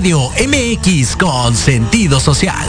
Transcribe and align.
Radio 0.00 0.30
MX 0.30 1.14
con 1.14 1.54
sentido 1.54 2.18
social. 2.20 2.66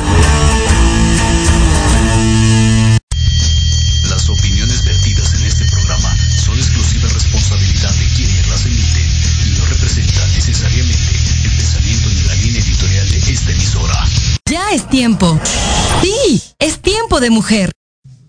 Las 4.10 4.28
opiniones 4.28 4.84
vertidas 4.84 5.34
en 5.36 5.44
este 5.46 5.64
programa 5.64 6.14
son 6.36 6.58
exclusiva 6.58 7.08
responsabilidad 7.08 7.94
de 7.94 8.06
quienes 8.18 8.48
las 8.50 8.66
emiten 8.66 9.08
y 9.48 9.58
no 9.58 9.66
representan 9.66 10.30
necesariamente 10.34 11.16
el 11.46 11.52
pensamiento 11.56 12.10
ni 12.10 12.22
la 12.24 12.36
línea 12.36 12.62
editorial 12.62 13.10
de 13.10 13.18
esta 13.32 13.52
emisora. 13.52 14.08
Ya 14.50 14.72
es 14.72 14.90
tiempo. 14.90 15.40
Sí, 16.02 16.44
es 16.60 16.82
tiempo 16.82 17.22
de 17.22 17.30
mujer. 17.30 17.72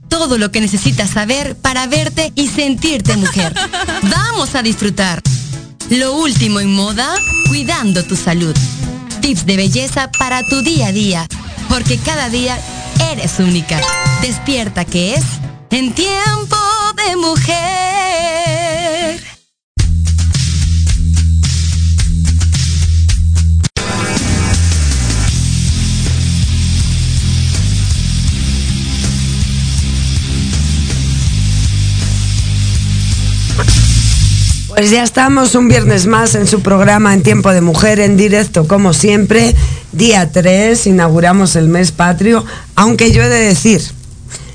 Todo 0.09 0.38
lo 0.38 0.52
que 0.52 0.60
necesitas 0.60 1.10
saber 1.10 1.57
para 1.57 1.88
verte 1.88 2.32
y 2.37 2.46
sentirte 2.46 3.16
mujer. 3.16 3.52
Vamos 4.05 4.55
a 4.55 4.62
disfrutar. 4.62 5.21
Lo 5.91 6.15
último 6.15 6.60
en 6.60 6.73
moda, 6.73 7.12
cuidando 7.48 8.05
tu 8.05 8.15
salud. 8.15 8.55
Tips 9.22 9.46
de 9.46 9.56
belleza 9.56 10.10
para 10.18 10.42
tu 10.42 10.62
día 10.62 10.88
a 10.88 10.92
día, 10.92 11.26
porque 11.68 11.96
cada 11.96 12.28
día 12.28 12.58
eres 13.12 13.38
única. 13.38 13.80
Despierta 14.20 14.84
que 14.84 15.14
es 15.14 15.24
en 15.70 15.92
tiempo 15.92 16.56
de 16.96 17.16
mujer. 17.16 18.62
Pues 34.74 34.90
ya 34.90 35.02
estamos 35.02 35.54
un 35.54 35.68
viernes 35.68 36.06
más 36.06 36.34
en 36.34 36.46
su 36.46 36.62
programa 36.62 37.12
En 37.12 37.23
Tiempo 37.23 37.52
de 37.52 37.60
Mujer 37.60 38.01
en 38.01 38.16
directo, 38.16 38.66
como 38.66 38.95
siempre. 38.95 39.54
Día 39.92 40.32
3, 40.32 40.87
inauguramos 40.87 41.56
el 41.56 41.68
mes 41.68 41.92
patrio, 41.92 42.45
aunque 42.74 43.12
yo 43.12 43.23
he 43.23 43.29
de 43.29 43.38
decir, 43.38 43.82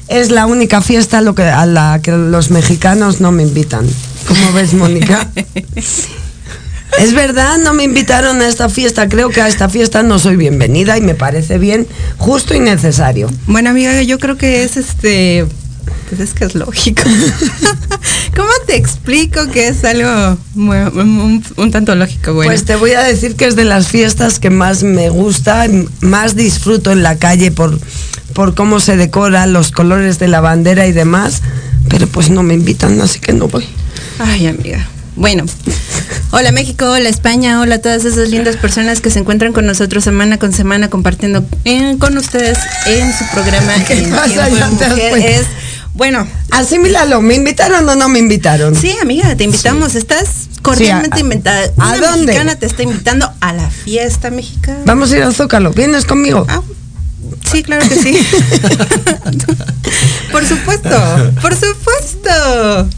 es 0.07 0.31
la 0.31 0.47
única 0.47 0.81
fiesta 0.81 1.19
a, 1.19 1.65
la 1.65 1.99
que 2.01 2.11
los 2.11 2.49
mexicanos 2.49 3.21
no 3.21 3.31
me 3.31 3.43
invitan. 3.43 3.87
¿Cómo 4.27 4.53
ves, 4.53 4.73
Mónica? 4.73 5.29
es 6.99 7.13
verdad, 7.13 7.59
no 7.59 7.75
me 7.75 7.83
invitaron 7.83 8.41
a 8.41 8.47
esta 8.47 8.69
fiesta. 8.69 9.07
Creo 9.09 9.29
que 9.29 9.41
a 9.41 9.47
esta 9.47 9.69
fiesta 9.69 10.01
no 10.01 10.17
soy 10.17 10.35
bienvenida 10.35 10.97
y 10.97 11.01
me 11.01 11.13
parece 11.13 11.59
bien, 11.59 11.87
justo 12.17 12.55
y 12.55 12.59
necesario. 12.59 13.29
Bueno, 13.45 13.69
amiga, 13.69 14.01
yo 14.01 14.17
creo 14.17 14.35
que 14.35 14.63
es 14.63 14.77
este. 14.77 15.45
Pues 16.09 16.21
es 16.21 16.33
que 16.33 16.45
es 16.45 16.55
lógico. 16.55 17.01
¿Cómo 18.35 18.49
te 18.65 18.75
explico 18.77 19.47
que 19.51 19.67
es 19.67 19.83
algo 19.83 20.37
muy- 20.53 20.77
un, 20.77 21.43
un 21.57 21.71
tanto 21.71 21.95
lógico, 21.95 22.33
bueno? 22.33 22.49
Pues 22.49 22.63
te 22.65 22.75
voy 22.75 22.91
a 22.93 23.01
decir 23.03 23.35
que 23.35 23.45
es 23.45 23.55
de 23.55 23.65
las 23.65 23.87
fiestas 23.87 24.39
que 24.39 24.49
más 24.49 24.83
me 24.83 25.09
gusta, 25.09 25.65
más 26.01 26.35
disfruto 26.35 26.91
en 26.91 27.03
la 27.03 27.17
calle 27.17 27.51
por, 27.51 27.79
por 28.33 28.55
cómo 28.55 28.79
se 28.79 28.95
decora, 28.95 29.47
los 29.47 29.71
colores 29.71 30.17
de 30.19 30.27
la 30.27 30.39
bandera 30.39 30.87
y 30.87 30.91
demás, 30.93 31.41
pero 31.89 32.07
pues 32.07 32.29
no 32.29 32.43
me 32.43 32.53
invitan, 32.53 32.99
así 33.01 33.19
que 33.19 33.33
no 33.33 33.47
voy. 33.47 33.65
Ay, 34.19 34.47
amiga. 34.47 34.87
Bueno, 35.15 35.45
hola 36.29 36.51
México, 36.51 36.85
hola 36.91 37.09
España, 37.09 37.59
hola 37.59 37.75
a 37.75 37.79
todas 37.81 38.05
esas 38.05 38.29
lindas 38.29 38.55
personas 38.55 39.01
que 39.01 39.09
se 39.09 39.17
encuentran 39.17 39.51
con 39.51 39.65
nosotros 39.65 40.03
semana 40.03 40.37
con 40.37 40.53
semana 40.53 40.89
compartiendo 40.91 41.43
eh, 41.65 41.95
con 41.97 42.15
ustedes 42.17 42.59
en 42.85 43.11
su 43.17 43.25
programa. 43.33 43.73
¿Qué 43.87 43.97
En 43.97 44.11
pasa? 44.11 44.25
Tiempo 44.25 44.43
de 44.55 44.59
Ya 44.59 44.69
te 44.77 44.85
has 44.85 44.91
Mujer. 44.91 45.09
puesto. 45.09 45.27
Es, 45.27 45.47
bueno, 45.97 46.27
Asimílalo, 46.51 47.21
¿me 47.21 47.33
invitaron 47.35 47.87
o 47.89 47.95
no 47.95 48.07
me 48.09 48.19
invitaron? 48.19 48.75
sí, 48.75 48.95
amiga, 49.01 49.35
te 49.35 49.43
invitamos. 49.43 49.95
Estás 49.95 50.47
cordialmente 50.61 51.17
Sí, 51.17 51.23
invitada. 51.23 51.71
¿a 51.77 51.87
Una 51.93 51.97
dónde? 51.97 52.25
mexicana 52.27 52.55
te 52.55 52.65
está 52.67 52.83
invitando 52.83 53.29
a 53.41 53.53
la 53.53 53.69
fiesta 53.69 54.29
mexicana. 54.29 54.79
Vamos 54.85 55.11
a 55.11 55.17
ir 55.17 55.23
al 55.23 55.33
Zócalo, 55.35 55.71
¿vienes 55.71 56.05
conmigo? 56.05 56.45
Ah, 56.49 56.61
sí, 57.51 57.63
claro 57.63 57.87
que 57.89 57.95
sí. 57.95 58.15
por 60.31 60.45
supuesto, 60.45 61.33
por 61.41 61.53
supuesto. 61.55 62.89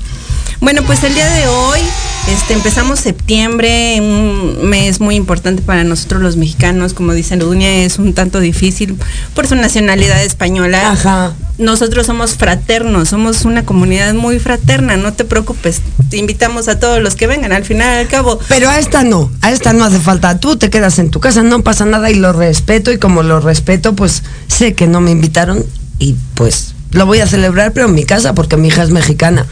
Bueno, 0.62 0.84
pues 0.84 1.04
el 1.04 1.14
día 1.14 1.30
de 1.30 1.48
hoy 1.48 1.80
este, 2.28 2.54
empezamos 2.54 3.00
septiembre, 3.00 3.98
un 4.00 4.70
mes 4.70 5.00
muy 5.00 5.16
importante 5.16 5.62
para 5.62 5.84
nosotros 5.84 6.22
los 6.22 6.38
mexicanos, 6.38 6.94
como 6.94 7.14
dice 7.14 7.36
Ludunia, 7.38 7.84
es 7.84 8.00
un 8.00 8.14
tanto 8.14 8.40
difícil 8.40 8.98
por 9.34 9.48
su 9.48 9.56
nacionalidad 9.56 10.24
española. 10.24 10.92
Ajá. 10.92 11.34
Nosotros 11.58 12.06
somos 12.06 12.36
fraternos, 12.36 13.10
somos 13.10 13.46
una 13.46 13.66
comunidad 13.66 14.14
muy 14.14 14.40
fraterna, 14.40 14.96
no 14.96 15.14
te 15.14 15.26
preocupes, 15.26 15.82
te 16.10 16.18
invitamos 16.18 16.68
a 16.68 16.80
todos 16.80 17.02
los 17.02 17.16
que 17.16 17.28
vengan, 17.28 17.52
al 17.52 17.66
final 17.66 17.98
al 17.98 18.08
cabo. 18.08 18.40
Pero 18.48 18.70
a 18.70 18.80
esta 18.80 19.04
no, 19.04 19.32
a 19.42 19.52
esta 19.52 19.74
no 19.74 19.84
hace 19.84 20.00
falta. 20.00 20.40
Tú 20.40 20.56
te 20.56 20.70
quedas 20.70 21.00
en 21.00 21.12
tu 21.12 21.20
casa, 21.20 21.44
no 21.44 21.64
pasa 21.64 21.86
nada 21.86 22.10
y 22.12 22.16
lo 22.16 22.32
respeto 22.32 22.92
y 22.92 22.98
como 22.98 23.24
lo 23.24 23.40
respeto, 23.40 23.96
pues 23.96 24.24
sé 24.48 24.74
que 24.74 24.88
no 24.88 25.02
me 25.02 25.12
invitaron 25.12 25.66
y 26.00 26.16
pues 26.36 26.74
lo 26.92 27.06
voy 27.06 27.20
a 27.20 27.28
celebrar, 27.28 27.72
pero 27.74 27.88
en 27.88 27.96
mi 27.96 28.04
casa 28.04 28.34
porque 28.34 28.58
mi 28.58 28.70
hija 28.70 28.84
es 28.84 28.90
mexicana. 28.90 29.46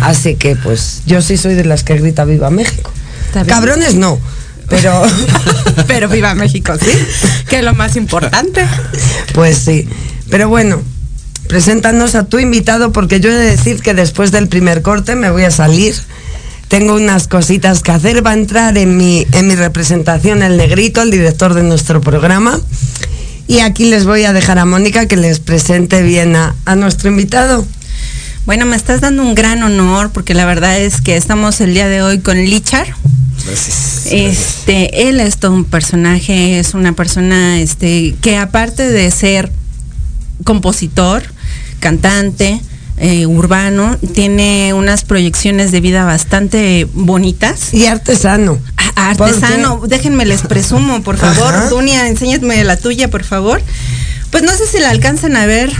Así 0.00 0.36
que 0.36 0.56
pues 0.56 1.02
yo 1.06 1.22
sí 1.22 1.36
soy 1.36 1.54
de 1.54 1.64
las 1.64 1.84
que 1.84 1.96
grita 1.96 2.24
viva 2.24 2.50
México. 2.50 2.90
Cabrones 3.46 3.94
no, 3.94 4.18
pero 4.68 5.02
Pero 5.86 6.08
viva 6.08 6.34
México, 6.34 6.72
¿sí? 6.80 6.90
Que 7.48 7.58
es 7.58 7.64
lo 7.64 7.74
más 7.74 7.96
importante. 7.96 8.64
pues 9.34 9.58
sí. 9.58 9.88
Pero 10.30 10.48
bueno, 10.48 10.80
preséntanos 11.48 12.14
a 12.14 12.24
tu 12.24 12.38
invitado 12.38 12.92
porque 12.92 13.20
yo 13.20 13.30
he 13.30 13.34
de 13.34 13.50
decir 13.50 13.80
que 13.82 13.94
después 13.94 14.30
del 14.30 14.48
primer 14.48 14.82
corte 14.82 15.16
me 15.16 15.30
voy 15.30 15.44
a 15.44 15.50
salir. 15.50 15.94
Tengo 16.68 16.94
unas 16.94 17.26
cositas 17.26 17.82
que 17.82 17.90
hacer. 17.90 18.24
Va 18.24 18.30
a 18.30 18.34
entrar 18.34 18.78
en 18.78 18.96
mi, 18.96 19.26
en 19.32 19.48
mi 19.48 19.56
representación 19.56 20.42
el 20.42 20.56
negrito, 20.56 21.02
el 21.02 21.10
director 21.10 21.54
de 21.54 21.64
nuestro 21.64 22.00
programa. 22.00 22.60
Y 23.50 23.58
aquí 23.58 23.86
les 23.86 24.06
voy 24.06 24.22
a 24.22 24.32
dejar 24.32 24.60
a 24.60 24.64
Mónica 24.64 25.06
que 25.06 25.16
les 25.16 25.40
presente 25.40 26.04
bien 26.04 26.36
a, 26.36 26.54
a 26.66 26.76
nuestro 26.76 27.10
invitado. 27.10 27.66
Bueno, 28.46 28.64
me 28.64 28.76
estás 28.76 29.00
dando 29.00 29.24
un 29.24 29.34
gran 29.34 29.60
honor 29.64 30.12
porque 30.12 30.34
la 30.34 30.46
verdad 30.46 30.78
es 30.78 31.00
que 31.00 31.16
estamos 31.16 31.60
el 31.60 31.74
día 31.74 31.88
de 31.88 32.00
hoy 32.00 32.20
con 32.20 32.36
Lichar. 32.36 32.86
Este, 34.04 35.08
él 35.08 35.18
es 35.18 35.38
todo 35.38 35.52
un 35.52 35.64
personaje, 35.64 36.60
es 36.60 36.74
una 36.74 36.92
persona 36.92 37.60
este 37.60 38.14
que 38.20 38.36
aparte 38.36 38.88
de 38.88 39.10
ser 39.10 39.50
compositor, 40.44 41.24
cantante, 41.80 42.60
eh, 42.98 43.26
urbano, 43.26 43.98
tiene 44.14 44.74
unas 44.74 45.02
proyecciones 45.02 45.72
de 45.72 45.80
vida 45.80 46.04
bastante 46.04 46.86
bonitas. 46.92 47.74
Y 47.74 47.86
artesano. 47.86 48.60
Artesano, 49.08 49.80
déjenme 49.86 50.26
les 50.26 50.42
presumo, 50.42 51.02
por 51.02 51.16
favor. 51.16 51.54
Ajá. 51.54 51.68
Dunia, 51.68 52.06
enséñame 52.08 52.62
la 52.64 52.76
tuya, 52.76 53.08
por 53.08 53.24
favor. 53.24 53.62
Pues 54.30 54.42
no 54.42 54.52
sé 54.52 54.66
si 54.66 54.78
la 54.78 54.90
alcanzan 54.90 55.36
a 55.36 55.46
ver, 55.46 55.72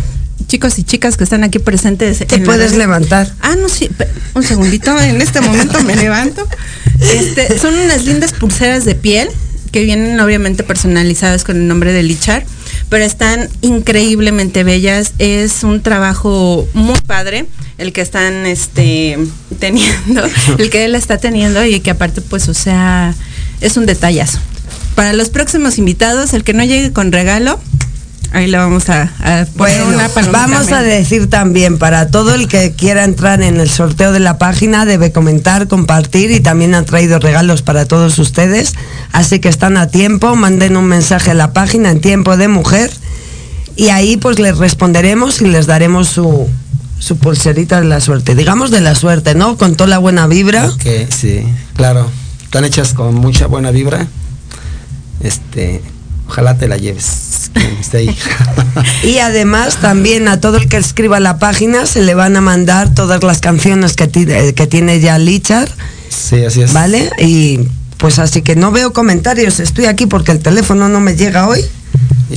chicos 0.47 0.79
y 0.79 0.85
chicas 0.85 1.17
que 1.17 1.25
están 1.25 1.45
aquí 1.45 1.59
presentes. 1.59 2.19
Te 2.19 2.39
puedes 2.39 2.75
levantar. 2.75 3.33
Ah, 3.41 3.57
no, 3.57 3.69
sí, 3.69 3.89
un 4.35 4.43
segundito, 4.43 4.99
en 4.99 5.21
este 5.21 5.41
momento 5.41 5.83
me 5.83 5.95
levanto. 5.97 6.47
Este, 7.01 7.59
son 7.59 7.75
unas 7.75 8.05
lindas 8.05 8.33
pulseras 8.33 8.85
de 8.85 8.95
piel 8.95 9.29
que 9.73 9.83
vienen 9.83 10.19
obviamente 10.21 10.65
personalizadas 10.65 11.45
con 11.45 11.57
el 11.57 11.69
nombre 11.69 11.93
de 11.93 12.03
Lichar, 12.03 12.45
pero 12.91 13.05
están 13.05 13.49
increíblemente 13.63 14.65
bellas. 14.65 15.15
Es 15.19 15.65
un 15.65 15.81
trabajo 15.81 16.69
muy 16.75 17.01
padre 17.07 17.47
el 17.79 17.95
que 17.95 18.03
están 18.03 18.45
este 18.45 19.17
teniendo, 19.59 20.23
el 20.59 20.69
que 20.69 20.85
él 20.85 20.95
está 20.95 21.17
teniendo 21.17 21.65
y 21.65 21.81
que 21.81 21.93
aparte 21.93 22.21
pues 22.21 22.49
o 22.51 22.55
sea, 22.55 23.15
es 23.63 23.79
un 23.79 23.87
detallazo. 23.87 24.39
Para 24.95 25.15
los 25.15 25.31
próximos 25.31 25.79
invitados, 25.79 26.35
el 26.35 26.45
que 26.45 26.53
no 26.53 26.65
llegue 26.65 26.93
con 26.93 27.11
regalo, 27.11 27.59
ahí 28.33 28.47
le 28.47 28.57
vamos 28.59 28.89
a, 28.89 29.03
a 29.21 29.45
poner 29.45 29.83
Bueno, 29.83 29.95
una 29.95 30.09
palomita 30.09 30.47
vamos 30.47 30.73
a 30.73 30.83
decir 30.83 31.29
también, 31.29 31.79
para 31.79 32.09
todo 32.09 32.35
el 32.35 32.49
que 32.49 32.73
quiera 32.73 33.05
entrar 33.05 33.43
en 33.43 33.61
el 33.61 33.69
sorteo 33.69 34.13
de 34.13 34.21
la 34.21 34.39
página, 34.39 34.85
debe 34.85 35.13
comentar, 35.13 35.69
compartir 35.69 36.31
y 36.31 36.41
también 36.41 36.75
han 36.75 36.85
traído 36.85 37.19
regalos 37.19 37.63
para 37.63 37.87
todos 37.87 38.19
ustedes. 38.19 38.75
Así 39.13 39.41
que 39.41 39.49
están 39.49 39.77
a 39.77 39.89
tiempo, 39.89 40.37
manden 40.37 40.77
un 40.77 40.87
mensaje 40.87 41.33
a 41.33 41.35
la 41.35 41.53
página 41.53 41.91
en 41.91 42.01
tiempo 42.01 42.37
de 42.37 42.49
mujer 42.49 42.91
y 43.77 43.89
ahí 43.89 44.17
pues 44.17 44.39
les 44.39 44.59
responderemos 44.59 45.41
y 45.41 45.47
les 45.47 45.67
daremos 45.67 46.09
su, 46.09 46.49
su 46.99 47.17
pulserita 47.17 47.81
de 47.81 47.87
la 47.87 48.01
suerte. 48.01 48.35
Digamos 48.35 48.71
de 48.71 48.81
la 48.81 48.95
suerte, 48.95 49.35
¿no? 49.35 49.57
Con 49.57 49.75
toda 49.75 49.89
la 49.89 49.99
buena 49.99 50.27
vibra. 50.27 50.67
Ok, 50.67 50.87
sí, 51.09 51.45
claro. 51.75 52.09
Están 52.45 52.65
hechas 52.65 52.95
con 52.95 53.15
mucha 53.15 53.47
buena 53.47 53.71
vibra. 53.71 54.07
Este, 55.21 55.83
ojalá 56.31 56.57
te 56.57 56.69
la 56.69 56.77
lleves. 56.77 57.51
quien 57.53 57.77
esté 57.79 57.99
ahí. 57.99 58.17
Y 59.03 59.19
además 59.19 59.79
también 59.81 60.29
a 60.29 60.41
todo 60.41 60.57
el 60.57 60.69
que 60.69 60.77
escriba 60.77 61.19
la 61.19 61.39
página 61.39 61.87
se 61.87 62.03
le 62.03 62.15
van 62.15 62.37
a 62.37 62.41
mandar 62.41 62.95
todas 62.95 63.23
las 63.25 63.41
canciones 63.41 63.95
que, 63.95 64.09
eh, 64.15 64.55
que 64.55 64.67
tiene 64.69 65.01
ya 65.01 65.19
Lichar, 65.19 65.69
sí, 66.09 66.45
así 66.45 66.63
es. 66.63 66.73
¿vale? 66.73 67.11
Y 67.19 67.61
pues 67.97 68.19
así 68.19 68.43
que 68.43 68.55
no 68.55 68.71
veo 68.71 68.93
comentarios, 68.93 69.59
estoy 69.59 69.87
aquí 69.87 70.07
porque 70.07 70.31
el 70.31 70.39
teléfono 70.39 70.89
no 70.89 71.01
me 71.01 71.17
llega 71.17 71.49
hoy, 71.49 71.65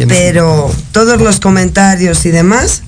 pero 0.08 0.72
todos 0.92 1.22
los 1.22 1.40
comentarios 1.40 2.26
y 2.26 2.32
demás 2.32 2.82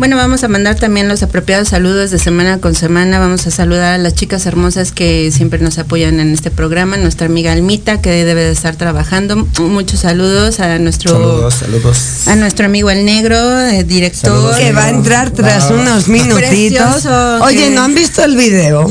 Bueno, 0.00 0.16
vamos 0.16 0.42
a 0.44 0.48
mandar 0.48 0.76
también 0.76 1.08
los 1.08 1.22
apropiados 1.22 1.68
saludos 1.68 2.10
de 2.10 2.18
semana 2.18 2.56
con 2.58 2.74
semana. 2.74 3.18
Vamos 3.18 3.46
a 3.46 3.50
saludar 3.50 3.92
a 3.92 3.98
las 3.98 4.14
chicas 4.14 4.46
hermosas 4.46 4.92
que 4.92 5.30
siempre 5.30 5.58
nos 5.58 5.76
apoyan 5.78 6.20
en 6.20 6.32
este 6.32 6.50
programa. 6.50 6.96
Nuestra 6.96 7.26
amiga 7.26 7.52
Almita, 7.52 8.00
que 8.00 8.24
debe 8.24 8.42
de 8.44 8.52
estar 8.52 8.76
trabajando. 8.76 9.46
Muchos 9.58 10.00
saludos 10.00 10.58
a 10.58 10.78
nuestro 10.78 11.10
Saludos, 11.12 11.54
saludos. 11.54 11.98
a 12.28 12.34
nuestro 12.36 12.64
amigo 12.64 12.88
el 12.90 13.04
negro, 13.04 13.36
eh, 13.60 13.84
director. 13.84 14.30
Saludos, 14.30 14.56
Que 14.56 14.72
va 14.72 14.84
a 14.84 14.88
entrar 14.88 15.32
tras 15.32 15.68
Wow. 15.68 15.80
unos 15.80 16.08
minutitos. 16.08 16.38
Precioso, 16.48 17.44
Oye, 17.44 17.64
que- 17.68 17.70
¿no 17.70 17.82
han 17.82 17.94
visto 17.94 18.24
el 18.24 18.38
video? 18.38 18.90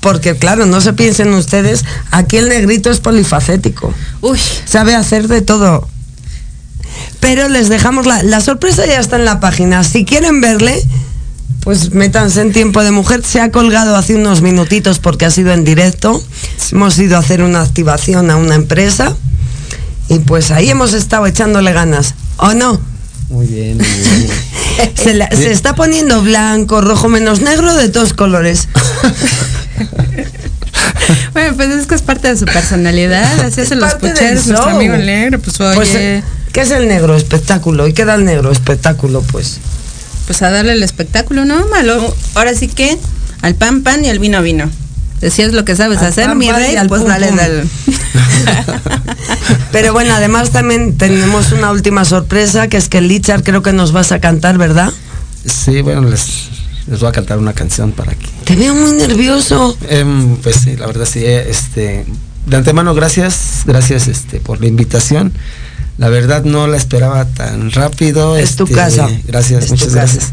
Porque 0.00 0.36
claro, 0.36 0.64
no 0.64 0.80
se 0.80 0.94
piensen 0.94 1.34
ustedes, 1.34 1.84
aquí 2.12 2.38
el 2.38 2.48
negrito 2.48 2.90
es 2.90 3.00
polifacético. 3.00 3.92
Uy, 4.22 4.40
Sabe 4.64 4.94
hacer 4.94 5.28
de 5.28 5.42
todo. 5.42 5.86
Pero 7.20 7.48
les 7.48 7.68
dejamos 7.68 8.06
la, 8.06 8.22
la 8.22 8.40
sorpresa 8.40 8.86
ya 8.86 8.98
está 8.98 9.16
en 9.16 9.24
la 9.24 9.40
página. 9.40 9.84
Si 9.84 10.04
quieren 10.04 10.40
verle, 10.40 10.82
pues 11.62 11.92
métanse 11.92 12.40
en 12.40 12.52
tiempo 12.52 12.82
de 12.82 12.90
mujer. 12.90 13.22
Se 13.24 13.40
ha 13.40 13.50
colgado 13.50 13.96
hace 13.96 14.14
unos 14.14 14.40
minutitos 14.42 14.98
porque 14.98 15.26
ha 15.26 15.30
sido 15.30 15.52
en 15.52 15.64
directo. 15.64 16.22
Hemos 16.72 16.98
ido 16.98 17.16
a 17.16 17.20
hacer 17.20 17.42
una 17.42 17.60
activación 17.60 18.30
a 18.30 18.36
una 18.36 18.54
empresa. 18.54 19.14
Y 20.08 20.18
pues 20.20 20.50
ahí 20.50 20.70
hemos 20.70 20.92
estado 20.94 21.26
echándole 21.26 21.72
ganas. 21.72 22.14
¿O 22.38 22.54
no? 22.54 22.80
Muy 23.28 23.46
bien, 23.46 23.76
muy 23.76 23.86
bien. 23.86 24.30
Se, 24.94 25.12
la- 25.14 25.28
se 25.30 25.52
está 25.52 25.74
poniendo 25.74 26.22
blanco, 26.22 26.80
rojo, 26.80 27.08
menos 27.08 27.42
negro, 27.42 27.74
de 27.74 27.90
todos 27.90 28.14
colores. 28.14 28.66
bueno, 31.34 31.54
pues 31.56 31.68
es 31.70 31.86
que 31.86 31.94
es 31.94 32.02
parte 32.02 32.28
de 32.28 32.36
su 32.38 32.46
personalidad. 32.46 33.40
Así 33.40 33.60
Es 33.60 33.66
hacen 33.66 33.80
los 33.80 33.90
parte 33.92 34.06
del 34.06 34.14
pucheros, 34.14 34.46
nuestro 34.46 34.70
amigo 34.70 34.96
negro. 34.96 35.38
Pues 35.38 35.60
oye, 35.60 35.74
Pues, 35.74 35.88
pues, 35.90 36.00
eh, 36.00 36.22
¿qué 36.52 36.62
es 36.62 36.70
el 36.70 36.88
negro? 36.88 37.16
Espectáculo. 37.16 37.86
¿Y 37.86 37.92
qué 37.92 38.04
da 38.04 38.14
el 38.14 38.24
negro? 38.24 38.50
Espectáculo, 38.50 39.22
pues. 39.22 39.58
pues 40.26 40.42
a 40.42 40.50
darle 40.50 40.72
el 40.72 40.82
espectáculo, 40.82 41.44
¿no? 41.44 41.66
Malo. 41.68 42.14
Ahora 42.34 42.54
sí 42.54 42.68
que 42.68 42.98
al 43.42 43.54
pan 43.54 43.82
pan 43.82 44.04
y 44.04 44.10
al 44.10 44.18
vino 44.18 44.42
vino. 44.42 44.70
Decías 45.20 45.52
lo 45.52 45.64
que 45.64 45.76
sabes 45.76 45.98
Al 45.98 46.06
hacer, 46.06 46.26
pan, 46.26 46.38
mi 46.38 46.50
rey, 46.50 46.74
y 46.74 46.76
al 46.76 46.88
pues 46.88 47.02
pum, 47.02 47.10
dale, 47.10 47.28
pum. 47.28 47.36
dale. 47.36 47.64
Pero 49.72 49.92
bueno, 49.92 50.14
además 50.14 50.50
también 50.50 50.96
tenemos 50.96 51.52
una 51.52 51.70
última 51.70 52.04
sorpresa, 52.04 52.68
que 52.68 52.78
es 52.78 52.88
que 52.88 53.00
Lichar 53.00 53.42
creo 53.42 53.62
que 53.62 53.72
nos 53.72 53.92
vas 53.92 54.12
a 54.12 54.20
cantar, 54.20 54.56
¿verdad? 54.56 54.90
Sí, 55.44 55.82
bueno, 55.82 56.08
les, 56.08 56.48
les 56.86 57.00
voy 57.00 57.08
a 57.08 57.12
cantar 57.12 57.38
una 57.38 57.52
canción 57.52 57.92
para 57.92 58.14
que. 58.14 58.26
Te 58.44 58.56
veo 58.56 58.74
muy 58.74 58.92
nervioso. 58.92 59.76
Em, 59.88 60.36
pues 60.36 60.56
sí, 60.56 60.76
la 60.76 60.86
verdad 60.86 61.04
sí, 61.04 61.20
eh, 61.22 61.50
este, 61.50 62.06
de 62.46 62.56
antemano 62.56 62.94
gracias, 62.94 63.62
gracias 63.66 64.08
este, 64.08 64.40
por 64.40 64.60
la 64.60 64.68
invitación. 64.68 65.32
La 66.00 66.08
verdad 66.08 66.44
no 66.44 66.66
la 66.66 66.78
esperaba 66.78 67.26
tan 67.26 67.70
rápido. 67.72 68.38
Es 68.38 68.56
tu 68.56 68.64
este, 68.64 68.74
casa. 68.74 69.06
Gracias, 69.26 69.64
Es 69.64 69.70
muchas 69.70 69.94
gracias. 69.94 70.32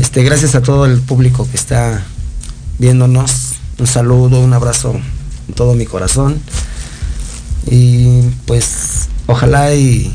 Este, 0.00 0.24
gracias 0.24 0.56
a 0.56 0.60
todo 0.60 0.86
el 0.86 1.00
público 1.00 1.48
que 1.48 1.56
está 1.56 2.02
viéndonos. 2.80 3.52
Un 3.78 3.86
saludo, 3.86 4.40
un 4.40 4.52
abrazo 4.52 5.00
en 5.46 5.54
todo 5.54 5.74
mi 5.74 5.86
corazón. 5.86 6.40
Y 7.70 8.22
pues 8.44 9.08
ojalá 9.28 9.72
y, 9.76 10.12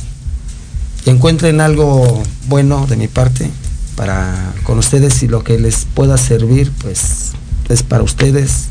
y 1.05 1.09
encuentren 1.09 1.61
algo 1.61 2.21
bueno 2.49 2.85
de 2.85 2.97
mi 2.97 3.07
parte 3.07 3.49
para 3.95 4.53
con 4.63 4.79
ustedes 4.79 5.23
y 5.23 5.29
lo 5.29 5.45
que 5.45 5.57
les 5.59 5.85
pueda 5.93 6.17
servir 6.17 6.73
pues 6.81 7.31
es 7.69 7.83
para 7.83 8.03
ustedes. 8.03 8.65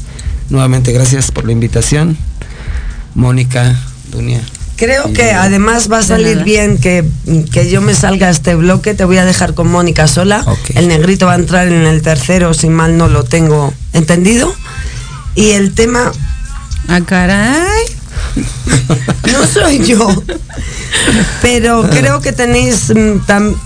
Nuevamente 0.50 0.92
gracias 0.92 1.30
por 1.30 1.46
la 1.46 1.52
invitación. 1.52 2.18
Mónica, 3.14 3.80
Dunia. 4.12 4.42
Creo 4.78 5.12
que 5.12 5.32
además 5.32 5.90
va 5.90 5.98
a 5.98 6.02
salir 6.02 6.44
bien 6.44 6.78
que, 6.78 7.04
que 7.52 7.68
yo 7.68 7.80
me 7.80 7.94
salga 7.94 8.28
a 8.28 8.30
este 8.30 8.54
bloque. 8.54 8.94
Te 8.94 9.04
voy 9.04 9.18
a 9.18 9.24
dejar 9.24 9.54
con 9.54 9.68
Mónica 9.68 10.06
sola. 10.06 10.44
El 10.74 10.86
negrito 10.86 11.26
va 11.26 11.32
a 11.32 11.36
entrar 11.36 11.66
en 11.66 11.84
el 11.84 12.00
tercero, 12.00 12.54
si 12.54 12.68
mal 12.68 12.96
no 12.96 13.08
lo 13.08 13.24
tengo 13.24 13.74
entendido. 13.92 14.54
Y 15.34 15.50
el 15.50 15.74
tema 15.74 16.12
Ah, 16.86 17.00
caray. 17.04 17.84
no 19.32 19.46
soy 19.46 19.84
yo. 19.84 20.22
Pero 21.42 21.82
creo 21.90 22.20
que 22.20 22.32
tenéis 22.32 22.90
mm, 22.90 23.26
tam- 23.26 23.56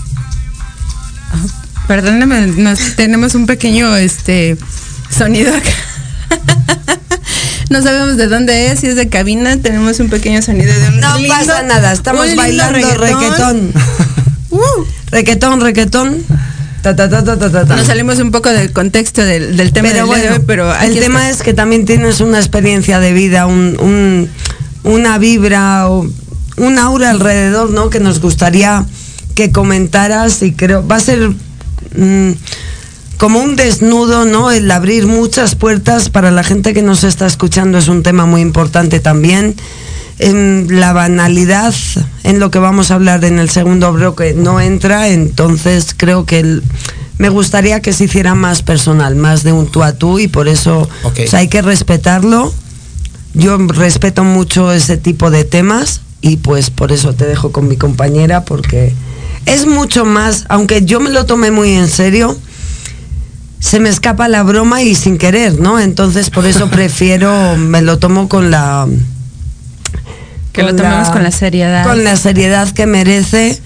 Perdóname, 1.87 2.47
nos, 2.47 2.95
tenemos 2.95 3.35
un 3.35 3.45
pequeño 3.45 3.95
este 3.97 4.57
sonido 5.09 5.55
acá. 5.55 5.69
No 7.73 7.81
sabemos 7.81 8.17
de 8.17 8.27
dónde 8.27 8.71
es, 8.71 8.79
si 8.81 8.87
es 8.87 8.95
de 8.95 9.09
cabina, 9.09 9.57
tenemos 9.57 9.99
un 9.99 10.09
pequeño 10.09 10.41
sonido 10.41 10.71
de 10.79 10.87
un 10.89 10.99
No 10.99 11.17
lindo- 11.17 11.33
pasa 11.35 11.63
nada, 11.63 11.91
estamos 11.91 12.33
bailando 12.35 12.79
requetón. 12.97 13.71
Uh, 14.51 14.59
Requetón. 15.09 16.23
Ta, 16.83 16.95
ta, 16.95 17.09
ta, 17.09 17.23
ta. 17.25 17.75
nos 17.75 17.87
salimos 17.87 18.19
un 18.19 18.29
poco 18.29 18.49
del 18.49 18.71
contexto 18.71 19.23
del, 19.25 19.57
del 19.57 19.73
tema 19.73 19.87
pero 19.89 19.99
del 20.01 20.05
bueno, 20.05 20.43
pero 20.45 20.75
el 20.81 20.99
tema 20.99 21.21
está. 21.21 21.29
es 21.31 21.41
que 21.41 21.53
también 21.55 21.85
tienes 21.85 22.19
una 22.19 22.37
experiencia 22.37 22.99
de 22.99 23.13
vida, 23.13 23.47
un, 23.47 23.75
un- 23.79 24.29
una 24.83 25.17
vibra 25.17 25.89
o 25.89 26.05
un 26.57 26.77
aura 26.77 27.09
alrededor, 27.09 27.71
¿no? 27.71 27.89
Que 27.89 27.99
nos 27.99 28.19
gustaría 28.21 28.85
que 29.33 29.51
comentaras 29.51 30.43
y 30.43 30.51
creo 30.51 30.85
va 30.87 30.97
a 30.97 30.99
ser 30.99 31.29
mm, 31.95 32.31
como 33.17 33.39
un 33.39 33.55
desnudo, 33.55 34.25
¿no? 34.25 34.51
El 34.51 34.69
abrir 34.71 35.07
muchas 35.07 35.55
puertas 35.55 36.09
para 36.09 36.31
la 36.31 36.43
gente 36.43 36.73
que 36.73 36.81
nos 36.81 37.03
está 37.03 37.25
escuchando 37.25 37.77
es 37.77 37.87
un 37.87 38.03
tema 38.03 38.25
muy 38.25 38.41
importante 38.41 38.99
también. 38.99 39.55
En 40.19 40.67
la 40.79 40.93
banalidad 40.93 41.73
en 42.23 42.39
lo 42.39 42.51
que 42.51 42.59
vamos 42.59 42.91
a 42.91 42.95
hablar 42.95 43.25
en 43.25 43.39
el 43.39 43.49
segundo 43.49 43.91
bloque 43.93 44.33
no 44.37 44.59
entra, 44.61 45.07
entonces 45.09 45.93
creo 45.97 46.25
que 46.25 46.39
el- 46.39 46.63
me 47.17 47.29
gustaría 47.29 47.81
que 47.81 47.93
se 47.93 48.05
hiciera 48.05 48.35
más 48.35 48.61
personal, 48.61 49.15
más 49.15 49.43
de 49.43 49.51
un 49.53 49.67
tú 49.67 49.83
a 49.83 49.93
tú 49.93 50.19
y 50.19 50.27
por 50.27 50.47
eso 50.47 50.87
Ok. 51.03 51.19
o 51.25 51.29
sea, 51.29 51.39
hay 51.39 51.47
que 51.47 51.61
respetarlo. 51.61 52.53
Yo 53.33 53.57
respeto 53.57 54.23
mucho 54.23 54.71
ese 54.71 54.97
tipo 54.97 55.31
de 55.31 55.43
temas 55.43 56.01
y 56.21 56.37
pues 56.37 56.69
por 56.69 56.91
eso 56.91 57.13
te 57.13 57.25
dejo 57.25 57.51
con 57.51 57.67
mi 57.67 57.77
compañera 57.77 58.45
porque 58.45 58.93
es 59.45 59.65
mucho 59.65 60.05
más, 60.05 60.45
aunque 60.49 60.85
yo 60.85 60.99
me 60.99 61.09
lo 61.09 61.25
tomé 61.25 61.49
muy 61.51 61.71
en 61.71 61.87
serio, 61.87 62.37
se 63.63 63.79
me 63.79 63.87
escapa 63.87 64.27
la 64.27 64.43
broma 64.43 64.81
y 64.81 64.93
sin 64.93 65.17
querer, 65.17 65.57
¿no? 65.59 65.79
Entonces 65.79 66.29
por 66.29 66.45
eso 66.45 66.69
prefiero, 66.69 67.55
me 67.55 67.81
lo 67.81 67.97
tomo 67.97 68.27
con 68.27 68.51
la... 68.51 68.85
Que 70.51 70.63
lo 70.63 70.75
tomemos 70.75 71.09
con 71.09 71.23
la 71.23 71.31
seriedad. 71.31 71.85
Con 71.85 72.03
la 72.03 72.15
seriedad 72.17 72.69
que 72.69 72.85
merece 72.85 73.59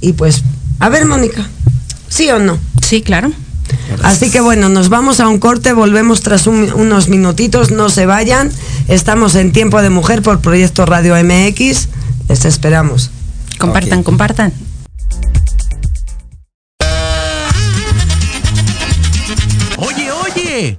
y 0.00 0.12
pues, 0.12 0.42
a 0.80 0.88
ver 0.90 1.06
Mónica, 1.06 1.46
¿sí 2.08 2.28
o 2.30 2.38
no? 2.38 2.58
Sí, 2.82 3.00
claro. 3.00 3.32
Así 4.02 4.30
que 4.30 4.40
bueno, 4.40 4.68
nos 4.68 4.88
vamos 4.90 5.20
a 5.20 5.28
un 5.28 5.38
corte, 5.38 5.72
volvemos 5.72 6.20
tras 6.20 6.46
un- 6.46 6.70
unos 6.74 7.08
minutitos, 7.08 7.70
no 7.70 7.88
se 7.88 8.04
vayan. 8.06 8.50
Estamos 8.88 9.36
en 9.36 9.52
Tiempo 9.52 9.80
de 9.80 9.88
Mujer 9.88 10.20
por 10.20 10.40
Proyecto 10.40 10.84
Radio 10.84 11.14
MX. 11.14 11.88
Les 12.28 12.44
esperamos. 12.44 13.10
Compartan, 13.58 14.02
compartan. 14.02 14.52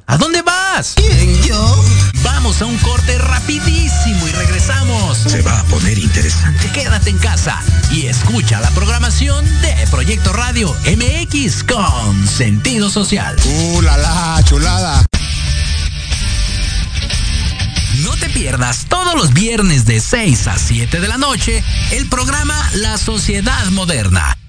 ¿A 0.08 0.18
dónde 0.18 0.42
vas? 0.42 0.94
¿Quién, 0.96 1.44
yo? 1.44 1.84
Vamos 2.24 2.62
a 2.62 2.66
un 2.66 2.78
corte 2.78 3.18
rapidísimo 3.18 4.26
y 4.26 4.32
regresamos. 4.32 5.18
Se 5.18 5.42
va 5.42 5.60
a 5.60 5.64
poner 5.66 5.98
interesante. 5.98 6.72
Quédate 6.72 7.10
en 7.10 7.18
casa 7.18 7.62
y 7.92 8.06
escucha 8.06 8.62
la 8.62 8.70
programación 8.72 9.44
de 9.62 9.76
Proyecto 9.92 10.32
Radio 10.32 10.74
MX 10.86 11.66
con 11.66 12.26
sentido 12.26 12.90
social. 12.90 13.36
¡Uh, 13.46 13.82
la, 13.82 13.98
la, 13.98 14.42
chulada! 14.46 15.06
No 18.04 18.16
te 18.16 18.30
pierdas 18.30 18.86
todos 18.88 19.14
los 19.16 19.34
viernes 19.34 19.86
de 19.86 20.00
6 20.00 20.48
a 20.48 20.58
7 20.58 21.02
de 21.02 21.08
la 21.10 21.18
noche 21.18 21.62
el 21.92 22.08
programa 22.08 22.56
La 22.76 22.98
Sociedad 22.98 23.66
Moderna, 23.72 24.38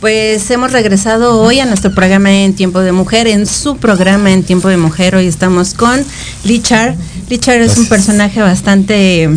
Pues 0.00 0.50
hemos 0.50 0.72
regresado 0.72 1.38
hoy 1.42 1.60
a 1.60 1.66
nuestro 1.66 1.94
programa 1.94 2.32
en 2.32 2.54
Tiempo 2.54 2.80
de 2.80 2.90
Mujer, 2.90 3.26
en 3.26 3.44
su 3.44 3.76
programa 3.76 4.32
en 4.32 4.42
Tiempo 4.42 4.68
de 4.68 4.78
Mujer. 4.78 5.14
Hoy 5.14 5.26
estamos 5.26 5.74
con 5.74 6.02
Lichar. 6.42 6.96
Lichar 7.28 7.60
es 7.60 7.76
un 7.76 7.86
personaje 7.86 8.40
bastante, 8.40 9.28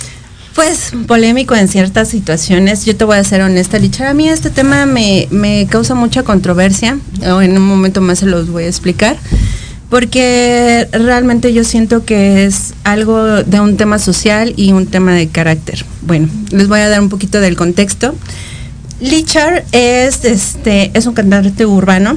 pues, 0.54 0.92
polémico 1.08 1.56
en 1.56 1.66
ciertas 1.66 2.06
situaciones. 2.06 2.84
Yo 2.84 2.94
te 2.94 3.04
voy 3.04 3.16
a 3.16 3.24
ser 3.24 3.42
honesta, 3.42 3.80
Lichar. 3.80 4.06
A 4.06 4.14
mí 4.14 4.28
este 4.28 4.50
tema 4.50 4.86
me, 4.86 5.26
me 5.32 5.66
causa 5.66 5.96
mucha 5.96 6.22
controversia. 6.22 7.00
O 7.26 7.42
en 7.42 7.56
un 7.56 7.66
momento 7.66 8.00
más 8.00 8.20
se 8.20 8.26
los 8.26 8.48
voy 8.48 8.62
a 8.62 8.68
explicar. 8.68 9.16
Porque 9.90 10.86
realmente 10.92 11.52
yo 11.52 11.64
siento 11.64 12.04
que 12.04 12.44
es 12.44 12.74
algo 12.84 13.42
de 13.42 13.58
un 13.58 13.76
tema 13.76 13.98
social 13.98 14.54
y 14.56 14.70
un 14.70 14.86
tema 14.86 15.14
de 15.14 15.26
carácter. 15.26 15.84
Bueno, 16.02 16.28
les 16.52 16.68
voy 16.68 16.78
a 16.78 16.88
dar 16.88 17.00
un 17.00 17.08
poquito 17.08 17.40
del 17.40 17.56
contexto. 17.56 18.14
Lichar 19.02 19.64
es 19.72 20.24
este 20.24 20.92
es 20.94 21.06
un 21.06 21.14
cantante 21.14 21.66
urbano 21.66 22.16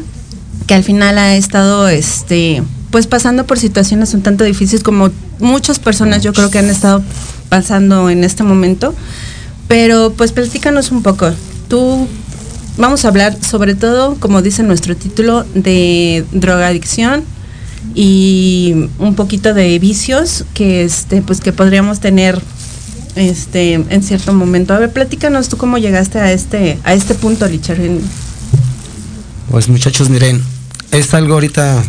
que 0.67 0.75
al 0.75 0.83
final 0.83 1.17
ha 1.17 1.35
estado 1.35 1.87
este 1.87 2.61
pues 2.91 3.07
pasando 3.07 3.47
por 3.47 3.57
situaciones 3.57 4.13
un 4.13 4.21
tanto 4.21 4.43
difíciles 4.43 4.83
como 4.83 5.09
muchas 5.39 5.79
personas 5.79 6.21
yo 6.21 6.31
creo 6.31 6.51
que 6.51 6.59
han 6.59 6.69
estado 6.69 7.01
pasando 7.49 8.11
en 8.11 8.23
este 8.23 8.43
momento. 8.43 8.93
Pero 9.67 10.13
pues 10.15 10.31
platícanos 10.31 10.91
un 10.91 11.01
poco. 11.01 11.31
Tú 11.69 12.07
vamos 12.77 13.03
a 13.03 13.07
hablar 13.07 13.35
sobre 13.43 13.73
todo, 13.73 14.15
como 14.19 14.43
dice 14.43 14.61
nuestro 14.61 14.95
título, 14.95 15.43
de 15.55 16.23
drogadicción 16.33 17.23
y 17.95 18.89
un 18.99 19.15
poquito 19.15 19.55
de 19.55 19.79
vicios 19.79 20.45
que 20.53 20.83
este 20.83 21.23
pues 21.23 21.41
que 21.41 21.51
podríamos 21.51 21.99
tener 21.99 22.39
este 23.15 23.73
en 23.73 24.03
cierto 24.03 24.33
momento. 24.33 24.73
A 24.73 24.79
ver, 24.79 24.91
platícanos 24.91 25.49
tú 25.49 25.57
cómo 25.57 25.77
llegaste 25.77 26.19
a 26.19 26.31
este 26.31 26.79
a 26.83 26.93
este 26.93 27.15
punto, 27.15 27.47
Richard. 27.47 27.79
En- 27.81 28.01
Pues 29.49 29.69
muchachos, 29.69 30.09
miren, 30.09 30.41
es 30.91 31.13
algo 31.13 31.35
ahorita 31.35 31.81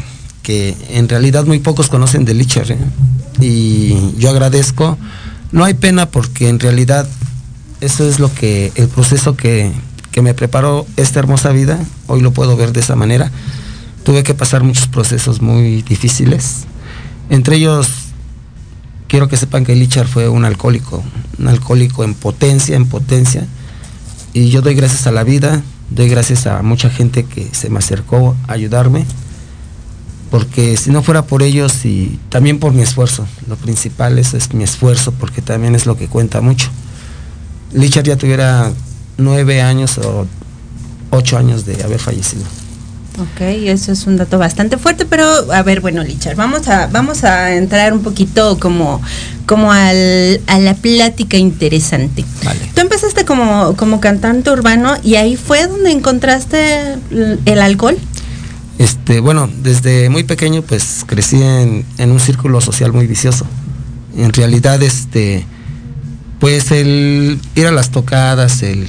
que 0.42 0.76
en 0.90 1.08
realidad 1.08 1.44
muy 1.46 1.58
pocos 1.58 1.88
conocen 1.88 2.24
de 2.24 2.34
Licher. 2.34 2.70
¿eh? 2.72 2.78
Y 3.40 3.96
yo 4.18 4.30
agradezco. 4.30 4.96
No 5.52 5.64
hay 5.64 5.74
pena 5.74 6.08
porque 6.10 6.48
en 6.48 6.60
realidad 6.60 7.08
eso 7.80 8.08
es 8.08 8.18
lo 8.20 8.32
que, 8.32 8.72
el 8.74 8.88
proceso 8.88 9.36
que, 9.36 9.72
que 10.12 10.22
me 10.22 10.34
preparó 10.34 10.86
esta 10.96 11.18
hermosa 11.18 11.50
vida, 11.50 11.78
hoy 12.06 12.20
lo 12.20 12.32
puedo 12.32 12.56
ver 12.56 12.72
de 12.72 12.80
esa 12.80 12.94
manera. 12.96 13.30
Tuve 14.04 14.22
que 14.22 14.34
pasar 14.34 14.62
muchos 14.62 14.86
procesos 14.86 15.40
muy 15.42 15.82
difíciles. 15.82 16.64
Entre 17.30 17.56
ellos, 17.56 17.88
quiero 19.08 19.28
que 19.28 19.36
sepan 19.36 19.64
que 19.64 19.74
Lichar 19.74 20.06
fue 20.06 20.28
un 20.28 20.44
alcohólico, 20.44 21.02
un 21.38 21.48
alcohólico 21.48 22.04
en 22.04 22.14
potencia, 22.14 22.76
en 22.76 22.86
potencia. 22.86 23.46
Y 24.32 24.50
yo 24.50 24.62
doy 24.62 24.74
gracias 24.74 25.06
a 25.06 25.12
la 25.12 25.24
vida, 25.24 25.62
doy 25.90 26.08
gracias 26.08 26.46
a 26.46 26.62
mucha 26.62 26.90
gente 26.90 27.24
que 27.24 27.48
se 27.52 27.70
me 27.70 27.78
acercó 27.78 28.36
a 28.48 28.52
ayudarme, 28.52 29.06
porque 30.30 30.76
si 30.76 30.90
no 30.90 31.02
fuera 31.02 31.22
por 31.22 31.42
ellos 31.42 31.84
y 31.84 32.18
también 32.28 32.58
por 32.58 32.72
mi 32.72 32.82
esfuerzo, 32.82 33.26
lo 33.48 33.56
principal 33.56 34.18
eso 34.18 34.36
es 34.36 34.52
mi 34.52 34.64
esfuerzo, 34.64 35.12
porque 35.12 35.40
también 35.40 35.74
es 35.74 35.86
lo 35.86 35.96
que 35.96 36.08
cuenta 36.08 36.40
mucho. 36.40 36.68
Lichar 37.72 38.04
ya 38.04 38.16
tuviera 38.16 38.72
nueve 39.16 39.62
años 39.62 39.98
o 39.98 40.26
ocho 41.10 41.38
años 41.38 41.64
de 41.64 41.82
haber 41.82 42.00
fallecido. 42.00 42.44
Ok, 43.18 43.40
eso 43.40 43.92
es 43.92 44.06
un 44.06 44.18
dato 44.18 44.38
bastante 44.38 44.76
fuerte, 44.76 45.06
pero 45.06 45.26
a 45.52 45.62
ver, 45.62 45.80
bueno, 45.80 46.04
Lichar, 46.04 46.36
vamos 46.36 46.68
a, 46.68 46.86
vamos 46.86 47.24
a 47.24 47.54
entrar 47.54 47.94
un 47.94 48.02
poquito 48.02 48.58
como, 48.58 49.00
como 49.46 49.72
al, 49.72 50.40
a 50.46 50.58
la 50.58 50.74
plática 50.74 51.38
interesante. 51.38 52.24
Vale. 52.44 52.60
Tú 52.74 52.80
empezaste 52.82 53.24
como, 53.24 53.74
como 53.76 54.00
cantante 54.00 54.50
urbano 54.50 54.94
y 55.02 55.14
ahí 55.14 55.36
fue 55.36 55.66
donde 55.66 55.92
encontraste 55.92 56.94
el, 57.10 57.40
el 57.46 57.60
alcohol. 57.60 57.96
Este, 58.78 59.20
bueno, 59.20 59.48
desde 59.62 60.10
muy 60.10 60.24
pequeño 60.24 60.60
pues 60.60 61.04
crecí 61.06 61.36
en, 61.42 61.86
en 61.96 62.10
un 62.10 62.20
círculo 62.20 62.60
social 62.60 62.92
muy 62.92 63.06
vicioso. 63.06 63.46
En 64.14 64.32
realidad, 64.32 64.82
este, 64.82 65.46
pues 66.38 66.70
el 66.70 67.40
ir 67.54 67.66
a 67.66 67.72
las 67.72 67.90
tocadas, 67.90 68.62
el 68.62 68.86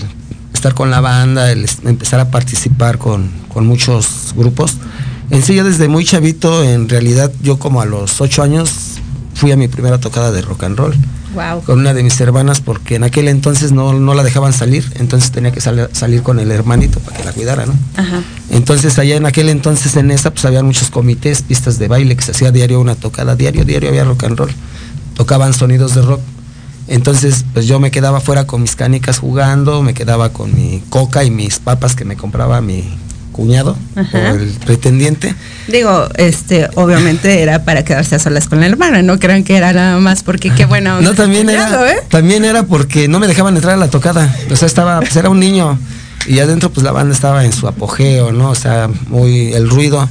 estar 0.57 0.73
con 0.73 0.91
la 0.91 0.99
banda, 1.01 1.51
el 1.51 1.65
empezar 1.85 2.19
a 2.19 2.29
participar 2.31 2.97
con, 2.97 3.29
con 3.53 3.65
muchos 3.65 4.33
grupos. 4.35 4.75
En 5.29 5.41
sí, 5.43 5.55
yo 5.55 5.63
desde 5.63 5.87
muy 5.87 6.03
chavito, 6.05 6.63
en 6.63 6.89
realidad 6.89 7.31
yo 7.41 7.57
como 7.59 7.81
a 7.81 7.85
los 7.85 8.21
ocho 8.21 8.43
años 8.43 8.69
fui 9.33 9.51
a 9.51 9.57
mi 9.57 9.67
primera 9.67 9.99
tocada 9.99 10.31
de 10.31 10.41
rock 10.41 10.63
and 10.63 10.77
roll 10.77 10.95
Wow. 11.35 11.61
con 11.63 11.77
una 11.79 11.93
de 11.93 12.01
mis 12.01 12.19
hermanas 12.21 12.61
porque 12.61 12.95
en 12.95 13.03
aquel 13.03 13.27
entonces 13.27 13.71
no, 13.71 13.93
no 13.93 14.13
la 14.15 14.23
dejaban 14.23 14.53
salir, 14.53 14.89
entonces 14.95 15.29
tenía 15.31 15.51
que 15.51 15.61
sal- 15.61 15.89
salir 15.91 16.23
con 16.23 16.39
el 16.39 16.49
hermanito 16.49 16.99
para 17.01 17.17
que 17.17 17.23
la 17.25 17.31
cuidara, 17.33 17.65
¿no? 17.67 17.73
Ajá. 17.97 18.23
Entonces 18.49 18.97
allá 18.97 19.17
en 19.17 19.25
aquel 19.27 19.49
entonces 19.49 19.95
en 19.97 20.09
esa 20.09 20.31
pues 20.31 20.45
había 20.45 20.63
muchos 20.63 20.89
comités, 20.89 21.43
pistas 21.43 21.77
de 21.77 21.87
baile 21.89 22.15
que 22.15 22.23
se 22.23 22.31
hacía 22.31 22.51
diario 22.51 22.79
una 22.81 22.95
tocada, 22.95 23.35
diario, 23.35 23.65
diario 23.65 23.89
había 23.89 24.05
rock 24.05 24.23
and 24.23 24.37
roll. 24.39 24.49
Tocaban 25.13 25.53
sonidos 25.53 25.93
de 25.93 26.01
rock. 26.01 26.21
Entonces 26.87 27.45
pues 27.53 27.67
yo 27.67 27.79
me 27.79 27.91
quedaba 27.91 28.21
fuera 28.21 28.47
con 28.47 28.61
mis 28.61 28.75
canicas 28.75 29.19
jugando, 29.19 29.81
me 29.81 29.93
quedaba 29.93 30.29
con 30.29 30.55
mi 30.55 30.81
coca 30.89 31.23
y 31.23 31.31
mis 31.31 31.59
papas 31.59 31.95
que 31.95 32.05
me 32.05 32.15
compraba 32.15 32.61
mi 32.61 32.83
cuñado 33.37 33.77
Ajá. 33.95 34.17
o 34.17 34.35
el 34.35 34.49
pretendiente. 34.65 35.35
Digo, 35.67 36.07
este, 36.15 36.69
obviamente 36.75 37.41
era 37.41 37.63
para 37.63 37.85
quedarse 37.85 38.15
a 38.15 38.19
solas 38.19 38.47
con 38.47 38.59
la 38.59 38.65
hermana, 38.65 39.03
no 39.03 39.19
crean 39.19 39.43
que 39.43 39.55
era 39.55 39.71
nada 39.73 39.99
más 39.99 40.23
porque 40.23 40.49
qué 40.49 40.65
bueno. 40.65 40.99
No, 41.07 41.13
también 41.13 41.49
era, 41.49 41.91
¿eh? 41.91 41.97
también 42.09 42.43
era 42.43 42.63
porque 42.63 43.07
no 43.07 43.19
me 43.19 43.27
dejaban 43.27 43.55
entrar 43.55 43.75
a 43.75 43.77
la 43.77 43.89
tocada. 43.89 44.35
O 44.51 44.55
sea, 44.55 44.65
estaba, 44.65 44.99
pues 44.99 45.15
era 45.15 45.29
un 45.29 45.39
niño. 45.39 45.77
Y 46.25 46.39
adentro, 46.39 46.71
pues 46.71 46.83
la 46.83 46.91
banda 46.91 47.13
estaba 47.13 47.45
en 47.45 47.53
su 47.53 47.67
apogeo, 47.67 48.33
¿no? 48.33 48.49
O 48.49 48.55
sea, 48.55 48.89
muy 49.07 49.53
el 49.53 49.69
ruido. 49.69 50.09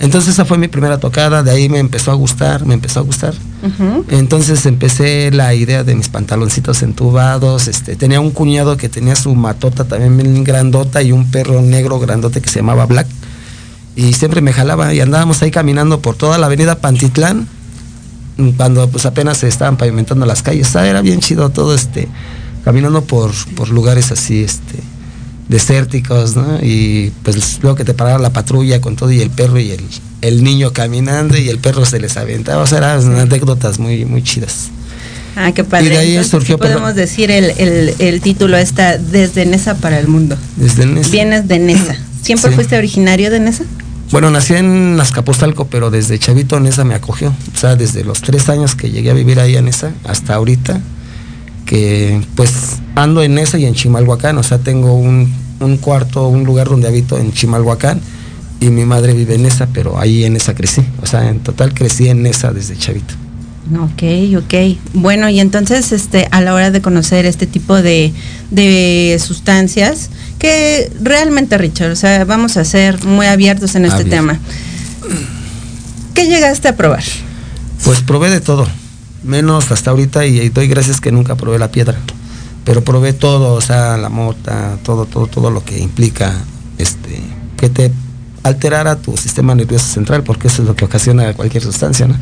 Entonces 0.00 0.34
esa 0.34 0.44
fue 0.44 0.58
mi 0.58 0.68
primera 0.68 0.98
tocada, 0.98 1.42
de 1.42 1.50
ahí 1.50 1.68
me 1.68 1.78
empezó 1.78 2.10
a 2.10 2.14
gustar, 2.14 2.64
me 2.64 2.74
empezó 2.74 3.00
a 3.00 3.02
gustar. 3.02 3.34
Entonces 4.08 4.66
empecé 4.66 5.30
la 5.30 5.54
idea 5.54 5.84
de 5.84 5.94
mis 5.94 6.08
pantaloncitos 6.08 6.82
entubados, 6.82 7.66
este, 7.66 7.96
tenía 7.96 8.20
un 8.20 8.30
cuñado 8.30 8.76
que 8.76 8.88
tenía 8.88 9.16
su 9.16 9.34
matota 9.34 9.84
también 9.84 10.16
bien 10.16 10.44
grandota 10.44 11.02
y 11.02 11.12
un 11.12 11.30
perro 11.30 11.62
negro 11.62 11.98
grandote 11.98 12.40
que 12.40 12.50
se 12.50 12.60
llamaba 12.60 12.86
Black. 12.86 13.06
Y 13.96 14.12
siempre 14.12 14.40
me 14.40 14.52
jalaba 14.52 14.92
y 14.92 15.00
andábamos 15.00 15.40
ahí 15.42 15.50
caminando 15.50 16.00
por 16.00 16.16
toda 16.16 16.36
la 16.36 16.46
avenida 16.46 16.76
Pantitlán, 16.76 17.48
cuando 18.56 18.88
pues 18.88 19.06
apenas 19.06 19.38
se 19.38 19.48
estaban 19.48 19.76
pavimentando 19.76 20.26
las 20.26 20.42
calles. 20.42 20.68
Sea, 20.68 20.86
era 20.86 21.00
bien 21.00 21.20
chido 21.20 21.50
todo 21.50 21.74
este, 21.74 22.08
caminando 22.64 23.02
por, 23.04 23.30
por 23.54 23.70
lugares 23.70 24.10
así, 24.12 24.42
este, 24.42 24.80
desérticos, 25.48 26.36
¿no? 26.36 26.58
Y 26.62 27.12
pues 27.22 27.58
luego 27.62 27.76
que 27.76 27.84
te 27.84 27.94
paraba 27.94 28.18
la 28.18 28.30
patrulla 28.32 28.80
con 28.80 28.96
todo 28.96 29.10
y 29.12 29.20
el 29.20 29.30
perro 29.30 29.58
y 29.58 29.70
el, 29.72 29.84
el 30.22 30.42
niño 30.44 30.72
caminando 30.72 31.36
y 31.36 31.48
el 31.48 31.58
perro 31.58 31.84
se 31.84 32.00
les 32.00 32.16
aventaba. 32.16 32.62
O 32.62 32.66
sea, 32.66 32.78
eran 32.78 33.16
anécdotas 33.18 33.78
muy, 33.78 34.04
muy 34.04 34.22
chidas. 34.22 34.68
Ah, 35.36 35.52
qué 35.52 35.64
padre. 35.64 35.86
Y 35.86 35.88
de 35.90 35.98
ahí 35.98 36.08
Entonces, 36.10 36.30
surgió, 36.30 36.56
sí 36.56 36.62
podemos 36.62 36.94
decir 36.94 37.30
el, 37.30 37.50
el, 37.58 37.94
el 37.98 38.20
título 38.20 38.56
está 38.56 38.98
Desde 38.98 39.44
Nesa 39.46 39.74
para 39.74 39.98
el 39.98 40.06
Mundo. 40.08 40.36
Desde 40.56 40.86
Nesa. 40.86 41.10
Vienes 41.10 41.48
de 41.48 41.58
Nesa. 41.58 41.96
¿Siempre 42.22 42.50
Sí. 42.50 42.54
fuiste 42.54 42.78
originario 42.78 43.30
de 43.30 43.40
Nesa? 43.40 43.64
Bueno, 44.12 44.30
nací 44.30 44.54
en 44.54 44.98
Azcapotzalco, 45.00 45.66
pero 45.66 45.90
desde 45.90 46.18
chavito 46.18 46.60
Nesa 46.60 46.84
me 46.84 46.94
acogió. 46.94 47.34
O 47.54 47.58
sea, 47.58 47.74
desde 47.74 48.04
los 48.04 48.22
tres 48.22 48.48
años 48.48 48.76
que 48.76 48.90
llegué 48.90 49.10
a 49.10 49.14
vivir 49.14 49.40
ahí 49.40 49.56
en 49.56 49.64
Nesa 49.64 49.90
hasta 50.04 50.34
ahorita, 50.34 50.80
que 51.66 52.20
pues 52.34 52.50
ando 52.94 53.22
en 53.22 53.38
esa 53.38 53.58
y 53.58 53.66
en 53.66 53.74
Chimalhuacán, 53.74 54.38
o 54.38 54.42
sea, 54.42 54.58
tengo 54.58 54.94
un, 54.94 55.32
un 55.60 55.76
cuarto, 55.78 56.28
un 56.28 56.44
lugar 56.44 56.68
donde 56.68 56.88
habito 56.88 57.18
en 57.18 57.32
Chimalhuacán 57.32 58.00
y 58.60 58.66
mi 58.70 58.84
madre 58.84 59.12
vive 59.12 59.34
en 59.34 59.46
esa, 59.46 59.66
pero 59.66 59.98
ahí 59.98 60.24
en 60.24 60.36
esa 60.36 60.54
crecí, 60.54 60.82
o 61.02 61.06
sea, 61.06 61.28
en 61.28 61.40
total 61.40 61.74
crecí 61.74 62.08
en 62.08 62.24
esa 62.26 62.52
desde 62.52 62.76
chavito. 62.76 63.14
Ok, 63.80 64.02
ok. 64.44 64.54
Bueno, 64.92 65.28
y 65.30 65.40
entonces 65.40 65.92
este, 65.92 66.28
a 66.30 66.42
la 66.42 66.52
hora 66.52 66.70
de 66.70 66.82
conocer 66.82 67.24
este 67.24 67.46
tipo 67.46 67.80
de, 67.80 68.12
de 68.50 69.18
sustancias, 69.24 70.10
que 70.38 70.92
realmente, 71.00 71.56
Richard, 71.56 71.90
o 71.90 71.96
sea, 71.96 72.26
vamos 72.26 72.58
a 72.58 72.64
ser 72.64 73.02
muy 73.06 73.26
abiertos 73.26 73.74
en 73.74 73.86
este 73.86 74.02
Abierto. 74.02 74.16
tema. 74.16 74.38
¿Qué 76.12 76.26
llegaste 76.26 76.68
a 76.68 76.76
probar? 76.76 77.02
Pues 77.84 78.00
probé 78.02 78.28
de 78.30 78.40
todo, 78.40 78.68
menos 79.24 79.70
hasta 79.70 79.90
ahorita 79.90 80.26
y 80.26 80.48
doy 80.50 80.68
gracias 80.68 81.00
que 81.00 81.12
nunca 81.12 81.34
probé 81.34 81.58
la 81.58 81.70
piedra. 81.70 81.98
Pero 82.64 82.82
probé 82.82 83.12
todo, 83.12 83.54
o 83.54 83.60
sea, 83.60 83.96
la 83.96 84.08
mota, 84.08 84.78
todo, 84.82 85.04
todo, 85.04 85.26
todo 85.26 85.50
lo 85.50 85.64
que 85.64 85.78
implica 85.78 86.32
este 86.78 87.20
que 87.56 87.68
te 87.68 87.92
alterara 88.42 88.96
tu 88.96 89.16
sistema 89.16 89.54
nervioso 89.54 89.86
central, 89.86 90.22
porque 90.22 90.48
eso 90.48 90.62
es 90.62 90.68
lo 90.68 90.76
que 90.76 90.84
ocasiona 90.84 91.32
cualquier 91.32 91.62
sustancia, 91.62 92.06
¿no? 92.06 92.16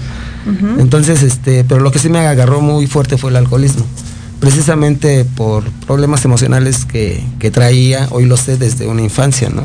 Entonces, 0.79 1.23
este, 1.23 1.65
pero 1.65 1.81
lo 1.81 1.91
que 1.91 1.99
sí 1.99 2.09
me 2.09 2.21
agarró 2.21 2.61
muy 2.61 2.87
fuerte 2.87 3.19
fue 3.19 3.31
el 3.31 3.37
alcoholismo. 3.37 3.85
Precisamente 4.39 5.25
por 5.25 5.65
problemas 5.87 6.25
emocionales 6.25 6.85
que, 6.85 7.25
que 7.39 7.51
traía, 7.51 8.09
hoy 8.11 8.27
lo 8.27 8.37
sé 8.37 8.57
desde 8.57 8.87
una 8.87 9.03
infancia, 9.03 9.49
¿no? 9.51 9.65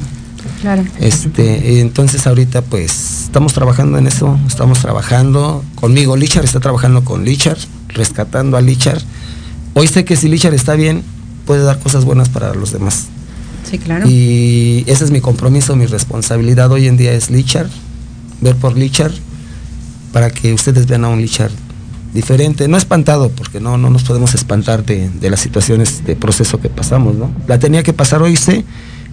Claro. 0.61 0.83
Este, 0.99 1.79
entonces 1.81 2.25
ahorita 2.25 2.63
pues 2.63 3.23
estamos 3.25 3.53
trabajando 3.53 3.97
en 3.97 4.07
eso, 4.07 4.39
estamos 4.47 4.79
trabajando 4.79 5.63
conmigo, 5.75 6.17
Lichar 6.17 6.43
está 6.43 6.59
trabajando 6.59 7.03
con 7.03 7.23
Lichar, 7.23 7.57
rescatando 7.89 8.57
a 8.57 8.61
Lichar. 8.61 8.99
Hoy 9.75 9.87
sé 9.87 10.03
que 10.03 10.15
si 10.15 10.27
Lichar 10.27 10.53
está 10.55 10.73
bien, 10.73 11.03
puede 11.45 11.61
dar 11.63 11.79
cosas 11.79 12.05
buenas 12.05 12.29
para 12.29 12.53
los 12.55 12.71
demás. 12.71 13.05
Sí, 13.69 13.77
claro. 13.77 14.07
Y 14.07 14.83
ese 14.87 15.03
es 15.03 15.11
mi 15.11 15.21
compromiso, 15.21 15.75
mi 15.75 15.85
responsabilidad 15.85 16.71
hoy 16.71 16.87
en 16.87 16.97
día 16.97 17.13
es 17.13 17.29
Lichar, 17.29 17.69
ver 18.41 18.55
por 18.55 18.75
Lichar, 18.75 19.11
para 20.11 20.31
que 20.31 20.53
ustedes 20.53 20.87
vean 20.87 21.05
a 21.05 21.09
un 21.09 21.21
Lichar 21.21 21.51
diferente, 22.13 22.67
no 22.67 22.77
espantado, 22.77 23.29
porque 23.29 23.59
no, 23.59 23.77
no 23.77 23.91
nos 23.91 24.03
podemos 24.03 24.33
espantar 24.33 24.83
de, 24.83 25.09
de 25.09 25.29
las 25.29 25.39
situaciones 25.39 26.03
de 26.05 26.15
proceso 26.15 26.59
que 26.59 26.69
pasamos, 26.69 27.15
¿no? 27.15 27.29
La 27.45 27.59
tenía 27.59 27.83
que 27.83 27.93
pasar 27.93 28.23
hoy, 28.23 28.35
sé 28.35 28.65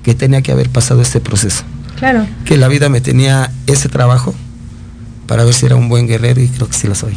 que 0.04 0.14
tenía 0.14 0.42
que 0.42 0.52
haber 0.52 0.68
pasado 0.70 1.02
ese 1.02 1.20
proceso 1.20 1.64
Claro. 1.99 2.26
que 2.44 2.56
la 2.56 2.68
vida 2.68 2.88
me 2.88 3.00
tenía 3.00 3.50
ese 3.66 3.88
trabajo 3.88 4.34
para 5.26 5.44
ver 5.44 5.54
si 5.54 5.64
era 5.66 5.76
un 5.76 5.88
buen 5.88 6.06
guerrero 6.06 6.40
y 6.42 6.49
creo 6.49 6.68
que 6.68 6.75
sí 6.75 6.87
lo 6.87 6.94
soy. 6.94 7.14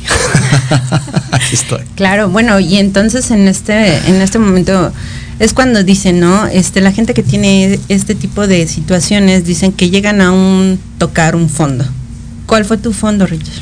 Aquí 1.32 1.56
estoy. 1.56 1.82
Claro, 1.96 2.30
bueno, 2.30 2.60
y 2.60 2.78
entonces 2.78 3.32
en 3.32 3.48
este, 3.48 3.98
en 4.08 4.22
este 4.22 4.40
momento 4.40 4.94
es 5.40 5.54
cuando 5.54 5.84
dicen, 5.84 6.20
¿no? 6.20 6.48
Este, 6.48 6.80
la 6.82 6.92
gente 6.92 7.14
que 7.14 7.24
tiene 7.24 7.80
este 7.90 8.16
tipo 8.16 8.48
de 8.48 8.66
situaciones 8.68 9.46
dicen 9.46 9.72
que 9.74 9.90
llegan 9.90 10.22
a 10.22 10.32
un 10.32 10.80
tocar 10.98 11.36
un 11.36 11.50
fondo. 11.50 11.86
¿Cuál 12.46 12.64
fue 12.66 12.78
tu 12.78 12.94
fondo, 12.94 13.26
Richard? 13.28 13.62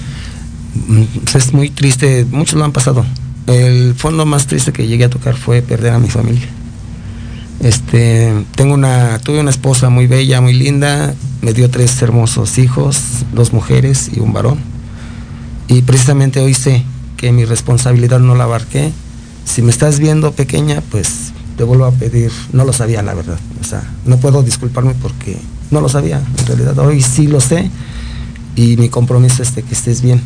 Mm, 0.87 1.03
es 1.33 1.53
muy 1.53 1.69
triste, 1.71 2.25
muchos 2.29 2.59
lo 2.59 2.65
han 2.65 2.71
pasado. 2.71 3.03
El 3.47 3.95
fondo 3.95 4.25
más 4.25 4.45
triste 4.47 4.71
que 4.71 4.87
llegué 4.87 5.05
a 5.05 5.09
tocar 5.09 5.35
fue 5.35 5.61
perder 5.61 5.93
a 5.93 5.99
mi 5.99 6.09
familia. 6.09 6.47
Este, 7.65 8.45
tengo 8.55 8.75
una, 8.75 9.17
tuve 9.17 9.39
una 9.39 9.49
esposa 9.49 9.89
muy 9.89 10.05
bella, 10.05 10.39
muy 10.39 10.53
linda, 10.53 11.15
me 11.41 11.51
dio 11.51 11.67
tres 11.67 11.99
hermosos 11.99 12.59
hijos, 12.59 13.25
dos 13.33 13.53
mujeres 13.53 14.11
y 14.15 14.19
un 14.19 14.33
varón. 14.33 14.59
Y 15.67 15.81
precisamente 15.81 16.39
hoy 16.39 16.53
sé 16.53 16.83
que 17.17 17.31
mi 17.31 17.43
responsabilidad 17.43 18.19
no 18.19 18.35
la 18.35 18.43
abarqué. 18.43 18.91
Si 19.45 19.63
me 19.63 19.71
estás 19.71 19.97
viendo 19.97 20.31
pequeña, 20.33 20.83
pues 20.91 21.31
te 21.57 21.63
vuelvo 21.63 21.85
a 21.85 21.91
pedir, 21.91 22.31
no 22.53 22.65
lo 22.65 22.71
sabía 22.71 23.01
la 23.01 23.15
verdad. 23.15 23.39
O 23.59 23.63
sea, 23.63 23.81
no 24.05 24.17
puedo 24.17 24.43
disculparme 24.43 24.93
porque 25.01 25.35
no 25.71 25.81
lo 25.81 25.89
sabía. 25.89 26.21
En 26.37 26.45
realidad 26.45 26.77
hoy 26.77 27.01
sí 27.01 27.25
lo 27.25 27.41
sé 27.41 27.71
y 28.55 28.77
mi 28.77 28.89
compromiso 28.89 29.41
es 29.41 29.55
de 29.55 29.63
que 29.63 29.73
estés 29.73 30.03
bien. 30.03 30.21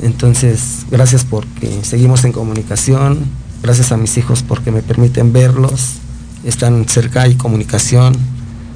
Entonces, 0.00 0.86
gracias 0.90 1.26
porque 1.26 1.80
seguimos 1.82 2.24
en 2.24 2.32
comunicación, 2.32 3.26
gracias 3.62 3.92
a 3.92 3.98
mis 3.98 4.16
hijos 4.16 4.42
porque 4.42 4.70
me 4.70 4.80
permiten 4.80 5.34
verlos, 5.34 5.96
están 6.46 6.86
cerca, 6.88 7.22
hay 7.22 7.34
comunicación, 7.34 8.16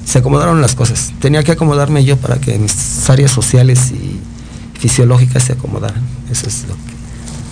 se 0.05 0.19
acomodaron 0.19 0.61
las 0.61 0.75
cosas. 0.75 1.11
Tenía 1.19 1.43
que 1.43 1.51
acomodarme 1.51 2.03
yo 2.03 2.17
para 2.17 2.37
que 2.37 2.57
mis 2.57 3.09
áreas 3.09 3.31
sociales 3.31 3.91
y 3.91 4.19
fisiológicas 4.79 5.43
se 5.43 5.53
acomodaran. 5.53 6.01
Eso 6.31 6.47
es 6.47 6.65
lo 6.67 6.75
que... 6.75 6.91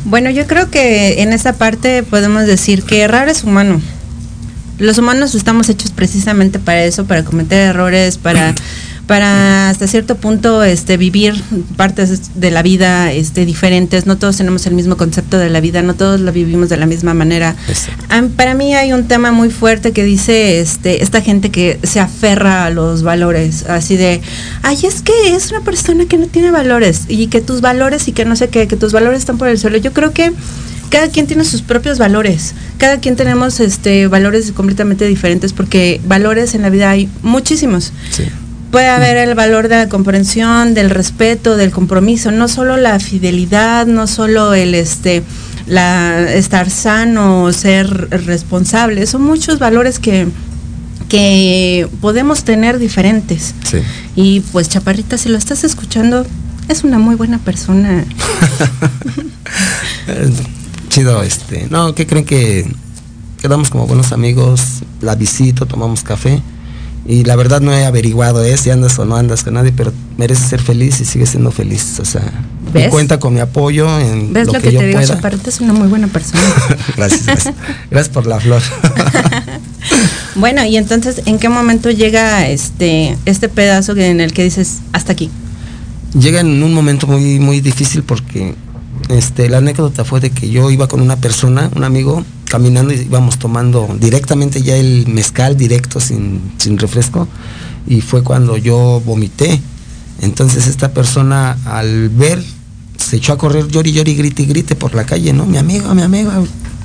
Bueno, 0.05 0.29
yo 0.29 0.47
creo 0.47 0.69
que 0.69 1.21
en 1.21 1.33
esa 1.33 1.53
parte 1.53 2.03
podemos 2.03 2.45
decir 2.45 2.83
que 2.83 3.01
errar 3.01 3.29
es 3.29 3.43
humano. 3.43 3.81
Los 4.77 4.97
humanos 4.97 5.35
estamos 5.35 5.69
hechos 5.69 5.91
precisamente 5.91 6.57
para 6.57 6.83
eso, 6.83 7.05
para 7.05 7.23
cometer 7.23 7.69
errores, 7.69 8.17
para, 8.17 8.55
para 9.09 9.69
hasta 9.69 9.87
cierto 9.87 10.17
punto 10.17 10.63
este, 10.63 10.95
vivir 10.95 11.33
partes 11.77 12.39
de 12.39 12.51
la 12.51 12.61
vida 12.61 13.11
este, 13.11 13.43
diferentes. 13.43 14.05
No 14.05 14.19
todos 14.19 14.37
tenemos 14.37 14.67
el 14.67 14.75
mismo 14.75 14.97
concepto 14.97 15.39
de 15.39 15.49
la 15.49 15.61
vida, 15.61 15.81
no 15.81 15.95
todos 15.95 16.19
lo 16.19 16.31
vivimos 16.31 16.69
de 16.69 16.77
la 16.77 16.85
misma 16.85 17.15
manera. 17.15 17.55
Para 18.37 18.53
mí 18.53 18.75
hay 18.75 18.93
un 18.93 19.07
tema 19.07 19.31
muy 19.31 19.49
fuerte 19.49 19.93
que 19.93 20.03
dice 20.03 20.59
este, 20.59 21.01
esta 21.01 21.21
gente 21.21 21.49
que 21.49 21.79
se 21.81 21.99
aferra 21.99 22.65
a 22.65 22.69
los 22.69 23.01
valores, 23.01 23.65
así 23.67 23.97
de, 23.97 24.21
ay, 24.61 24.77
es 24.83 25.01
que 25.01 25.33
es 25.33 25.49
una 25.49 25.61
persona 25.61 26.05
que 26.05 26.19
no 26.19 26.27
tiene 26.27 26.51
valores 26.51 27.05
y 27.07 27.25
que 27.27 27.41
tus 27.41 27.61
valores 27.61 28.07
y 28.07 28.11
que 28.11 28.25
no 28.25 28.35
sé 28.35 28.49
qué, 28.49 28.67
que 28.67 28.75
tus 28.75 28.93
valores 28.93 29.21
están 29.21 29.39
por 29.39 29.47
el 29.47 29.57
suelo. 29.57 29.77
Yo 29.77 29.91
creo 29.91 30.13
que 30.13 30.31
cada 30.91 31.07
quien 31.07 31.25
tiene 31.25 31.45
sus 31.45 31.63
propios 31.63 31.97
valores, 31.97 32.53
cada 32.77 32.99
quien 32.99 33.15
tenemos 33.15 33.59
este, 33.59 34.05
valores 34.05 34.51
completamente 34.51 35.07
diferentes 35.07 35.51
porque 35.51 35.99
valores 36.05 36.53
en 36.53 36.61
la 36.61 36.69
vida 36.69 36.91
hay 36.91 37.09
muchísimos. 37.23 37.91
Puede 38.71 38.87
haber 38.87 39.17
el 39.17 39.35
valor 39.35 39.67
de 39.67 39.77
la 39.77 39.89
comprensión, 39.89 40.73
del 40.73 40.89
respeto, 40.89 41.57
del 41.57 41.71
compromiso, 41.71 42.31
no 42.31 42.47
solo 42.47 42.77
la 42.77 42.99
fidelidad, 42.99 43.87
no 43.87 44.05
solo 44.05 44.53
el 44.53 44.75
este 44.75 45.23
la 45.65 46.31
estar 46.33 46.69
sano, 46.69 47.51
ser 47.53 48.09
responsable, 48.09 49.05
son 49.05 49.23
muchos 49.23 49.59
valores 49.59 49.99
que 49.99 50.27
que 51.09 51.89
podemos 52.01 52.43
tener 52.43 52.77
diferentes. 52.79 53.55
Sí. 53.63 53.79
Y 54.15 54.39
pues 54.51 54.69
Chaparrita, 54.69 55.17
si 55.17 55.27
lo 55.27 55.37
estás 55.37 55.63
escuchando, 55.63 56.25
es 56.69 56.83
una 56.83 56.99
muy 56.99 57.15
buena 57.15 57.39
persona. 57.39 58.05
Chido, 60.89 61.21
este. 61.23 61.67
No, 61.69 61.95
¿qué 61.95 62.05
creen 62.07 62.25
que 62.25 62.71
quedamos 63.41 63.69
como 63.69 63.87
buenos 63.87 64.11
amigos? 64.11 64.83
La 65.01 65.15
visito, 65.15 65.65
tomamos 65.65 66.03
café. 66.03 66.41
Y 67.07 67.23
la 67.23 67.35
verdad 67.35 67.61
no 67.61 67.73
he 67.73 67.85
averiguado 67.85 68.43
eh, 68.43 68.55
si 68.57 68.69
andas 68.69 68.99
o 68.99 69.05
no 69.05 69.15
andas 69.15 69.43
con 69.43 69.55
nadie, 69.55 69.71
pero 69.71 69.91
mereces 70.17 70.47
ser 70.47 70.61
feliz 70.61 70.99
y 71.01 71.05
sigue 71.05 71.25
siendo 71.25 71.51
feliz. 71.51 71.99
O 71.99 72.05
sea, 72.05 72.21
y 72.69 72.73
¿Ves? 72.73 72.89
cuenta 72.89 73.19
con 73.19 73.33
mi 73.33 73.39
apoyo 73.39 73.99
en 73.99 74.31
¿Ves 74.31 74.47
lo, 74.47 74.53
lo, 74.53 74.59
que, 74.61 74.71
yo 74.71 74.79
te 74.79 74.87
digo? 74.87 74.99
pueda. 74.99 75.37
Es 75.47 75.59
una 75.59 75.73
muy 75.73 75.87
buena 75.87 76.07
persona. 76.07 76.41
gracias, 76.97 77.25
gracias. 77.25 77.55
Gracias 77.89 78.13
por 78.13 78.27
la 78.27 78.39
flor. 78.39 78.61
bueno, 80.35 80.63
y 80.65 80.77
entonces, 80.77 81.23
¿en 81.25 81.39
qué 81.39 81.49
momento 81.49 81.89
llega 81.89 82.47
este 82.47 83.17
este 83.25 83.49
pedazo 83.49 83.95
en 83.95 84.21
el 84.21 84.33
que 84.33 84.43
dices 84.43 84.79
hasta 84.93 85.13
aquí? 85.13 85.31
Llega 86.19 86.41
en 86.41 86.61
un 86.61 86.73
momento 86.73 87.07
muy, 87.07 87.39
muy 87.39 87.61
difícil 87.61 88.03
porque 88.03 88.55
este, 89.09 89.49
la 89.49 89.57
anécdota 89.57 90.03
fue 90.05 90.19
de 90.19 90.29
que 90.29 90.49
yo 90.49 90.69
iba 90.69 90.87
con 90.87 91.01
una 91.01 91.15
persona, 91.15 91.69
un 91.75 91.83
amigo, 91.83 92.23
caminando 92.49 92.93
y 92.93 92.97
íbamos 92.97 93.39
tomando 93.39 93.87
directamente 93.99 94.61
ya 94.61 94.75
el 94.75 95.07
mezcal 95.07 95.55
directo 95.55 95.99
sin, 95.99 96.41
sin 96.57 96.77
refresco 96.77 97.27
y 97.87 98.01
fue 98.01 98.23
cuando 98.23 98.57
yo 98.57 99.01
vomité. 99.05 99.61
Entonces 100.21 100.67
esta 100.67 100.91
persona 100.91 101.57
al 101.65 102.09
ver 102.09 102.43
se 102.97 103.15
echó 103.17 103.33
a 103.33 103.37
correr 103.37 103.67
llori 103.69 103.93
llori 103.93 104.15
grite 104.15 104.43
y 104.43 104.45
grite 104.45 104.75
por 104.75 104.93
la 104.93 105.05
calle, 105.05 105.31
¿no? 105.31 105.45
Mi 105.45 105.57
amigo, 105.57 105.93
mi 105.95 106.01
amigo, 106.01 106.31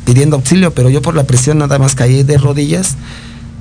pidiendo 0.05 0.37
auxilio, 0.37 0.73
pero 0.73 0.89
yo 0.89 1.03
por 1.03 1.17
la 1.17 1.25
presión 1.25 1.59
nada 1.59 1.79
más 1.79 1.95
caí 1.95 2.23
de 2.23 2.39
rodillas. 2.39 2.95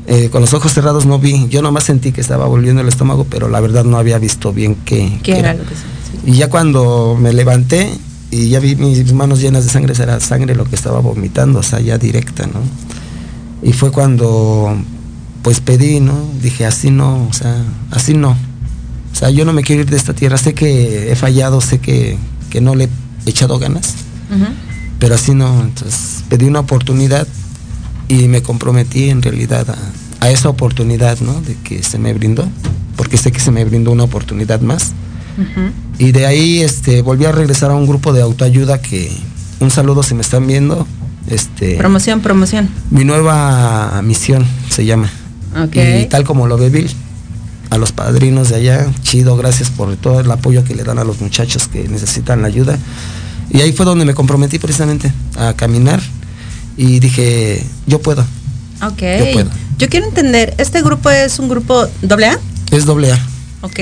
eh, 0.06 0.30
con 0.30 0.42
los 0.42 0.54
ojos 0.54 0.74
cerrados 0.74 1.06
no 1.06 1.18
vi, 1.18 1.48
yo 1.48 1.62
nomás 1.62 1.86
sentí 1.86 2.12
que 2.12 2.20
estaba 2.20 2.46
volviendo 2.46 2.82
el 2.82 2.90
estómago, 2.90 3.26
pero 3.30 3.48
la 3.48 3.62
verdad 3.62 3.86
no 3.86 3.98
había 3.98 4.20
visto 4.20 4.52
bien 4.52 4.76
qué, 4.84 5.18
¿Qué 5.24 5.34
qué 5.34 5.40
era 5.40 5.54
lo 5.54 5.64
que 5.64 5.76
se 5.76 5.94
y 6.26 6.34
ya 6.34 6.50
cuando 6.50 7.18
me 7.20 7.34
levanté 7.34 7.92
y 8.34 8.50
ya 8.50 8.60
vi 8.60 8.76
mis 8.76 9.14
manos 9.14 9.42
llenas 9.42 9.64
de 9.64 9.70
sangre, 9.70 9.94
era 10.02 10.20
sangre 10.20 10.56
lo 10.56 10.66
que 10.66 10.76
estaba 10.76 11.00
vomitando, 11.02 11.60
o 11.60 11.64
sea, 11.64 11.80
ya 11.80 12.00
directa, 12.00 12.48
¿no? 12.48 12.62
Y 13.62 13.74
fue 13.74 13.92
cuando 13.92 14.76
pues 15.44 15.60
pedí, 15.60 16.00
¿no? 16.00 16.20
Dije, 16.42 16.66
así 16.66 16.90
no, 16.90 17.28
o 17.28 17.34
sea, 17.34 17.56
así 17.92 18.16
no. 18.16 18.32
O 18.32 19.16
sea, 19.16 19.30
yo 19.30 19.46
no 19.46 19.54
me 19.54 19.62
quiero 19.62 19.84
ir 19.84 19.90
de 19.92 19.98
esta 19.98 20.16
tierra, 20.16 20.38
sé 20.38 20.56
que 20.56 21.12
he 21.12 21.16
fallado, 21.16 21.62
sé 21.62 21.78
que, 21.78 22.18
que 22.50 22.60
no 22.60 22.74
le 22.74 22.86
he 23.26 23.30
echado 23.30 23.60
ganas, 23.60 23.94
pero 24.98 25.14
así 25.14 25.36
no. 25.36 25.62
Entonces 25.62 26.24
pedí 26.28 26.46
una 26.46 26.62
oportunidad 26.62 27.28
y 28.08 28.28
me 28.30 28.42
comprometí 28.42 29.10
en 29.10 29.22
realidad 29.22 29.70
a, 29.70 30.26
a 30.26 30.32
esa 30.32 30.50
oportunidad, 30.50 31.20
¿no? 31.20 31.40
De 31.42 31.56
que 31.64 31.84
se 31.84 32.00
me 32.00 32.12
brindó, 32.16 32.48
porque 32.96 33.18
sé 33.18 33.32
que 33.32 33.40
se 33.40 33.52
me 33.52 33.64
brindó 33.64 33.92
una 33.92 34.06
oportunidad 34.06 34.60
más. 34.62 34.94
Y 35.98 36.12
de 36.12 36.26
ahí 36.26 36.62
este, 36.62 37.02
volví 37.02 37.26
a 37.26 37.32
regresar 37.32 37.72
a 37.72 37.76
un 37.76 37.88
grupo 37.88 38.14
de 38.14 38.22
autoayuda 38.22 38.82
que, 38.82 39.12
un 39.60 39.72
saludo 39.72 40.04
si 40.04 40.14
me 40.16 40.22
están 40.22 40.46
viendo, 40.48 40.88
Este, 41.30 41.76
Promoción, 41.78 42.20
promoción. 42.22 42.70
mi 42.92 43.06
nueva 43.06 44.02
misión 44.04 44.46
se 44.70 44.86
llama. 44.86 45.10
Ok. 45.64 45.76
Y 45.76 46.06
tal 46.08 46.24
como 46.26 46.48
lo 46.48 46.58
ve 46.58 46.70
Bill, 46.70 46.90
a 47.70 47.78
los 47.78 47.92
padrinos 47.92 48.50
de 48.50 48.56
allá, 48.58 48.92
chido, 49.02 49.38
gracias 49.38 49.70
por 49.70 49.96
todo 49.96 50.20
el 50.20 50.30
apoyo 50.30 50.64
que 50.64 50.76
le 50.76 50.84
dan 50.84 51.00
a 51.00 51.04
los 51.04 51.22
muchachos 51.22 51.68
que 51.68 51.88
necesitan 51.88 52.42
la 52.42 52.48
ayuda. 52.50 52.78
Y 53.50 53.62
ahí 53.62 53.72
fue 53.72 53.86
donde 53.86 54.04
me 54.06 54.14
comprometí 54.14 54.60
precisamente 54.60 55.12
a 55.38 55.54
caminar 55.54 56.02
y 56.76 57.00
dije, 57.00 57.64
yo 57.88 58.00
puedo. 58.00 58.22
Ok. 58.82 59.02
Yo 59.20 59.32
puedo. 59.34 59.50
Yo 59.78 59.90
quiero 59.90 60.06
entender, 60.08 60.54
¿este 60.58 60.82
grupo 60.82 61.10
es 61.10 61.40
un 61.40 61.50
grupo 61.50 61.86
doble 62.02 62.28
A? 62.28 62.40
Es 62.72 62.86
doble 62.86 63.12
A. 63.12 63.20
Ok. 63.62 63.80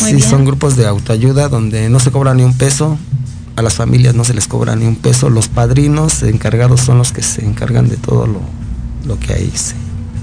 Muy 0.00 0.10
sí, 0.10 0.16
bien. 0.16 0.28
son 0.30 0.44
grupos 0.44 0.76
de 0.76 0.86
autoayuda 0.86 1.48
donde 1.48 1.88
no 1.88 2.00
se 2.00 2.10
cobra 2.10 2.34
ni 2.34 2.42
un 2.42 2.54
peso, 2.54 2.98
a 3.56 3.62
las 3.62 3.74
familias 3.74 4.14
no 4.14 4.24
se 4.24 4.34
les 4.34 4.46
cobra 4.46 4.76
ni 4.76 4.86
un 4.86 4.96
peso, 4.96 5.30
los 5.30 5.48
padrinos 5.48 6.22
encargados 6.22 6.80
son 6.80 6.98
los 6.98 7.12
que 7.12 7.22
se 7.22 7.44
encargan 7.44 7.88
de 7.88 7.96
todo 7.96 8.26
lo, 8.26 8.40
lo 9.06 9.18
que 9.18 9.32
ahí 9.34 9.50
se, 9.54 9.74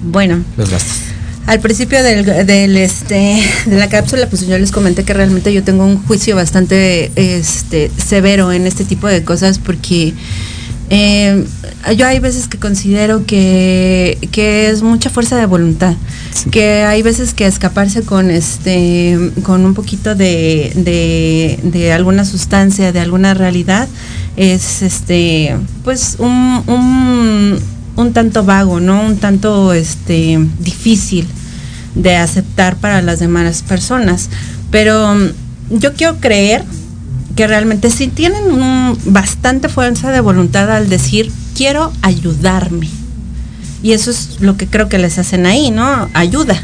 Bueno, 0.04 0.40
los 0.58 0.70
gastos. 0.70 0.98
al 1.46 1.60
principio 1.60 2.02
del, 2.02 2.26
del, 2.48 2.78
este 2.78 3.44
de 3.66 3.78
la 3.78 3.90
cápsula, 3.90 4.28
pues 4.30 4.48
yo 4.48 4.58
les 4.58 4.72
comenté 4.72 5.04
que 5.04 5.14
realmente 5.14 5.52
yo 5.54 5.64
tengo 5.64 5.86
un 5.86 6.02
juicio 6.06 6.36
bastante 6.36 7.12
este 7.16 7.92
severo 7.98 8.52
en 8.54 8.68
este 8.68 8.86
tipo 8.86 9.08
de 9.08 9.24
cosas 9.24 9.60
porque 9.60 10.14
eh, 10.90 11.46
yo 11.98 12.06
hay 12.06 12.20
veces 12.20 12.48
que 12.48 12.60
considero 12.60 13.26
que, 13.26 14.18
que 14.32 14.70
es 14.70 14.84
mucha 14.84 15.10
fuerza 15.10 15.36
de 15.36 15.46
voluntad, 15.46 15.96
que 16.52 16.84
hay 16.84 17.02
veces 17.02 17.34
que 17.34 17.48
escaparse 17.48 18.04
con 18.04 18.30
este 18.30 19.18
con 19.44 19.66
un 19.66 19.74
poquito 19.74 20.16
de, 20.16 20.72
de, 20.76 21.60
de 21.64 21.92
alguna 21.92 22.26
sustancia, 22.26 22.92
de 22.92 23.00
alguna 23.00 23.34
realidad, 23.34 23.88
es 24.38 24.82
este 24.82 25.56
pues 25.84 26.18
un, 26.20 26.64
un, 26.68 27.60
un 27.96 28.14
tanto 28.14 28.44
vago, 28.44 28.80
¿no? 28.80 29.02
Un 29.02 29.18
tanto 29.18 29.74
este 29.74 30.38
difícil 30.60 31.28
de 31.96 32.16
aceptar 32.18 32.76
para 32.76 33.02
las 33.02 33.20
demás 33.20 33.64
personas. 33.64 34.30
Pero 34.70 35.16
yo 35.70 35.94
quiero 35.94 36.18
creer 36.18 36.64
que 37.36 37.48
realmente 37.48 37.90
sí 37.92 38.08
tienen 38.08 38.46
un- 38.52 38.98
bastante 39.06 39.70
fuerza 39.70 40.12
de 40.12 40.20
voluntad 40.22 40.72
al 40.72 40.90
decir 40.90 41.32
quiero 41.56 41.92
ayudarme. 42.02 42.90
Y 43.84 43.92
eso 43.92 44.10
es 44.12 44.38
lo 44.40 44.58
que 44.58 44.68
creo 44.68 44.90
que 44.90 44.98
les 44.98 45.18
hacen 45.20 45.46
ahí, 45.46 45.70
¿no? 45.70 46.10
Ayuda. 46.14 46.62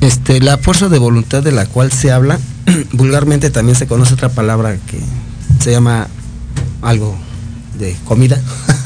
Este, 0.00 0.40
la 0.40 0.56
fuerza 0.58 0.88
de 0.88 0.98
voluntad 0.98 1.42
de 1.42 1.52
la 1.52 1.66
cual 1.66 1.92
se 1.92 2.10
habla, 2.12 2.38
vulgarmente 2.92 3.50
también 3.50 3.76
se 3.76 3.86
conoce 3.86 4.14
otra 4.14 4.28
palabra 4.28 4.76
que 4.86 4.98
se 5.62 5.72
llama 5.72 6.06
algo 6.80 7.16
de 7.78 7.96
comida. 8.04 8.40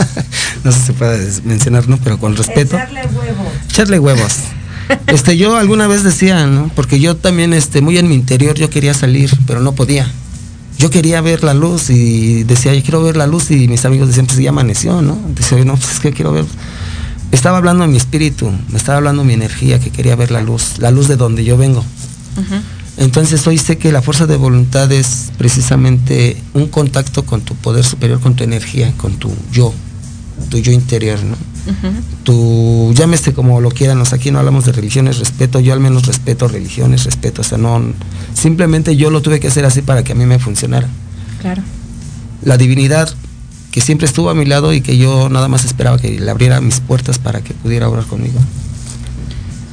no 0.65 0.73
sé 0.73 0.79
si 0.81 0.87
se 0.87 0.93
puede 0.95 1.31
mencionar, 1.45 1.89
¿no? 1.89 1.99
Pero 1.99 2.19
con 2.19 2.37
respeto. 2.37 2.77
Echarle 3.69 3.99
huevos. 3.99 4.35
Este, 5.07 5.37
yo 5.37 5.57
alguna 5.57 5.87
vez 5.87 6.03
decía, 6.03 6.47
¿no? 6.47 6.71
Porque 6.75 7.01
yo 7.01 7.17
también, 7.17 7.53
este, 7.53 7.81
muy 7.81 7.99
en 7.99 8.09
mi 8.09 8.15
interior, 8.15 8.57
yo 8.57 8.69
quería 8.71 8.95
salir, 8.95 9.31
pero 9.47 9.61
no 9.61 9.73
podía. 9.73 10.11
Yo 10.83 10.91
quería 10.91 11.21
ver 11.21 11.45
la 11.45 11.55
luz 11.55 11.91
y 11.91 12.43
decía, 12.43 12.75
yo 12.75 12.83
quiero 12.83 13.05
ver 13.05 13.17
la 13.17 13.29
luz 13.29 13.53
y 13.53 13.69
mis 13.69 13.85
amigos 13.85 14.09
decían, 14.09 14.27
pues 14.27 14.37
ya 14.41 14.49
amaneció, 14.49 15.01
¿no? 15.01 15.17
Decía, 15.33 15.65
no, 15.65 15.77
pues 15.77 15.93
es 15.93 16.01
que 16.01 16.11
quiero 16.11 16.33
ver. 16.33 16.45
Estaba 17.31 17.59
hablando 17.59 17.87
mi 17.87 17.97
espíritu, 17.97 18.51
me 18.69 18.79
estaba 18.79 18.99
hablando 18.99 19.23
mi 19.23 19.33
energía, 19.33 19.79
que 19.79 19.91
quería 19.91 20.17
ver 20.17 20.33
la 20.33 20.43
luz, 20.43 20.79
la 20.79 20.91
luz 20.91 21.07
de 21.07 21.15
donde 21.15 21.45
yo 21.45 21.57
vengo. 21.57 21.85
Entonces 22.97 23.47
hoy 23.47 23.59
sé 23.59 23.79
que 23.79 23.93
la 23.93 24.03
fuerza 24.03 24.27
de 24.27 24.35
voluntad 24.35 24.91
es 24.91 25.31
precisamente 25.39 26.37
un 26.53 26.67
contacto 26.67 27.25
con 27.25 27.43
tu 27.43 27.55
poder 27.55 27.85
superior, 27.85 28.19
con 28.19 28.35
tu 28.35 28.43
energía, 28.43 28.93
con 28.97 29.19
tu 29.19 29.31
yo, 29.53 29.73
tu 30.51 30.59
yo 30.59 30.73
interior, 30.73 31.23
¿no? 31.23 31.37
Tu 32.25 32.93
llámese 32.95 33.33
como 33.33 33.61
lo 33.61 33.71
quieran, 33.71 34.01
o 34.01 34.05
sea, 34.05 34.17
aquí 34.17 34.31
no 34.31 34.39
hablamos 34.39 34.65
de 34.65 34.73
religiones, 34.73 35.19
respeto, 35.19 35.61
yo 35.61 35.73
al 35.73 35.81
menos 35.81 36.07
respeto 36.07 36.49
religiones, 36.49 37.05
respeto, 37.05 37.43
o 37.43 37.45
sea, 37.45 37.59
no, 37.59 37.83
simplemente 38.35 38.97
yo 38.97 39.11
lo 39.11 39.23
tuve 39.23 39.41
que 39.41 39.49
hacer 39.49 39.65
así 39.65 39.83
para 39.83 40.03
que 40.03 40.13
a 40.13 40.15
mí 40.15 40.27
me 40.27 40.39
funcionara. 40.39 40.89
Claro. 41.41 41.63
La 42.43 42.57
divinidad 42.57 43.15
que 43.71 43.81
siempre 43.81 44.07
estuvo 44.07 44.29
a 44.29 44.35
mi 44.35 44.45
lado 44.45 44.73
y 44.73 44.83
que 44.83 44.99
yo 44.99 45.29
nada 45.29 45.49
más 45.49 45.65
esperaba 45.65 45.99
que 45.99 46.21
le 46.21 46.31
abriera 46.31 46.61
mis 46.61 46.81
puertas 46.81 47.19
para 47.19 47.41
que 47.41 47.55
pudiera 47.55 47.89
orar 47.89 48.05
conmigo. 48.05 48.39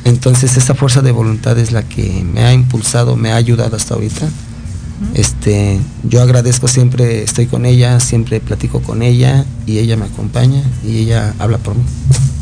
Entonces 0.05 0.55
esa 0.57 0.73
fuerza 0.73 1.01
de 1.01 1.11
voluntad 1.11 1.59
es 1.59 1.71
la 1.71 1.83
que 1.83 2.23
me 2.23 2.43
ha 2.43 2.53
impulsado, 2.53 3.15
me 3.15 3.31
ha 3.31 3.35
ayudado 3.35 3.75
hasta 3.75 3.95
ahorita. 3.95 4.27
Este, 5.13 5.79
yo 6.03 6.21
agradezco 6.21 6.67
siempre, 6.67 7.23
estoy 7.23 7.45
con 7.47 7.65
ella, 7.65 7.99
siempre 7.99 8.39
platico 8.39 8.81
con 8.81 9.01
ella 9.01 9.45
y 9.65 9.79
ella 9.79 9.95
me 9.97 10.05
acompaña 10.05 10.61
y 10.85 10.99
ella 10.99 11.33
habla 11.39 11.57
por 11.57 11.75
mí. 11.75 11.83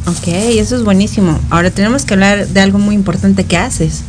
Ok, 0.08 0.28
eso 0.28 0.76
es 0.76 0.84
buenísimo. 0.84 1.40
Ahora 1.50 1.70
tenemos 1.70 2.06
que 2.06 2.14
hablar 2.14 2.48
de 2.48 2.62
algo 2.62 2.80
muy 2.80 2.96
importante 2.96 3.44
que 3.44 3.58
haces. 3.58 4.02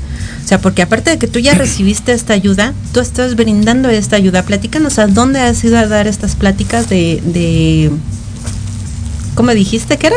O 0.45 0.49
sea, 0.49 0.61
porque 0.61 0.83
aparte 0.83 1.11
de 1.11 1.19
que 1.19 1.27
tú 1.27 1.39
ya 1.41 1.55
recibiste 1.59 2.13
esta 2.13 2.35
ayuda, 2.35 2.73
tú 2.93 3.01
estás 3.01 3.37
brindando 3.37 3.89
esta 3.89 4.17
ayuda. 4.17 4.43
Platícanos 4.45 4.99
a 4.99 5.07
dónde 5.07 5.41
has 5.41 5.63
ido 5.65 5.77
a 5.77 5.87
dar 5.87 6.07
estas 6.07 6.37
pláticas 6.37 6.89
de, 6.89 7.21
de 7.25 7.91
¿cómo 9.35 9.51
dijiste 9.53 9.99
que 9.99 10.09
era? 10.09 10.17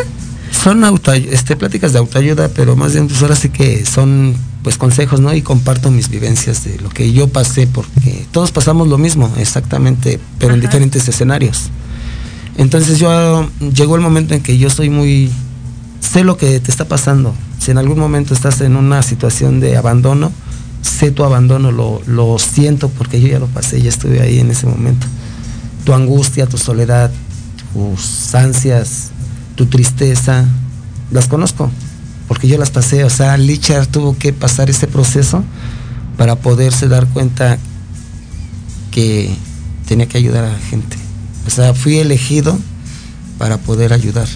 Son 0.52 0.84
auto, 0.84 1.14
este, 1.14 1.56
pláticas 1.56 1.94
de 1.94 2.00
autoayuda, 2.00 2.50
pero 2.50 2.76
más 2.76 2.94
bien 2.94 3.08
pues 3.08 3.22
ahora 3.22 3.36
sí 3.36 3.50
que 3.50 3.86
son 3.86 4.36
pues 4.64 4.78
consejos, 4.78 5.20
¿no? 5.20 5.34
Y 5.34 5.42
comparto 5.42 5.92
mis 5.92 6.10
vivencias 6.10 6.64
de 6.64 6.80
lo 6.80 6.90
que 6.90 7.12
yo 7.12 7.28
pasé, 7.28 7.68
porque 7.68 8.26
todos 8.32 8.52
pasamos 8.52 8.88
lo 8.88 8.98
mismo, 8.98 9.32
exactamente, 9.38 10.20
pero 10.40 10.54
en 10.54 10.62
diferentes 10.62 11.08
escenarios. 11.08 11.70
Entonces 12.58 13.00
yo 13.00 13.50
llegó 13.74 13.96
el 13.96 14.02
momento 14.02 14.34
en 14.34 14.42
que 14.42 14.58
yo 14.58 14.70
soy 14.70 14.90
muy 14.90 15.32
sé 16.02 16.24
lo 16.24 16.38
que 16.38 16.60
te 16.60 16.70
está 16.70 16.86
pasando. 16.86 17.34
Si 17.60 17.72
en 17.72 17.78
algún 17.78 18.00
momento 18.00 18.34
estás 18.34 18.62
en 18.62 18.76
una 18.76 19.02
situación 19.04 19.60
de 19.60 19.78
abandono, 19.78 20.32
sé 20.82 21.12
tu 21.12 21.24
abandono, 21.24 21.72
lo, 21.72 22.02
lo 22.06 22.38
siento 22.40 22.90
porque 22.90 23.22
yo 23.22 23.28
ya 23.28 23.40
lo 23.40 23.48
pasé, 23.48 23.82
ya 23.82 23.90
estuve 23.90 24.22
ahí 24.22 24.40
en 24.40 24.52
ese 24.52 24.68
momento. 24.68 25.08
Tu 25.86 25.94
angustia, 25.94 26.48
tu 26.48 26.58
soledad, 26.58 27.12
tus 27.74 28.36
ansias, 28.36 29.12
tu 29.56 29.68
tristeza, 29.68 30.46
las 31.12 31.28
conozco, 31.28 31.70
porque 32.32 32.48
yo 32.48 32.58
las 32.58 32.72
pasé. 32.72 33.04
O 33.04 33.10
sea, 33.10 33.36
Lichar 33.36 33.88
tuvo 33.88 34.18
que 34.18 34.32
pasar 34.32 34.70
ese 34.70 34.88
proceso 34.88 35.44
para 36.16 36.38
poderse 36.38 36.88
dar 36.88 37.06
cuenta 37.08 37.58
que 38.90 39.36
tenía 39.86 40.06
que 40.06 40.18
ayudar 40.18 40.46
a 40.46 40.54
la 40.54 40.58
gente. 40.58 40.96
O 41.46 41.50
sea, 41.50 41.74
fui 41.74 41.98
elegido 41.98 42.58
para 43.38 43.58
poder 43.58 43.92
ayudar. 43.92 44.30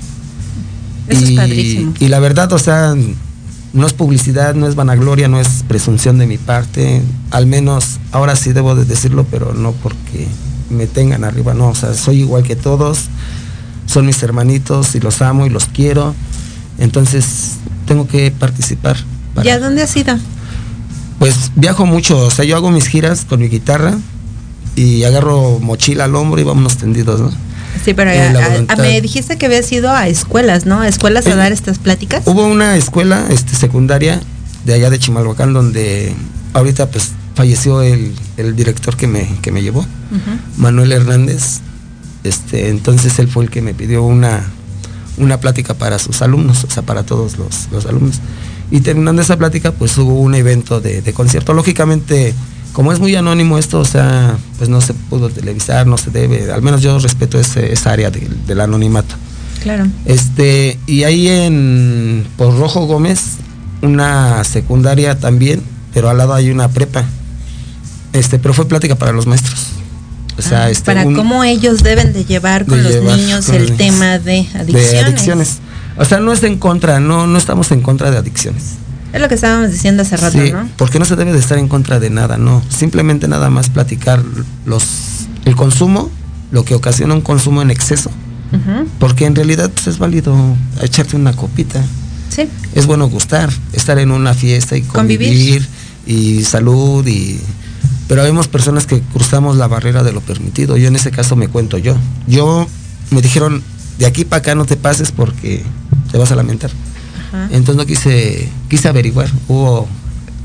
Eso 1.08 1.24
es 1.24 1.30
y, 1.30 1.36
padrísimo. 1.38 1.94
y 1.98 2.10
la 2.10 2.20
verdad, 2.20 2.52
o 2.52 2.60
sea, 2.60 2.94
no 3.72 3.88
es 3.88 3.94
publicidad, 3.94 4.56
no 4.56 4.68
es 4.68 4.76
vanagloria, 4.76 5.30
no 5.30 5.40
es 5.40 5.64
presunción 5.66 6.18
de 6.18 6.28
mi 6.28 6.38
parte. 6.38 7.02
Al 7.32 7.46
menos 7.46 8.02
ahora 8.12 8.36
sí 8.36 8.52
debo 8.52 8.76
de 8.76 8.84
decirlo, 8.84 9.26
pero 9.32 9.54
no 9.54 9.72
porque 9.72 10.28
me 10.70 10.86
tengan 10.86 11.24
arriba, 11.24 11.54
no. 11.54 11.70
O 11.70 11.76
sea, 11.76 11.94
soy 11.94 12.20
igual 12.20 12.44
que 12.44 12.58
todos. 12.58 13.06
Son 13.86 14.06
mis 14.06 14.22
hermanitos 14.22 14.96
y 14.96 15.00
los 15.00 15.22
amo 15.22 15.46
y 15.46 15.50
los 15.50 15.68
quiero. 15.68 16.14
Entonces 16.78 17.60
tengo 17.86 18.08
que 18.08 18.32
participar. 18.32 18.98
¿Y 19.44 19.50
a 19.50 19.60
dónde 19.60 19.82
has 19.84 19.96
ido? 19.96 20.18
Pues 21.20 21.52
viajo 21.56 21.86
mucho, 21.86 22.18
o 22.20 22.32
sea, 22.32 22.46
yo 22.46 22.56
hago 22.58 22.72
mis 22.72 22.88
giras 22.88 23.26
con 23.28 23.40
mi 23.40 23.48
guitarra 23.48 23.96
y 24.76 25.04
agarro 25.04 25.60
mochila 25.60 26.04
al 26.06 26.16
hombro 26.16 26.40
y 26.42 26.44
vámonos 26.44 26.78
tendidos, 26.78 27.20
¿no? 27.22 27.32
Sí, 27.84 27.94
pero 27.94 28.12
Eh, 28.12 28.20
a- 28.68 28.74
a- 28.74 28.76
me 28.78 29.00
dijiste 29.02 29.38
que 29.38 29.46
habías 29.46 29.72
ido 29.72 29.92
a 29.92 30.08
escuelas, 30.08 30.66
¿no? 30.66 30.82
A 30.82 30.88
escuelas 30.88 31.26
a 31.28 31.32
Eh, 31.32 31.36
dar 31.36 31.52
estas 31.52 31.78
pláticas. 31.80 32.24
Hubo 32.26 32.46
una 32.46 32.76
escuela 32.78 33.26
este, 33.30 33.56
secundaria 33.56 34.20
de 34.66 34.74
allá 34.74 34.90
de 34.90 34.98
Chimalhuacán 35.00 35.54
donde 35.54 36.14
ahorita 36.54 36.90
pues 36.90 37.12
falleció 37.36 37.82
el, 37.82 38.14
el 38.38 38.56
director 38.56 38.96
que 38.98 39.08
me, 39.08 39.28
que 39.42 39.52
me 39.52 39.62
llevó. 39.62 39.86
Manuel 40.58 40.92
Hernández. 40.94 41.60
Este, 42.24 42.70
entonces 42.70 43.20
él 43.20 43.28
fue 43.28 43.44
el 43.44 43.50
que 43.52 43.62
me 43.62 43.74
pidió 43.74 44.04
una, 44.04 44.44
una 45.18 45.40
plática 45.40 45.74
para 45.74 46.00
sus 46.00 46.22
alumnos, 46.22 46.64
o 46.64 46.70
sea, 46.70 46.84
para 46.84 47.04
todos 47.04 47.38
los, 47.38 47.68
los 47.72 47.86
alumnos. 47.86 48.20
Y 48.72 48.82
terminando 48.82 49.22
esa 49.22 49.38
plática, 49.38 49.72
pues 49.72 49.98
hubo 49.98 50.20
un 50.22 50.36
evento 50.36 50.82
de, 50.82 51.02
de 51.02 51.14
concierto. 51.14 51.54
Lógicamente, 51.54 52.34
como 52.74 52.92
es 52.92 53.00
muy 53.00 53.16
anónimo 53.16 53.58
esto, 53.58 53.80
o 53.80 53.86
sea, 53.86 54.38
pues 54.58 54.70
no 54.70 54.82
se 54.82 54.94
pudo 54.94 55.30
televisar, 55.30 55.86
no 55.88 55.98
se 55.98 56.10
debe, 56.12 56.52
al 56.52 56.62
menos 56.62 56.82
yo 56.82 56.98
respeto 57.00 57.40
ese- 57.40 57.72
esa 57.72 57.92
área 57.92 58.10
del- 58.12 58.46
del 58.46 58.60
anonimato. 58.62 59.16
Claro. 59.64 59.86
Este, 60.06 60.78
y 60.88 61.04
ahí 61.04 61.28
en 61.28 62.26
por 62.38 62.58
Rojo 62.58 62.86
Gómez, 62.86 63.22
una 63.82 64.44
secundaria 64.44 65.20
también, 65.20 65.62
pero 65.94 66.10
al 66.10 66.18
lado 66.18 66.34
hay 66.34 66.50
una 66.50 66.68
prepa. 66.70 67.04
Este, 68.14 68.40
pero 68.40 68.54
fue 68.54 68.68
plática 68.68 68.96
para 68.96 69.12
los 69.12 69.28
maestros. 69.28 69.68
O 70.38 70.42
sea, 70.42 70.64
Ah, 70.66 70.70
este, 70.70 70.86
para 70.86 71.06
un- 71.06 71.16
cómo 71.16 71.44
ellos 71.44 71.82
deben 71.84 72.12
de 72.14 72.26
llevar 72.26 72.66
con 72.66 72.78
de 72.78 72.84
los 72.84 72.94
llevar 72.94 73.18
niños 73.18 73.46
con 73.46 73.56
el 73.56 73.64
niños. 73.64 73.78
tema 73.78 74.20
de 74.20 74.48
adicciones. 74.54 74.92
de 74.92 75.00
adicciones. 75.00 75.58
O 75.98 76.04
sea, 76.06 76.20
no 76.20 76.34
es 76.34 76.44
en 76.44 76.58
contra, 76.58 77.00
no, 77.00 77.26
no 77.26 77.38
estamos 77.38 77.72
en 77.72 77.82
contra 77.82 78.12
de 78.12 78.18
adicciones. 78.18 78.64
Es 79.14 79.22
lo 79.22 79.30
que 79.30 79.36
estábamos 79.36 79.72
diciendo 79.72 80.02
hace 80.02 80.18
rato, 80.18 80.38
Sí, 80.38 80.52
¿no? 80.52 80.68
porque 80.76 81.00
no 81.00 81.06
se 81.06 81.16
debe 81.16 81.32
de 81.32 81.40
estar 81.40 81.58
en 81.58 81.70
contra 81.70 82.02
de 82.02 82.10
nada, 82.10 82.38
no. 82.38 82.62
Simplemente 82.68 83.30
nada 83.30 83.50
más 83.50 83.70
platicar 83.70 84.22
los 84.66 84.84
el 85.46 85.56
consumo, 85.56 86.12
lo 86.52 86.66
que 86.66 86.76
ocasiona 86.76 87.14
un 87.14 87.22
consumo 87.22 87.62
en 87.62 87.72
exceso. 87.72 88.12
Porque 89.00 89.26
en 89.26 89.36
realidad 89.36 89.70
pues, 89.74 89.88
es 89.88 89.98
válido 90.00 90.36
echarte 90.82 91.16
una 91.16 91.34
copita. 91.34 91.82
Sí. 92.30 92.48
Es 92.74 92.86
bueno 92.88 93.08
gustar, 93.10 93.50
estar 93.74 93.98
en 94.00 94.12
una 94.12 94.34
fiesta 94.34 94.76
y 94.78 94.82
Convivir. 94.82 95.28
convivir, 95.30 95.68
y 96.06 96.44
salud 96.44 97.06
y 97.08 97.40
pero 98.08 98.24
vemos 98.24 98.48
personas 98.48 98.86
que 98.86 99.02
cruzamos 99.02 99.58
la 99.58 99.68
barrera 99.68 100.04
de 100.04 100.12
lo 100.12 100.22
permitido. 100.22 100.78
Yo 100.78 100.88
en 100.88 100.96
ese 100.96 101.12
caso 101.12 101.36
me 101.36 101.48
cuento 101.48 101.78
yo. 101.78 101.96
Yo 102.28 102.68
me 103.12 103.22
dijeron, 103.22 103.64
de 103.98 104.06
aquí 104.06 104.26
para 104.26 104.42
acá 104.42 104.56
no 104.56 104.66
te 104.66 104.76
pases 104.76 105.12
porque 105.12 105.64
te 106.12 106.18
vas 106.18 106.32
a 106.32 106.36
lamentar. 106.36 106.72
Ajá. 107.30 107.48
Entonces 107.52 107.76
no 107.76 107.86
quise, 107.86 108.50
quise 108.70 108.88
averiguar, 108.88 109.30
hubo, 109.48 109.88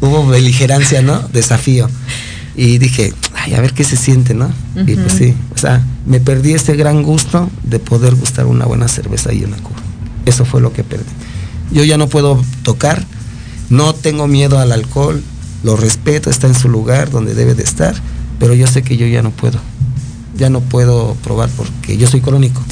hubo 0.01 0.27
beligerancia, 0.27 1.03
¿no? 1.03 1.21
Desafío. 1.33 1.89
Y 2.57 2.79
dije, 2.79 3.13
ay, 3.35 3.55
a 3.55 3.61
ver 3.61 3.73
qué 3.73 3.85
se 3.85 3.97
siente, 3.97 4.35
¿no? 4.35 4.51
Y 4.75 4.95
pues 4.97 5.13
sí, 5.13 5.35
o 5.55 5.59
sea, 5.59 5.83
me 6.07 6.21
perdí 6.21 6.53
este 6.53 6.77
gran 6.77 7.03
gusto 7.03 7.49
de 7.63 7.79
poder 7.79 8.15
gustar 8.15 8.47
una 8.47 8.67
buena 8.67 8.89
cerveza 8.89 9.33
y 9.33 9.45
una 9.45 9.57
cuba. 9.59 9.79
Eso 10.27 10.45
fue 10.45 10.61
lo 10.61 10.73
que 10.73 10.85
perdí. 10.85 11.11
Yo 11.73 11.85
ya 11.85 11.97
no 11.97 12.09
puedo 12.09 12.43
tocar, 12.63 13.05
no 13.69 13.95
tengo 13.95 14.27
miedo 14.27 14.59
al 14.59 14.73
alcohol, 14.73 15.23
lo 15.63 15.77
respeto, 15.77 16.31
está 16.31 16.47
en 16.47 16.55
su 16.55 16.69
lugar 16.69 17.11
donde 17.11 17.35
debe 17.35 17.55
de 17.55 17.63
estar, 17.63 17.95
pero 18.39 18.55
yo 18.55 18.67
sé 18.67 18.83
que 18.83 18.97
yo 18.97 19.07
ya 19.07 19.23
no 19.23 19.31
puedo. 19.31 19.59
Ya 20.37 20.49
no 20.49 20.61
puedo 20.61 21.15
probar 21.23 21.51
porque 21.57 21.97
yo 21.99 22.07
soy 22.07 22.21
crónico 22.21 22.63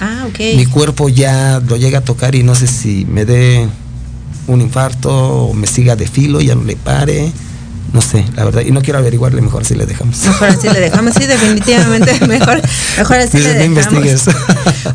Ah, 0.00 0.26
ok. 0.28 0.38
mi 0.56 0.66
cuerpo 0.66 1.08
ya 1.08 1.62
lo 1.66 1.76
llega 1.76 1.98
a 2.00 2.04
tocar 2.04 2.34
y 2.34 2.42
no 2.42 2.54
sé 2.54 2.66
si 2.66 3.06
me 3.06 3.24
dé 3.24 3.66
un 4.46 4.60
infarto 4.60 5.10
o 5.46 5.54
me 5.54 5.66
siga 5.66 5.96
de 5.96 6.06
filo, 6.06 6.40
ya 6.42 6.54
no 6.54 6.64
le 6.64 6.76
pare, 6.76 7.32
no 7.92 8.00
sé, 8.02 8.24
la 8.34 8.44
verdad, 8.44 8.62
y 8.66 8.70
no 8.72 8.82
quiero 8.82 8.98
averiguarle, 8.98 9.40
mejor 9.40 9.64
si 9.64 9.74
le 9.74 9.86
dejamos. 9.86 10.18
Mejor 10.24 10.48
así 10.48 10.68
le 10.68 10.80
dejamos, 10.80 11.14
sí, 11.14 11.24
definitivamente, 11.26 12.12
mejor, 12.26 12.60
mejor 12.98 13.16
así 13.18 13.38
le 13.38 13.54
dejamos. 13.54 13.66
investigues. 13.66 14.24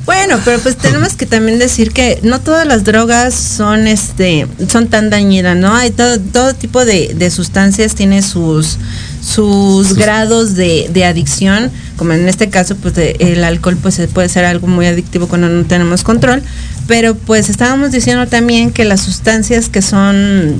Bueno, 0.05 0.39
pero 0.45 0.57
pues 0.59 0.77
tenemos 0.77 1.13
que 1.13 1.25
también 1.25 1.59
decir 1.59 1.91
que 1.91 2.19
no 2.23 2.39
todas 2.39 2.65
las 2.65 2.83
drogas 2.85 3.33
son 3.33 3.87
este 3.87 4.47
son 4.69 4.87
tan 4.87 5.09
dañinas, 5.09 5.57
¿no? 5.57 5.75
Hay 5.75 5.91
todo, 5.91 6.17
todo 6.19 6.53
tipo 6.53 6.85
de, 6.85 7.13
de 7.15 7.29
sustancias 7.29 7.93
tiene 7.95 8.21
sus 8.21 8.77
sus 9.21 9.93
grados 9.95 10.55
de, 10.55 10.89
de 10.93 11.05
adicción, 11.05 11.71
como 11.97 12.13
en 12.13 12.27
este 12.27 12.49
caso, 12.49 12.75
pues 12.77 12.95
de- 12.95 13.15
el 13.19 13.43
alcohol 13.43 13.77
pues 13.81 13.99
puede 14.13 14.29
ser 14.29 14.45
algo 14.45 14.67
muy 14.67 14.85
adictivo 14.87 15.27
cuando 15.27 15.47
no 15.49 15.65
tenemos 15.65 16.03
control, 16.03 16.41
pero 16.87 17.15
pues 17.15 17.49
estábamos 17.49 17.91
diciendo 17.91 18.27
también 18.27 18.71
que 18.71 18.85
las 18.85 19.01
sustancias 19.01 19.69
que 19.69 19.81
son 19.81 20.55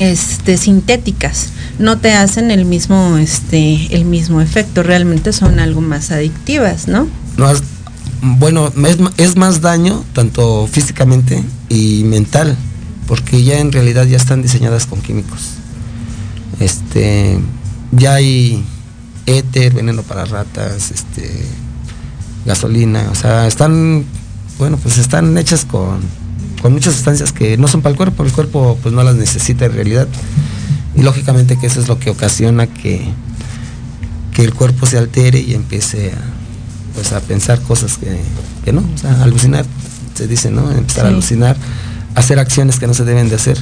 este 0.00 0.56
sintéticas 0.56 1.50
no 1.78 1.98
te 1.98 2.12
hacen 2.14 2.50
el 2.50 2.64
mismo 2.64 3.16
este 3.18 3.94
el 3.94 4.04
mismo 4.06 4.40
efecto, 4.40 4.82
realmente 4.82 5.32
son 5.32 5.60
algo 5.60 5.80
más 5.80 6.10
adictivas, 6.10 6.88
¿no? 6.88 7.06
Has- 7.38 7.62
bueno, 8.22 8.70
es, 8.86 8.98
es 9.16 9.36
más 9.36 9.60
daño 9.62 10.04
tanto 10.12 10.66
físicamente 10.70 11.42
y 11.70 12.02
mental, 12.04 12.54
porque 13.06 13.42
ya 13.44 13.60
en 13.60 13.72
realidad 13.72 14.04
ya 14.06 14.16
están 14.18 14.42
diseñadas 14.42 14.84
con 14.86 15.00
químicos. 15.00 15.40
Este, 16.58 17.38
ya 17.92 18.14
hay 18.14 18.62
éter, 19.26 19.72
veneno 19.72 20.02
para 20.02 20.26
ratas, 20.26 20.90
este, 20.90 21.46
gasolina, 22.44 23.08
o 23.10 23.14
sea, 23.14 23.46
están, 23.46 24.04
bueno, 24.58 24.76
pues 24.76 24.98
están 24.98 25.36
hechas 25.38 25.64
con, 25.64 26.00
con 26.60 26.72
muchas 26.72 26.94
sustancias 26.94 27.32
que 27.32 27.56
no 27.56 27.68
son 27.68 27.82
para 27.82 27.92
el 27.92 27.96
cuerpo, 27.96 28.24
el 28.24 28.32
cuerpo 28.32 28.78
pues 28.82 28.94
no 28.94 29.02
las 29.02 29.16
necesita 29.16 29.66
en 29.66 29.72
realidad. 29.72 30.08
Y 30.94 31.02
lógicamente 31.02 31.56
que 31.58 31.66
eso 31.66 31.80
es 31.80 31.88
lo 31.88 31.98
que 31.98 32.10
ocasiona 32.10 32.66
que, 32.66 33.02
que 34.34 34.44
el 34.44 34.52
cuerpo 34.52 34.86
se 34.86 34.98
altere 34.98 35.40
y 35.40 35.54
empiece 35.54 36.12
a, 36.12 36.94
pues, 36.94 37.12
a 37.12 37.20
pensar 37.20 37.60
cosas 37.62 37.96
que, 37.96 38.20
que 38.64 38.72
no, 38.72 38.80
o 38.80 38.98
sea, 38.98 39.22
alucinar, 39.22 39.64
se 40.14 40.26
dice, 40.26 40.50
¿no? 40.50 40.70
Empezar 40.70 41.06
a 41.06 41.08
alucinar, 41.08 41.56
hacer 42.14 42.38
acciones 42.38 42.78
que 42.78 42.86
no 42.86 42.94
se 42.94 43.04
deben 43.04 43.28
de 43.28 43.36
hacer. 43.36 43.58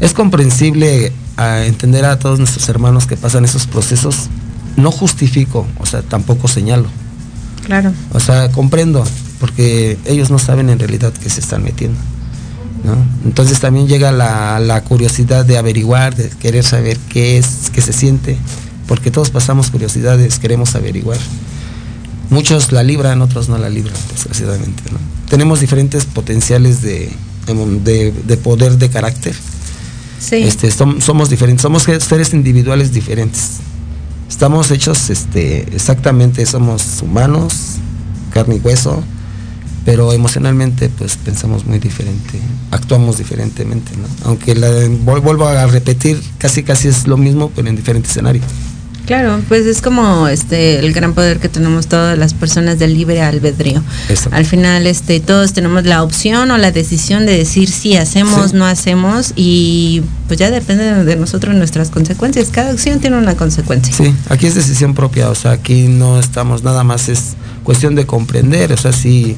Es 0.00 0.14
comprensible 0.14 1.12
a 1.36 1.64
entender 1.64 2.04
a 2.04 2.18
todos 2.18 2.38
nuestros 2.38 2.68
hermanos 2.68 3.06
que 3.06 3.16
pasan 3.16 3.44
esos 3.44 3.66
procesos. 3.66 4.28
No 4.76 4.90
justifico, 4.90 5.66
o 5.78 5.86
sea, 5.86 6.02
tampoco 6.02 6.48
señalo. 6.48 6.88
Claro. 7.64 7.92
O 8.12 8.20
sea, 8.20 8.50
comprendo, 8.50 9.04
porque 9.38 9.98
ellos 10.06 10.30
no 10.30 10.38
saben 10.38 10.70
en 10.70 10.78
realidad 10.78 11.12
qué 11.22 11.28
se 11.28 11.40
están 11.40 11.62
metiendo. 11.62 11.98
¿No? 12.84 12.96
Entonces 13.24 13.60
también 13.60 13.86
llega 13.86 14.12
la, 14.12 14.58
la 14.60 14.82
curiosidad 14.82 15.44
de 15.44 15.56
averiguar, 15.58 16.14
de 16.16 16.28
querer 16.30 16.64
saber 16.64 16.98
qué 17.08 17.38
es, 17.38 17.70
qué 17.72 17.80
se 17.80 17.92
siente, 17.92 18.36
porque 18.88 19.10
todos 19.10 19.30
pasamos 19.30 19.70
curiosidades, 19.70 20.38
queremos 20.38 20.74
averiguar. 20.74 21.18
Muchos 22.30 22.72
la 22.72 22.82
libran, 22.82 23.20
otros 23.22 23.48
no 23.48 23.58
la 23.58 23.68
libran, 23.68 23.96
desgraciadamente. 24.12 24.82
¿no? 24.90 24.98
Tenemos 25.28 25.60
diferentes 25.60 26.04
potenciales 26.06 26.80
de, 26.82 27.10
de, 27.84 28.12
de 28.12 28.36
poder 28.36 28.78
de 28.78 28.88
carácter. 28.88 29.34
Sí. 30.18 30.36
Este, 30.36 30.70
som- 30.70 31.00
somos 31.00 31.28
diferentes, 31.30 31.62
somos 31.62 31.82
seres 31.82 32.32
individuales 32.32 32.92
diferentes. 32.92 33.58
Estamos 34.30 34.70
hechos 34.70 35.10
este, 35.10 35.74
exactamente, 35.74 36.46
somos 36.46 37.02
humanos, 37.02 37.54
carne 38.32 38.56
y 38.56 38.58
hueso, 38.60 39.02
pero 39.84 40.12
emocionalmente 40.12 40.88
pues 40.88 41.16
pensamos 41.16 41.64
muy 41.66 41.78
diferente, 41.78 42.38
actuamos 42.70 43.18
diferentemente, 43.18 43.92
¿no? 43.96 44.04
Aunque 44.28 44.54
la, 44.54 44.68
vuelvo 45.04 45.46
a 45.46 45.66
repetir, 45.66 46.20
casi 46.38 46.62
casi 46.62 46.88
es 46.88 47.06
lo 47.06 47.16
mismo, 47.16 47.50
pero 47.54 47.68
en 47.68 47.76
diferente 47.76 48.08
escenario. 48.08 48.42
Claro, 49.04 49.40
pues 49.48 49.66
es 49.66 49.82
como 49.82 50.28
este 50.28 50.78
el 50.78 50.92
gran 50.92 51.12
poder 51.12 51.40
que 51.40 51.48
tenemos 51.48 51.88
todas 51.88 52.16
las 52.16 52.34
personas 52.34 52.78
del 52.78 52.94
libre 52.94 53.20
albedrío. 53.20 53.82
Eso. 54.08 54.30
Al 54.32 54.46
final 54.46 54.86
este 54.86 55.18
todos 55.18 55.52
tenemos 55.52 55.84
la 55.84 56.04
opción 56.04 56.48
o 56.52 56.56
la 56.56 56.70
decisión 56.70 57.26
de 57.26 57.36
decir 57.36 57.68
si 57.68 57.96
hacemos, 57.96 58.52
Sí. 58.52 58.56
no 58.56 58.64
hacemos 58.64 59.32
y 59.34 60.02
pues 60.28 60.38
ya 60.38 60.52
depende 60.52 60.84
de, 60.84 61.04
de 61.04 61.16
nosotros 61.16 61.56
nuestras 61.56 61.90
consecuencias. 61.90 62.50
Cada 62.52 62.70
acción 62.70 63.00
tiene 63.00 63.18
una 63.18 63.34
consecuencia. 63.34 63.92
Sí, 63.92 64.14
aquí 64.28 64.46
es 64.46 64.54
decisión 64.54 64.94
propia, 64.94 65.30
o 65.30 65.34
sea, 65.34 65.50
aquí 65.50 65.88
no 65.88 66.20
estamos, 66.20 66.62
nada 66.62 66.84
más 66.84 67.08
es 67.08 67.34
cuestión 67.64 67.96
de 67.96 68.06
comprender, 68.06 68.72
o 68.72 68.76
sea, 68.76 68.92
si, 68.92 69.36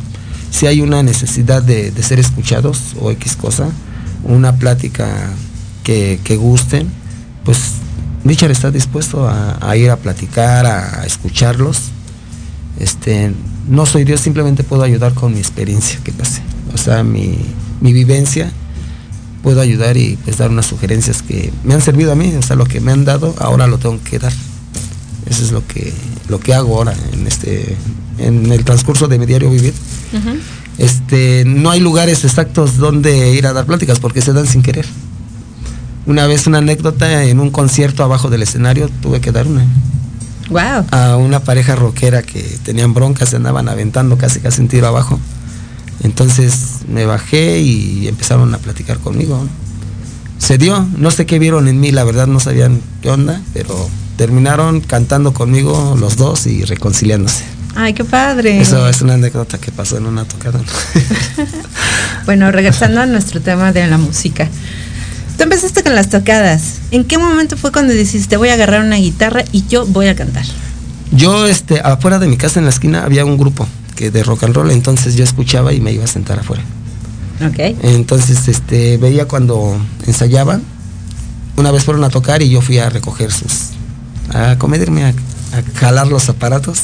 si 0.54 0.68
hay 0.68 0.80
una 0.82 1.02
necesidad 1.02 1.64
de, 1.64 1.90
de 1.90 2.02
ser 2.04 2.20
escuchados 2.20 2.94
o 3.00 3.10
X 3.10 3.34
cosa, 3.34 3.70
una 4.22 4.54
plática 4.56 5.08
que, 5.82 6.20
que 6.22 6.36
gusten, 6.36 6.88
pues 7.44 7.58
Richard 8.24 8.52
está 8.52 8.70
dispuesto 8.70 9.28
a, 9.28 9.76
ir 9.76 9.90
a 9.90 9.96
platicar, 9.96 10.64
a, 10.64 11.04
escucharlos. 11.04 11.90
Este, 12.78 13.32
no 13.68 13.84
soy 13.84 14.04
Dios, 14.04 14.20
simplemente 14.20 14.62
puedo 14.62 14.84
ayudar 14.84 15.12
con 15.12 15.32
mi 15.32 15.40
experiencia 15.40 15.98
que 16.04 16.12
pasé, 16.12 16.42
o 16.72 16.78
sea, 16.78 17.02
mi, 17.02 17.36
mi 17.80 17.92
vivencia 17.92 18.52
puedo 19.42 19.60
ayudar 19.60 19.96
y 19.96 20.16
pues 20.24 20.38
dar 20.38 20.50
unas 20.50 20.66
sugerencias 20.66 21.22
que 21.22 21.52
me 21.64 21.74
han 21.74 21.82
servido 21.82 22.12
a 22.12 22.14
mí, 22.14 22.32
o 22.38 22.42
sea, 22.42 22.54
lo 22.54 22.66
que 22.66 22.80
me 22.80 22.92
han 22.92 23.04
dado, 23.04 23.34
ahora 23.40 23.66
lo 23.66 23.78
tengo 23.78 23.98
que 24.04 24.20
dar. 24.20 24.32
Eso 25.26 25.44
es 25.44 25.52
lo 25.52 25.66
que, 25.66 25.92
lo 26.28 26.38
que 26.40 26.54
hago 26.54 26.76
ahora 26.76 26.94
en 27.12 27.26
este, 27.26 27.76
en 28.18 28.52
el 28.52 28.64
transcurso 28.64 29.08
de 29.08 29.18
mi 29.18 29.26
diario 29.26 29.50
vivir. 29.50 29.74
Este, 30.78 31.44
no 31.46 31.70
hay 31.70 31.80
lugares 31.80 32.24
exactos 32.24 32.76
donde 32.78 33.32
ir 33.32 33.46
a 33.46 33.52
dar 33.52 33.64
pláticas 33.64 34.00
porque 34.00 34.20
se 34.20 34.32
dan 34.32 34.46
sin 34.46 34.62
querer. 34.62 34.86
Una 36.06 36.26
vez 36.26 36.46
una 36.46 36.58
anécdota 36.58 37.24
en 37.24 37.40
un 37.40 37.50
concierto 37.50 38.04
abajo 38.04 38.28
del 38.28 38.42
escenario 38.42 38.90
tuve 39.00 39.20
que 39.20 39.32
dar 39.32 39.46
una 39.46 39.64
Wow. 40.50 40.84
a 40.90 41.16
una 41.16 41.40
pareja 41.40 41.74
rockera 41.74 42.22
que 42.22 42.42
tenían 42.62 42.92
broncas, 42.92 43.30
se 43.30 43.36
andaban 43.36 43.66
aventando 43.66 44.18
casi 44.18 44.40
casi 44.40 44.60
un 44.60 44.68
tiro 44.68 44.86
abajo. 44.86 45.18
Entonces 46.02 46.80
me 46.86 47.06
bajé 47.06 47.60
y 47.60 48.08
empezaron 48.08 48.52
a 48.54 48.58
platicar 48.58 48.98
conmigo. 48.98 49.46
Se 50.38 50.58
dio, 50.58 50.86
no 50.98 51.10
sé 51.10 51.26
qué 51.26 51.38
vieron 51.38 51.68
en 51.68 51.80
mí, 51.80 51.90
la 51.90 52.04
verdad 52.04 52.26
no 52.26 52.40
sabían 52.40 52.80
qué 53.02 53.10
onda, 53.10 53.40
pero 53.52 53.88
terminaron 54.16 54.80
cantando 54.80 55.32
conmigo 55.32 55.96
los 55.98 56.16
dos 56.16 56.46
y 56.46 56.64
reconciliándose. 56.64 57.44
Ay, 57.76 57.92
qué 57.92 58.04
padre. 58.04 58.60
Eso 58.60 58.88
es 58.88 59.02
una 59.02 59.14
anécdota 59.14 59.58
que 59.58 59.72
pasó 59.72 59.96
en 59.96 60.06
una 60.06 60.24
tocada. 60.24 60.60
Bueno, 62.24 62.50
regresando 62.50 63.02
a 63.02 63.06
nuestro 63.06 63.40
tema 63.42 63.72
de 63.72 63.86
la 63.86 63.98
música. 63.98 64.48
Tú 65.36 65.42
empezaste 65.42 65.82
con 65.82 65.94
las 65.94 66.08
tocadas. 66.08 66.78
¿En 66.90 67.04
qué 67.04 67.18
momento 67.18 67.56
fue 67.56 67.70
cuando 67.70 67.92
dijiste 67.92 68.36
voy 68.36 68.48
a 68.48 68.54
agarrar 68.54 68.82
una 68.82 68.96
guitarra 68.96 69.44
y 69.52 69.66
yo 69.66 69.84
voy 69.84 70.06
a 70.06 70.14
cantar? 70.14 70.44
Yo, 71.10 71.46
este, 71.46 71.80
afuera 71.80 72.18
de 72.18 72.28
mi 72.28 72.36
casa 72.36 72.60
en 72.60 72.64
la 72.64 72.70
esquina 72.70 73.04
había 73.04 73.24
un 73.24 73.36
grupo 73.36 73.66
que 73.94 74.10
de 74.10 74.22
rock 74.22 74.44
and 74.44 74.54
roll, 74.54 74.70
entonces 74.70 75.16
yo 75.16 75.24
escuchaba 75.24 75.72
y 75.72 75.80
me 75.80 75.92
iba 75.92 76.04
a 76.04 76.08
sentar 76.08 76.38
afuera. 76.38 76.62
Entonces, 77.82 78.48
este, 78.48 78.96
veía 78.98 79.26
cuando 79.26 79.76
ensayaban. 80.06 80.62
Una 81.56 81.70
vez 81.70 81.84
fueron 81.84 82.02
a 82.04 82.10
tocar 82.10 82.42
y 82.42 82.50
yo 82.50 82.60
fui 82.60 82.78
a 82.78 82.90
recoger 82.90 83.30
sus, 83.30 83.70
a 84.30 84.56
comedirme, 84.58 85.04
a, 85.04 85.08
a 85.08 85.78
jalar 85.78 86.08
los 86.08 86.28
aparatos. 86.28 86.82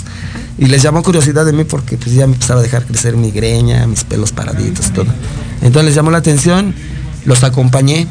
Y 0.59 0.67
les 0.67 0.83
llamó 0.83 1.03
curiosidad 1.03 1.45
de 1.45 1.53
mí 1.53 1.65
porque 1.65 1.97
pues 1.97 2.15
ya 2.15 2.27
me 2.27 2.35
empezaba 2.35 2.61
a 2.61 2.63
dejar 2.63 2.85
crecer 2.85 3.17
mi 3.17 3.31
greña, 3.31 3.87
mis 3.87 4.05
pelos 4.05 4.33
paraditos, 4.33 4.93
todo. 4.93 5.07
Entonces 5.63 5.87
les 5.87 5.95
llamó 5.95 6.11
la 6.11 6.19
atención, 6.19 6.75
los 7.25 7.43
acompañé 7.45 8.07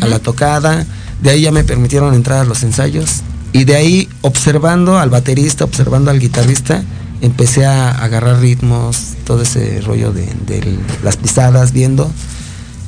a 0.00 0.06
la 0.06 0.18
tocada, 0.18 0.84
de 1.22 1.30
ahí 1.30 1.42
ya 1.42 1.52
me 1.52 1.64
permitieron 1.64 2.14
entrar 2.14 2.40
a 2.40 2.44
los 2.44 2.62
ensayos 2.62 3.22
y 3.52 3.64
de 3.64 3.76
ahí 3.76 4.08
observando 4.22 4.98
al 4.98 5.10
baterista, 5.10 5.64
observando 5.64 6.10
al 6.10 6.18
guitarrista, 6.18 6.82
empecé 7.22 7.64
a 7.64 7.90
agarrar 7.92 8.40
ritmos, 8.40 9.14
todo 9.24 9.40
ese 9.42 9.80
rollo 9.80 10.12
de, 10.12 10.26
de 10.46 10.78
las 11.02 11.16
pisadas, 11.16 11.72
viendo. 11.72 12.10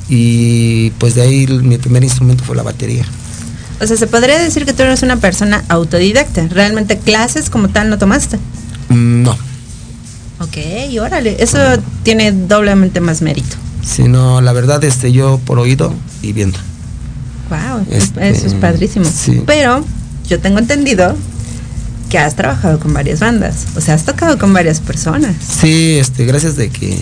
Y 0.09 0.91
pues 0.99 1.15
de 1.15 1.23
ahí 1.23 1.47
mi 1.47 1.79
primer 1.79 2.05
instrumento 2.05 2.45
fue 2.45 2.55
la 2.55 2.63
batería. 2.63 3.07
O 3.81 3.87
sea, 3.87 3.97
se 3.97 4.07
podría 4.07 4.39
decir 4.39 4.67
que 4.67 4.73
tú 4.75 4.83
eres 4.83 5.03
una 5.03 5.17
persona 5.17 5.65
autodidacta. 5.69 6.47
Realmente 6.49 6.99
clases 6.99 7.49
como 7.49 7.69
tal 7.71 7.89
no 7.91 7.97
tomaste. 7.99 8.39
No, 8.91 9.37
Ok, 10.41 10.59
y 10.91 10.99
órale, 10.99 11.37
eso 11.43 11.59
tiene 12.03 12.31
doblemente 12.33 13.01
más 13.01 13.23
mérito. 13.23 13.57
sino 13.83 14.41
la 14.41 14.53
verdad 14.53 14.83
este 14.85 15.11
yo 15.13 15.41
por 15.47 15.59
oído 15.59 15.95
y 16.23 16.33
viendo. 16.33 16.59
Wow, 17.49 17.87
Este, 17.91 18.29
eso 18.31 18.47
es 18.49 18.55
padrísimo. 18.55 19.07
sí. 19.07 19.43
Pero 19.47 19.85
yo 20.29 20.41
tengo 20.41 20.59
entendido 20.59 21.17
has 22.19 22.37
trabajado 22.37 22.79
con 22.79 22.93
varias 22.93 23.21
bandas, 23.21 23.67
o 23.77 23.81
sea, 23.81 23.95
has 23.95 24.05
tocado 24.05 24.39
con 24.39 24.53
varias 24.53 24.81
personas. 24.81 25.37
Sí, 25.41 25.99
este, 25.99 26.25
gracias 26.25 26.57
de 26.57 26.71
que, 26.71 26.99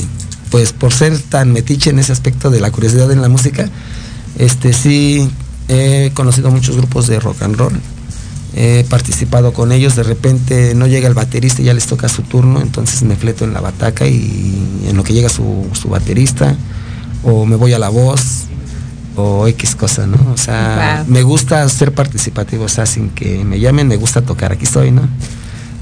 pues 0.50 0.72
por 0.72 0.92
ser 0.92 1.18
tan 1.18 1.52
metiche 1.52 1.90
en 1.90 1.98
ese 1.98 2.12
aspecto 2.12 2.50
de 2.50 2.60
la 2.60 2.70
curiosidad 2.70 3.10
en 3.10 3.22
la 3.22 3.28
música, 3.28 3.68
este 4.38 4.72
sí 4.72 5.30
he 5.68 6.10
conocido 6.14 6.50
muchos 6.50 6.76
grupos 6.76 7.06
de 7.06 7.20
rock 7.20 7.42
and 7.42 7.56
roll. 7.56 7.80
He 8.54 8.84
participado 8.88 9.52
con 9.54 9.72
ellos, 9.72 9.96
de 9.96 10.02
repente 10.02 10.74
no 10.74 10.86
llega 10.86 11.08
el 11.08 11.14
baterista 11.14 11.62
y 11.62 11.66
ya 11.66 11.74
les 11.74 11.86
toca 11.86 12.08
su 12.08 12.22
turno, 12.22 12.60
entonces 12.60 13.02
me 13.02 13.16
fleto 13.16 13.44
en 13.44 13.54
la 13.54 13.60
bataca 13.60 14.06
y 14.06 14.84
en 14.86 14.96
lo 14.96 15.04
que 15.04 15.14
llega 15.14 15.30
su 15.30 15.70
baterista, 15.88 16.54
o 17.22 17.46
me 17.46 17.56
voy 17.56 17.72
a 17.72 17.78
la 17.78 17.88
voz, 17.88 18.48
o 19.16 19.46
X 19.48 19.74
cosa, 19.76 20.06
¿no? 20.06 20.16
O 20.32 20.36
sea, 20.36 21.02
Wow. 21.06 21.12
me 21.12 21.22
gusta 21.22 21.68
ser 21.68 21.92
participativo, 21.92 22.64
o 22.64 22.68
sea, 22.68 22.86
sin 22.86 23.10
que 23.10 23.44
me 23.44 23.60
llamen, 23.60 23.86
me 23.88 23.96
gusta 23.96 24.22
tocar, 24.22 24.52
aquí 24.52 24.64
estoy, 24.64 24.90
¿no? 24.90 25.02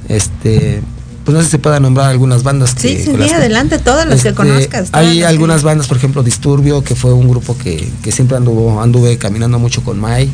Este, 0.09 0.83
pues 1.25 1.35
no 1.35 1.41
sé 1.41 1.47
si 1.47 1.51
se 1.53 1.59
pueda 1.59 1.79
nombrar 1.79 2.09
algunas 2.11 2.43
bandas 2.43 2.75
que 2.75 2.81
sí, 2.81 2.95
las 3.13 3.23
sí, 3.25 3.29
que- 3.29 3.35
adelante, 3.35 3.79
todas 3.79 4.07
las 4.07 4.23
que 4.23 4.29
este, 4.31 4.37
conozcas. 4.37 4.91
todas 4.91 5.07
Hay 5.07 5.19
que- 5.19 5.27
algunas 5.27 5.63
bandas, 5.63 5.87
por 5.87 5.97
ejemplo, 5.97 6.23
Disturbio, 6.23 6.83
que 6.83 6.95
fue 6.95 7.13
un 7.13 7.29
grupo 7.29 7.57
que, 7.57 7.89
que 8.03 8.11
siempre 8.11 8.37
anduvo, 8.37 8.81
anduve 8.83 9.17
caminando 9.19 9.59
mucho 9.59 9.83
con 9.85 9.99
Mai. 10.01 10.31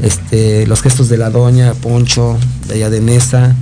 Este, 0.00 0.64
los 0.68 0.80
gestos 0.82 1.08
de 1.08 1.16
la 1.16 1.30
doña, 1.30 1.74
Poncho, 1.74 2.38
de 2.68 2.74
allá 2.74 2.90
de 2.90 3.00
Nesa. 3.00 3.56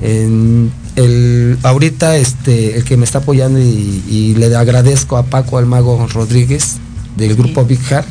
En 0.00 0.72
el, 0.96 1.58
ahorita 1.62 2.16
este, 2.16 2.76
el 2.76 2.84
que 2.84 2.96
me 2.96 3.04
está 3.04 3.18
apoyando 3.18 3.58
y, 3.60 4.02
y 4.08 4.34
le 4.36 4.54
agradezco 4.56 5.16
a 5.18 5.24
Paco 5.26 5.58
Almago 5.58 6.06
Rodríguez 6.12 6.76
del 7.16 7.34
grupo 7.36 7.64
Big 7.64 7.80
Heart. 7.80 8.06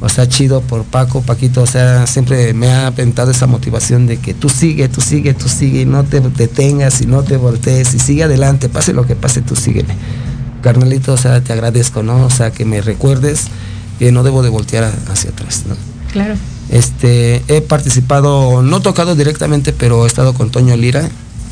O 0.00 0.08
sea, 0.08 0.28
chido 0.28 0.62
por 0.62 0.82
Paco, 0.82 1.22
Paquito, 1.22 1.62
o 1.62 1.66
sea, 1.66 2.08
siempre 2.08 2.54
me 2.54 2.68
ha 2.72 2.88
aventado 2.88 3.30
esa 3.30 3.46
motivación 3.46 4.08
de 4.08 4.16
que 4.16 4.34
tú 4.34 4.48
sigue, 4.48 4.88
tú 4.88 5.00
sigue, 5.00 5.32
tú 5.32 5.48
sigue, 5.48 5.82
y 5.82 5.86
no 5.86 6.02
te 6.02 6.20
detengas 6.20 7.00
y 7.02 7.06
no 7.06 7.22
te 7.22 7.36
voltees 7.36 7.94
y 7.94 8.00
sigue 8.00 8.24
adelante, 8.24 8.68
pase 8.68 8.92
lo 8.94 9.06
que 9.06 9.14
pase, 9.14 9.42
tú 9.42 9.54
sígueme. 9.54 9.94
Carnalito, 10.60 11.12
o 11.12 11.16
sea, 11.16 11.40
te 11.40 11.52
agradezco, 11.52 12.02
¿no? 12.02 12.26
O 12.26 12.30
sea, 12.30 12.50
que 12.50 12.64
me 12.64 12.80
recuerdes 12.80 13.44
que 14.00 14.10
no 14.10 14.24
debo 14.24 14.42
de 14.42 14.48
voltear 14.48 14.92
hacia 15.08 15.30
atrás, 15.30 15.62
¿no? 15.68 15.76
Claro. 16.12 16.34
Este, 16.68 17.42
he 17.46 17.60
participado, 17.60 18.62
no 18.62 18.82
tocado 18.82 19.14
directamente, 19.14 19.72
pero 19.72 20.04
he 20.04 20.08
estado 20.08 20.34
con 20.34 20.50
Toño 20.50 20.76
Lira, 20.76 21.08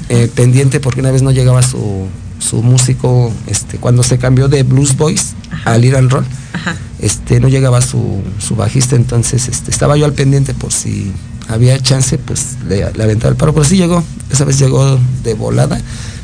eh, 0.08 0.28
pendiente 0.34 0.80
porque 0.80 1.00
una 1.00 1.12
vez 1.12 1.22
no 1.22 1.30
llegaba 1.30 1.62
su, 1.62 2.08
su 2.40 2.62
músico, 2.62 3.32
este, 3.46 3.76
cuando 3.78 4.02
se 4.02 4.18
cambió 4.18 4.48
de 4.48 4.64
Blues 4.64 4.96
Boys 4.96 5.34
a 5.64 5.76
Lira 5.78 5.98
and 5.98 6.10
Roll, 6.10 6.24
Ajá. 6.52 6.74
este, 6.98 7.38
no 7.38 7.46
llegaba 7.48 7.80
su, 7.80 8.22
su 8.38 8.56
bajista, 8.56 8.96
entonces 8.96 9.46
este, 9.48 9.70
estaba 9.70 9.96
yo 9.96 10.04
al 10.06 10.12
pendiente 10.14 10.52
por 10.54 10.72
si 10.72 11.12
había 11.48 11.78
chance, 11.80 12.18
pues 12.18 12.56
le, 12.68 12.90
le 12.92 13.02
aventaba 13.04 13.30
el 13.30 13.36
paro, 13.36 13.52
pero 13.54 13.64
sí 13.64 13.76
llegó, 13.76 14.02
esa 14.32 14.44
vez 14.44 14.58
llegó 14.58 14.98
de 15.22 15.34
volada, 15.34 15.80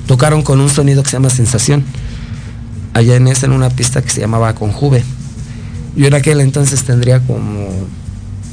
tocaron 0.07 0.43
con 0.43 0.61
un 0.61 0.71
sonido 0.71 1.03
que 1.05 1.11
se 1.11 1.17
llama 1.17 1.31
Sensación, 1.31 1.85
allá 2.95 3.15
en 3.17 3.29
esa, 3.29 3.47
en 3.47 3.53
una 3.53 3.69
pista 3.71 4.03
que 4.03 4.11
se 4.11 4.21
llamaba 4.21 4.55
Conjuve. 4.55 5.05
Yo 5.97 6.07
en 6.07 6.15
aquel 6.15 6.41
entonces 6.41 6.83
tendría 6.85 7.21
como 7.21 7.69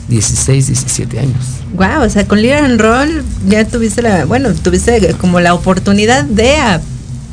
16, 0.10 0.68
17 0.68 1.20
años. 1.20 1.46
Wow, 1.76 2.04
o 2.06 2.10
sea, 2.10 2.28
con 2.28 2.42
Lira 2.42 2.66
and 2.66 2.80
Roll 2.80 3.24
ya 3.48 3.66
tuviste 3.66 4.02
la, 4.02 4.26
bueno, 4.26 4.54
tuviste 4.54 5.14
como 5.20 5.40
la 5.40 5.54
oportunidad 5.54 6.24
de, 6.26 6.56
a- 6.58 6.82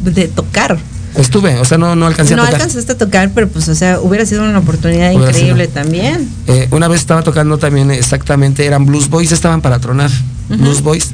de 0.03 0.29
tocar. 0.29 0.79
Estuve, 1.17 1.59
o 1.59 1.65
sea, 1.65 1.77
no, 1.77 1.97
no 1.97 2.07
alcancé 2.07 2.37
No 2.37 2.43
a 2.43 2.47
tocar. 2.47 2.61
alcanzaste 2.61 2.93
a 2.93 2.99
tocar, 2.99 3.33
pero 3.35 3.49
pues, 3.49 3.69
o 3.69 3.75
sea, 3.75 4.01
hubiera 4.01 4.25
sido 4.25 4.45
una 4.45 4.59
oportunidad 4.59 5.13
Hubiera 5.13 5.31
increíble 5.31 5.65
sido. 5.65 5.75
también. 5.83 6.29
Eh, 6.47 6.69
una 6.71 6.87
vez 6.87 7.01
estaba 7.01 7.23
tocando 7.23 7.59
también 7.59 7.91
exactamente, 7.91 8.65
eran 8.65 8.87
Blues 8.87 9.09
Boys, 9.11 9.33
estaban 9.33 9.61
para 9.61 9.81
tronar, 9.81 10.11
Blues 10.49 10.83
Boys, 10.83 11.09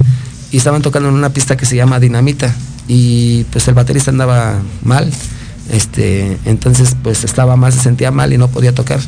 y 0.51 0.57
estaban 0.57 0.81
tocando 0.83 1.09
en 1.09 1.15
una 1.15 1.29
pista 1.29 1.57
que 1.57 1.65
se 1.65 1.75
llama 1.75 1.99
Dinamita, 1.99 2.53
y 2.87 3.43
pues 3.45 3.67
el 3.67 3.73
baterista 3.73 4.11
andaba 4.11 4.59
mal, 4.83 5.11
este, 5.71 6.37
entonces 6.45 6.95
pues 7.01 7.23
estaba 7.23 7.55
mal, 7.55 7.73
se 7.73 7.79
sentía 7.79 8.11
mal 8.11 8.31
y 8.31 8.37
no 8.37 8.47
podía 8.49 8.73
tocar. 8.75 8.99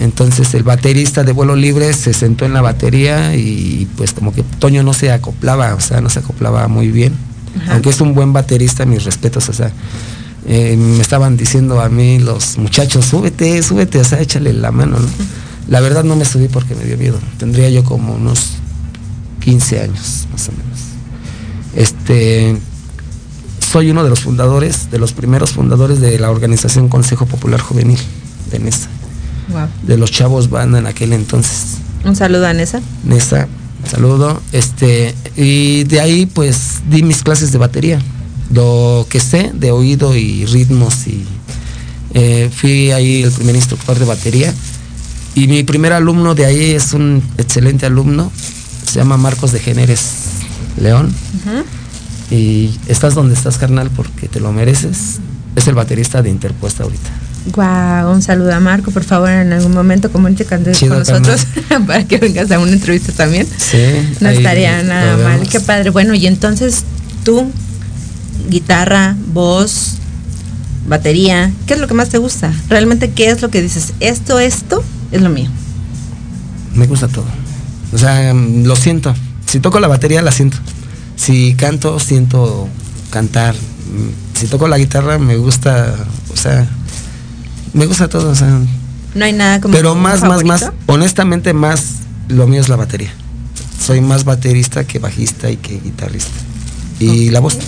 Entonces 0.00 0.54
el 0.54 0.62
baterista 0.62 1.24
de 1.24 1.32
vuelo 1.32 1.54
libre 1.56 1.92
se 1.92 2.12
sentó 2.14 2.44
en 2.46 2.52
la 2.54 2.62
batería 2.62 3.34
y 3.36 3.86
pues 3.96 4.12
como 4.12 4.32
que 4.32 4.42
Toño 4.58 4.82
no 4.82 4.92
se 4.92 5.12
acoplaba, 5.12 5.74
o 5.74 5.80
sea, 5.80 6.00
no 6.00 6.08
se 6.10 6.18
acoplaba 6.20 6.66
muy 6.68 6.88
bien. 6.88 7.12
Aunque 7.70 7.90
es 7.90 8.00
un 8.00 8.14
buen 8.14 8.32
baterista, 8.32 8.86
mis 8.86 9.04
respetos, 9.04 9.48
o 9.48 9.52
sea, 9.52 9.70
eh, 10.46 10.76
me 10.76 11.00
estaban 11.02 11.36
diciendo 11.36 11.80
a 11.80 11.88
mí 11.88 12.18
los 12.18 12.58
muchachos, 12.58 13.04
súbete, 13.06 13.62
súbete, 13.62 13.98
o 14.00 14.04
sea, 14.04 14.20
échale 14.20 14.52
la 14.52 14.70
mano, 14.72 14.98
¿no? 14.98 15.08
La 15.68 15.80
verdad 15.80 16.02
no 16.04 16.16
me 16.16 16.24
subí 16.24 16.48
porque 16.48 16.74
me 16.74 16.84
dio 16.84 16.96
miedo. 16.96 17.18
Tendría 17.38 17.68
yo 17.70 17.84
como 17.84 18.14
unos 18.14 18.52
15 19.40 19.80
años, 19.80 20.26
más 20.32 20.48
o 20.48 20.52
menos. 20.52 20.78
Este, 21.74 22.56
soy 23.70 23.90
uno 23.90 24.02
de 24.02 24.10
los 24.10 24.20
fundadores, 24.20 24.90
de 24.90 24.98
los 24.98 25.12
primeros 25.12 25.52
fundadores 25.52 26.00
de 26.00 26.18
la 26.18 26.30
organización 26.30 26.88
Consejo 26.88 27.26
Popular 27.26 27.60
Juvenil 27.60 27.98
de 28.50 28.58
Nesa, 28.58 28.88
Wow. 29.48 29.66
de 29.82 29.96
los 29.96 30.10
chavos 30.10 30.48
banda 30.50 30.78
en 30.78 30.86
aquel 30.86 31.12
entonces. 31.12 31.78
Un 32.04 32.16
saludo 32.16 32.46
a 32.46 32.52
Nessa. 32.52 32.80
Nesa, 33.04 33.46
saludo. 33.88 34.40
Este, 34.52 35.14
y 35.36 35.84
de 35.84 36.00
ahí 36.00 36.26
pues 36.26 36.80
di 36.88 37.02
mis 37.02 37.22
clases 37.22 37.52
de 37.52 37.58
batería. 37.58 38.00
Lo 38.52 39.06
que 39.08 39.20
sé 39.20 39.52
de 39.54 39.70
oído 39.70 40.16
y 40.16 40.44
ritmos 40.46 41.06
y 41.06 41.24
eh, 42.14 42.50
fui 42.52 42.90
ahí 42.90 43.22
el 43.22 43.30
primer 43.30 43.54
instructor 43.54 43.98
de 43.98 44.04
batería. 44.04 44.52
Y 45.34 45.46
mi 45.46 45.62
primer 45.62 45.92
alumno 45.92 46.34
de 46.34 46.46
ahí 46.46 46.70
es 46.72 46.92
un 46.92 47.22
excelente 47.38 47.86
alumno. 47.86 48.32
Se 48.84 48.98
llama 48.98 49.16
Marcos 49.16 49.52
de 49.52 49.60
Géneres 49.60 50.12
León. 50.80 51.14
Y 52.30 52.70
estás 52.86 53.14
donde 53.14 53.34
estás, 53.34 53.58
carnal, 53.58 53.90
porque 53.90 54.28
te 54.28 54.40
lo 54.40 54.52
mereces. 54.52 55.18
Es 55.56 55.66
el 55.68 55.74
baterista 55.74 56.22
de 56.22 56.30
Interpuesta 56.30 56.84
ahorita. 56.84 57.10
Wow, 57.54 58.12
un 58.12 58.20
saludo 58.22 58.54
a 58.54 58.60
Marco, 58.60 58.90
por 58.90 59.02
favor, 59.02 59.30
en 59.30 59.52
algún 59.52 59.72
momento 59.72 60.12
comunícate 60.12 60.72
con 60.78 60.88
nosotros 60.90 61.46
para 61.86 62.04
que 62.04 62.18
vengas 62.18 62.50
a 62.50 62.58
una 62.58 62.72
entrevista 62.72 63.12
también. 63.12 63.46
Sí. 63.56 63.78
No 64.20 64.28
estaría 64.28 64.82
nada 64.82 65.16
mal, 65.16 65.48
qué 65.48 65.58
padre. 65.60 65.90
Bueno, 65.90 66.14
y 66.14 66.26
entonces 66.26 66.84
tú, 67.24 67.50
guitarra, 68.50 69.16
voz, 69.32 69.94
batería, 70.86 71.50
¿qué 71.66 71.74
es 71.74 71.80
lo 71.80 71.88
que 71.88 71.94
más 71.94 72.10
te 72.10 72.18
gusta? 72.18 72.52
Realmente, 72.68 73.10
¿qué 73.10 73.30
es 73.30 73.40
lo 73.40 73.48
que 73.48 73.62
dices? 73.62 73.94
Esto, 74.00 74.38
esto 74.38 74.84
es 75.10 75.22
lo 75.22 75.30
mío. 75.30 75.48
Me 76.74 76.86
gusta 76.86 77.08
todo. 77.08 77.26
O 77.92 77.98
sea, 77.98 78.34
mm, 78.34 78.64
lo 78.64 78.76
siento. 78.76 79.14
Si 79.46 79.60
toco 79.60 79.80
la 79.80 79.88
batería, 79.88 80.20
la 80.22 80.30
siento. 80.30 80.58
Si 81.16 81.54
canto, 81.54 81.98
siento 82.00 82.68
cantar. 83.10 83.54
Mm, 83.54 84.38
Si 84.38 84.46
toco 84.46 84.68
la 84.68 84.78
guitarra, 84.78 85.18
me 85.18 85.36
gusta, 85.36 85.94
o 86.32 86.36
sea, 86.36 86.66
me 87.72 87.86
gusta 87.86 88.08
todo, 88.08 88.30
o 88.30 88.34
sea. 88.34 88.60
No 89.14 89.24
hay 89.24 89.32
nada 89.32 89.60
como. 89.60 89.74
Pero 89.74 89.94
más, 89.94 90.22
más, 90.22 90.44
más, 90.44 90.70
honestamente, 90.86 91.52
más 91.52 92.00
lo 92.28 92.46
mío 92.46 92.60
es 92.60 92.68
la 92.68 92.76
batería. 92.76 93.12
Soy 93.78 94.00
más 94.00 94.24
baterista 94.24 94.84
que 94.84 94.98
bajista 94.98 95.50
y 95.50 95.56
que 95.56 95.80
guitarrista. 95.80 96.32
Y 96.98 97.30
la 97.30 97.40
voz. 97.40 97.58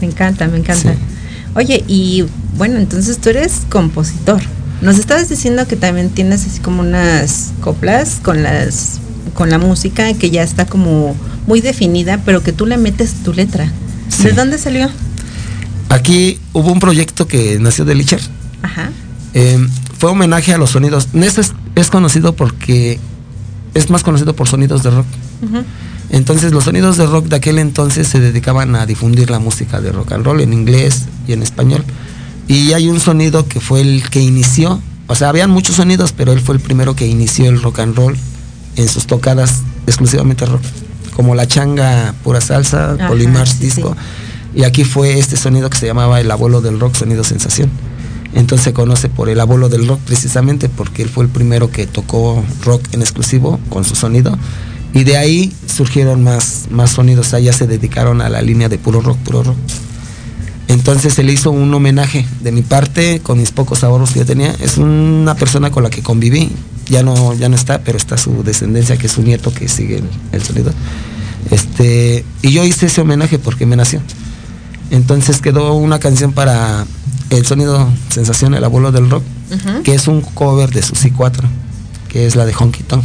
Me 0.00 0.06
encanta, 0.06 0.46
me 0.48 0.58
encanta. 0.58 0.92
Sí. 0.92 0.98
Oye, 1.54 1.84
y 1.86 2.24
bueno, 2.56 2.78
entonces 2.78 3.18
tú 3.18 3.30
eres 3.30 3.62
compositor. 3.68 4.40
Nos 4.80 4.98
estabas 4.98 5.28
diciendo 5.28 5.66
que 5.66 5.76
también 5.76 6.10
tienes 6.10 6.46
así 6.46 6.60
como 6.60 6.80
unas 6.82 7.52
coplas 7.60 8.20
con 8.22 8.42
las 8.42 9.00
con 9.34 9.48
la 9.48 9.58
música 9.58 10.12
que 10.14 10.30
ya 10.30 10.42
está 10.42 10.66
como 10.66 11.16
muy 11.46 11.60
definida, 11.60 12.20
pero 12.24 12.42
que 12.42 12.52
tú 12.52 12.66
le 12.66 12.76
metes 12.76 13.14
tu 13.24 13.32
letra. 13.32 13.70
Sí. 14.08 14.24
¿De 14.24 14.32
dónde 14.32 14.58
salió? 14.58 14.90
Aquí 15.88 16.38
hubo 16.52 16.72
un 16.72 16.80
proyecto 16.80 17.26
que 17.26 17.58
nació 17.58 17.84
de 17.84 17.94
Licher. 17.94 18.20
Ajá. 18.62 18.90
Eh, 19.34 19.58
fue 19.98 20.10
homenaje 20.10 20.52
a 20.52 20.58
los 20.58 20.70
sonidos. 20.70 21.08
Nesta 21.12 21.40
es, 21.40 21.52
es 21.74 21.90
conocido 21.90 22.34
porque 22.34 22.98
es 23.74 23.90
más 23.90 24.02
conocido 24.02 24.34
por 24.34 24.48
sonidos 24.48 24.82
de 24.82 24.90
rock. 24.90 25.06
Entonces 26.10 26.52
los 26.52 26.64
sonidos 26.64 26.96
de 26.98 27.06
rock 27.06 27.26
de 27.26 27.36
aquel 27.36 27.58
entonces 27.58 28.06
se 28.06 28.20
dedicaban 28.20 28.76
a 28.76 28.86
difundir 28.86 29.30
la 29.30 29.38
música 29.38 29.80
de 29.80 29.92
rock 29.92 30.12
and 30.12 30.24
roll 30.24 30.40
en 30.40 30.52
inglés 30.52 31.06
y 31.26 31.32
en 31.32 31.42
español. 31.42 31.84
Y 32.48 32.74
hay 32.74 32.88
un 32.88 33.00
sonido 33.00 33.48
que 33.48 33.60
fue 33.60 33.80
el 33.80 34.08
que 34.10 34.20
inició, 34.20 34.80
o 35.06 35.14
sea, 35.14 35.30
habían 35.30 35.50
muchos 35.50 35.76
sonidos, 35.76 36.12
pero 36.12 36.32
él 36.32 36.40
fue 36.40 36.54
el 36.54 36.60
primero 36.60 36.94
que 36.94 37.06
inició 37.06 37.48
el 37.48 37.62
rock 37.62 37.78
and 37.78 37.96
roll 37.96 38.16
en 38.76 38.88
sus 38.88 39.06
tocadas 39.06 39.62
exclusivamente 39.86 40.44
rock. 40.46 40.62
como 41.14 41.34
la 41.34 41.46
changa 41.46 42.14
pura 42.22 42.40
salsa, 42.40 42.96
Polimars 43.08 43.52
sí, 43.52 43.64
disco. 43.64 43.96
Y 44.54 44.64
aquí 44.64 44.84
fue 44.84 45.18
este 45.18 45.36
sonido 45.36 45.70
que 45.70 45.78
se 45.78 45.86
llamaba 45.86 46.20
el 46.20 46.30
abuelo 46.30 46.60
del 46.60 46.78
rock, 46.78 46.94
sonido 46.94 47.24
sensación. 47.24 47.70
Entonces 48.34 48.64
se 48.64 48.72
conoce 48.72 49.08
por 49.08 49.28
el 49.28 49.40
abuelo 49.40 49.68
del 49.68 49.86
rock 49.86 50.00
precisamente 50.00 50.68
porque 50.68 51.02
él 51.02 51.08
fue 51.08 51.24
el 51.24 51.30
primero 51.30 51.70
que 51.70 51.86
tocó 51.86 52.42
rock 52.64 52.82
en 52.92 53.02
exclusivo 53.02 53.60
con 53.68 53.84
su 53.84 53.94
sonido. 53.94 54.36
Y 54.94 55.04
de 55.04 55.16
ahí 55.16 55.52
surgieron 55.66 56.22
más, 56.22 56.66
más 56.70 56.90
sonidos, 56.90 57.32
o 57.32 57.38
ya 57.38 57.52
se 57.52 57.66
dedicaron 57.66 58.20
a 58.20 58.28
la 58.28 58.42
línea 58.42 58.68
de 58.68 58.78
puro 58.78 59.00
rock, 59.00 59.18
puro 59.18 59.42
rock. 59.42 59.56
Entonces 60.68 61.14
se 61.14 61.22
le 61.22 61.32
hizo 61.32 61.50
un 61.50 61.72
homenaje 61.72 62.26
de 62.40 62.52
mi 62.52 62.62
parte 62.62 63.20
con 63.20 63.38
mis 63.38 63.50
pocos 63.50 63.84
ahorros 63.84 64.12
que 64.12 64.20
yo 64.20 64.26
tenía. 64.26 64.54
Es 64.60 64.78
una 64.78 65.34
persona 65.34 65.70
con 65.70 65.82
la 65.82 65.90
que 65.90 66.02
conviví, 66.02 66.50
ya 66.88 67.02
no, 67.02 67.34
ya 67.34 67.48
no 67.48 67.56
está, 67.56 67.82
pero 67.82 67.98
está 67.98 68.16
su 68.16 68.42
descendencia, 68.42 68.96
que 68.96 69.06
es 69.06 69.12
su 69.12 69.22
nieto 69.22 69.52
que 69.52 69.68
sigue 69.68 69.98
el, 69.98 70.08
el 70.32 70.42
sonido. 70.42 70.72
Este, 71.50 72.24
y 72.40 72.52
yo 72.52 72.64
hice 72.64 72.86
ese 72.86 73.00
homenaje 73.00 73.38
porque 73.38 73.66
me 73.66 73.76
nació. 73.76 74.00
Entonces 74.90 75.40
quedó 75.40 75.74
una 75.74 75.98
canción 75.98 76.32
para 76.32 76.86
el 77.36 77.46
sonido 77.46 77.88
sensación, 78.10 78.54
el 78.54 78.62
abuelo 78.62 78.92
del 78.92 79.08
rock, 79.08 79.24
que 79.84 79.94
es 79.94 80.06
un 80.06 80.20
cover 80.20 80.70
de 80.70 80.82
Susi 80.82 81.10
4, 81.10 81.48
que 82.08 82.26
es 82.26 82.36
la 82.36 82.44
de 82.44 82.54
Honky 82.54 82.82
Tonk. 82.82 83.04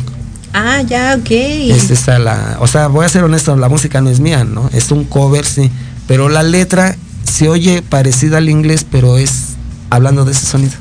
Ah, 0.54 0.82
ya, 0.82 1.18
ok. 1.20 1.32
Es 1.32 2.08
la, 2.08 2.58
o 2.60 2.68
sea, 2.68 2.88
voy 2.88 3.06
a 3.06 3.10
ser 3.10 3.24
honesto, 3.24 3.56
la 3.56 3.70
música 3.70 4.02
no 4.02 4.10
es 4.10 4.20
mía, 4.20 4.44
¿no? 4.44 4.70
Es 4.74 4.92
un 4.92 5.06
cover, 5.06 5.46
sí, 5.46 5.72
pero 6.08 6.30
la 6.30 6.44
letra 6.44 6.98
se 7.24 7.48
oye 7.48 7.82
parecida 7.82 8.38
al 8.38 8.50
inglés, 8.50 8.86
pero 8.90 9.18
es 9.18 9.56
hablando 9.90 10.26
de 10.26 10.32
ese 10.34 10.46
sonido. 10.46 10.74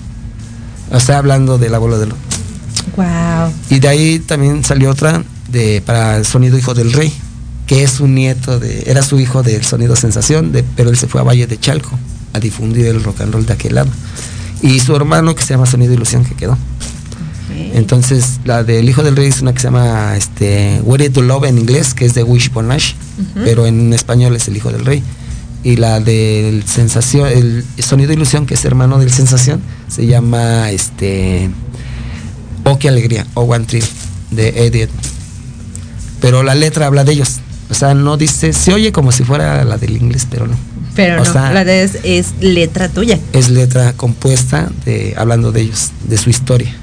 O 0.91 1.01
sea, 1.01 1.19
hablando 1.19 1.59
del 1.59 1.75
abuelo 1.75 1.99
del 1.99 2.11
rock. 2.11 2.19
Wow. 2.97 3.53
Y 3.71 3.81
de 3.81 3.89
ahí 3.89 4.19
también 4.21 4.65
salió 4.65 4.91
otra 4.91 5.23
de 5.49 5.83
para 5.85 6.17
el 6.17 6.25
sonido 6.25 6.59
hijo 6.59 6.75
del 6.75 6.93
rey, 6.93 7.13
que 7.67 7.85
es 7.85 8.01
un 8.01 8.15
nieto 8.15 8.59
de, 8.59 8.85
era 8.87 9.03
su 9.03 9.21
hijo 9.21 9.43
del 9.43 9.65
sonido 9.65 9.95
sensación, 9.95 10.53
de, 10.53 10.65
pero 10.75 10.91
él 10.91 10.97
se 10.97 11.07
fue 11.07 11.21
a 11.21 11.25
Valle 11.25 11.47
de 11.47 11.59
Chalco 11.59 11.99
a 12.37 12.41
difundir 12.41 12.87
el 12.87 13.03
rock 13.03 13.21
and 13.23 13.33
roll 13.33 13.45
de 13.47 13.53
aquel 13.53 13.75
lado. 13.75 13.91
Y 14.63 14.81
su 14.81 14.95
hermano 14.97 15.35
que 15.35 15.43
se 15.43 15.55
llama 15.55 15.67
Sonido 15.67 15.93
Ilusión 15.93 16.25
que 16.25 16.35
quedó. 16.35 16.57
Entonces, 17.75 18.41
la 18.45 18.65
del 18.65 18.89
Hijo 18.89 19.03
del 19.03 19.17
Rey 19.17 19.29
es 19.29 19.41
una 19.41 19.53
que 19.53 19.61
se 19.61 19.65
llama 19.69 20.17
este, 20.17 20.81
Where 20.85 21.09
to 21.11 21.23
Love 21.23 21.45
en 21.45 21.59
inglés, 21.59 21.95
que 21.95 22.05
es 22.05 22.15
de 22.15 22.23
Wishbone 22.23 22.75
Ash, 22.75 22.93
Ujú. 23.19 23.45
pero 23.45 23.67
en 23.67 23.93
español 23.93 24.35
es 24.37 24.49
el 24.49 24.57
Hijo 24.57 24.71
del 24.73 24.85
Rey. 24.85 25.03
Y 25.63 25.77
la 25.77 26.01
del 26.01 26.65
Sensación, 26.65 27.29
el 27.29 27.65
Sonido 27.79 28.13
Ilusión, 28.13 28.47
que 28.47 28.55
es 28.55 28.65
hermano 28.65 28.99
del 28.99 29.11
Sensación, 29.13 29.61
se 29.89 30.07
llama 30.07 30.71
este, 30.71 31.51
Oh, 32.65 32.79
qué 32.79 32.89
alegría, 32.89 33.27
Oh, 33.35 33.43
One 33.43 33.65
Tree, 33.65 33.83
de 34.31 34.67
Eddie. 34.67 34.89
Pero 36.21 36.43
la 36.43 36.55
letra 36.55 36.87
habla 36.87 37.05
de 37.05 37.13
ellos. 37.13 37.37
O 37.71 37.75
sea, 37.75 37.95
no 37.95 38.17
dice, 38.17 38.53
se 38.53 38.73
oye 38.75 38.93
como 38.93 39.13
si 39.13 39.25
fuera 39.25 39.65
la 39.65 39.77
del 39.77 39.97
inglés, 39.97 40.27
pero 40.31 40.47
no. 40.47 40.57
Pero 40.97 41.23
O 41.23 41.25
no, 41.25 41.33
sea, 41.33 41.53
la 41.53 41.65
de 41.65 41.85
es, 41.85 41.99
es 42.03 42.33
letra 42.41 42.89
tuya. 42.89 43.19
Es 43.33 43.51
letra 43.51 43.93
compuesta 43.93 44.71
de 44.85 45.15
hablando 45.17 45.53
de 45.53 45.61
ellos, 45.61 45.91
de 46.09 46.17
su 46.17 46.31
historia. 46.31 46.75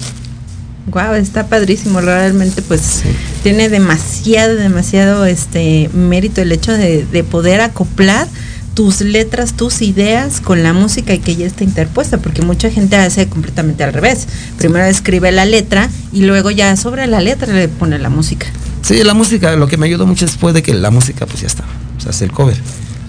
Wow, 0.88 1.16
está 1.16 1.48
padrísimo. 1.48 2.00
Realmente, 2.00 2.62
pues, 2.62 3.02
tiene 3.42 3.70
demasiado, 3.70 4.56
demasiado 4.56 5.26
este 5.26 5.90
mérito 5.94 6.42
el 6.42 6.52
hecho 6.52 6.72
de, 6.74 7.06
de 7.06 7.24
poder 7.24 7.62
acoplar 7.62 8.28
tus 8.74 9.02
letras, 9.02 9.54
tus 9.54 9.82
ideas 9.82 10.42
con 10.42 10.64
la 10.64 10.74
música 10.74 11.14
y 11.14 11.20
que 11.20 11.36
ya 11.36 11.46
está 11.46 11.64
interpuesta, 11.64 12.18
porque 12.18 12.42
mucha 12.42 12.70
gente 12.70 12.96
hace 12.96 13.28
completamente 13.28 13.84
al 13.84 13.94
revés. 13.94 14.28
Primero 14.58 14.86
escribe 14.86 15.32
la 15.32 15.46
letra 15.46 15.90
y 16.12 16.22
luego 16.24 16.52
ya 16.52 16.76
sobre 16.76 17.08
la 17.08 17.22
letra 17.22 17.54
le 17.54 17.68
pone 17.68 18.00
la 18.00 18.10
música. 18.10 18.48
Sí, 18.82 19.04
la 19.04 19.14
música, 19.14 19.56
lo 19.56 19.68
que 19.68 19.78
me 19.78 19.86
ayudó 19.86 20.06
mucho 20.06 20.28
fue 20.28 20.54
de 20.54 20.62
que 20.62 20.74
la 20.74 20.92
música 20.92 21.26
pues 21.26 21.42
ya 21.42 21.48
estaba, 21.48 21.70
o 21.98 22.02
sea, 22.02 22.12
es 22.12 22.22
el 22.22 22.32
cover, 22.32 22.58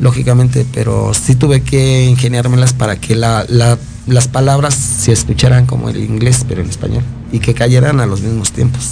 lógicamente, 0.00 0.66
pero 0.72 1.12
sí 1.14 1.34
tuve 1.34 1.62
que 1.62 2.04
ingeniármelas 2.04 2.72
para 2.72 2.96
que 2.96 3.14
la, 3.14 3.44
la- 3.48 3.78
las 4.06 4.28
palabras 4.28 4.74
se 4.74 5.12
escucharan 5.12 5.64
como 5.66 5.88
el 5.88 5.96
inglés, 5.96 6.44
pero 6.46 6.60
en 6.60 6.68
español, 6.68 7.02
y 7.32 7.38
que 7.38 7.54
cayeran 7.54 8.00
a 8.00 8.06
los 8.06 8.20
mismos 8.20 8.52
tiempos, 8.52 8.90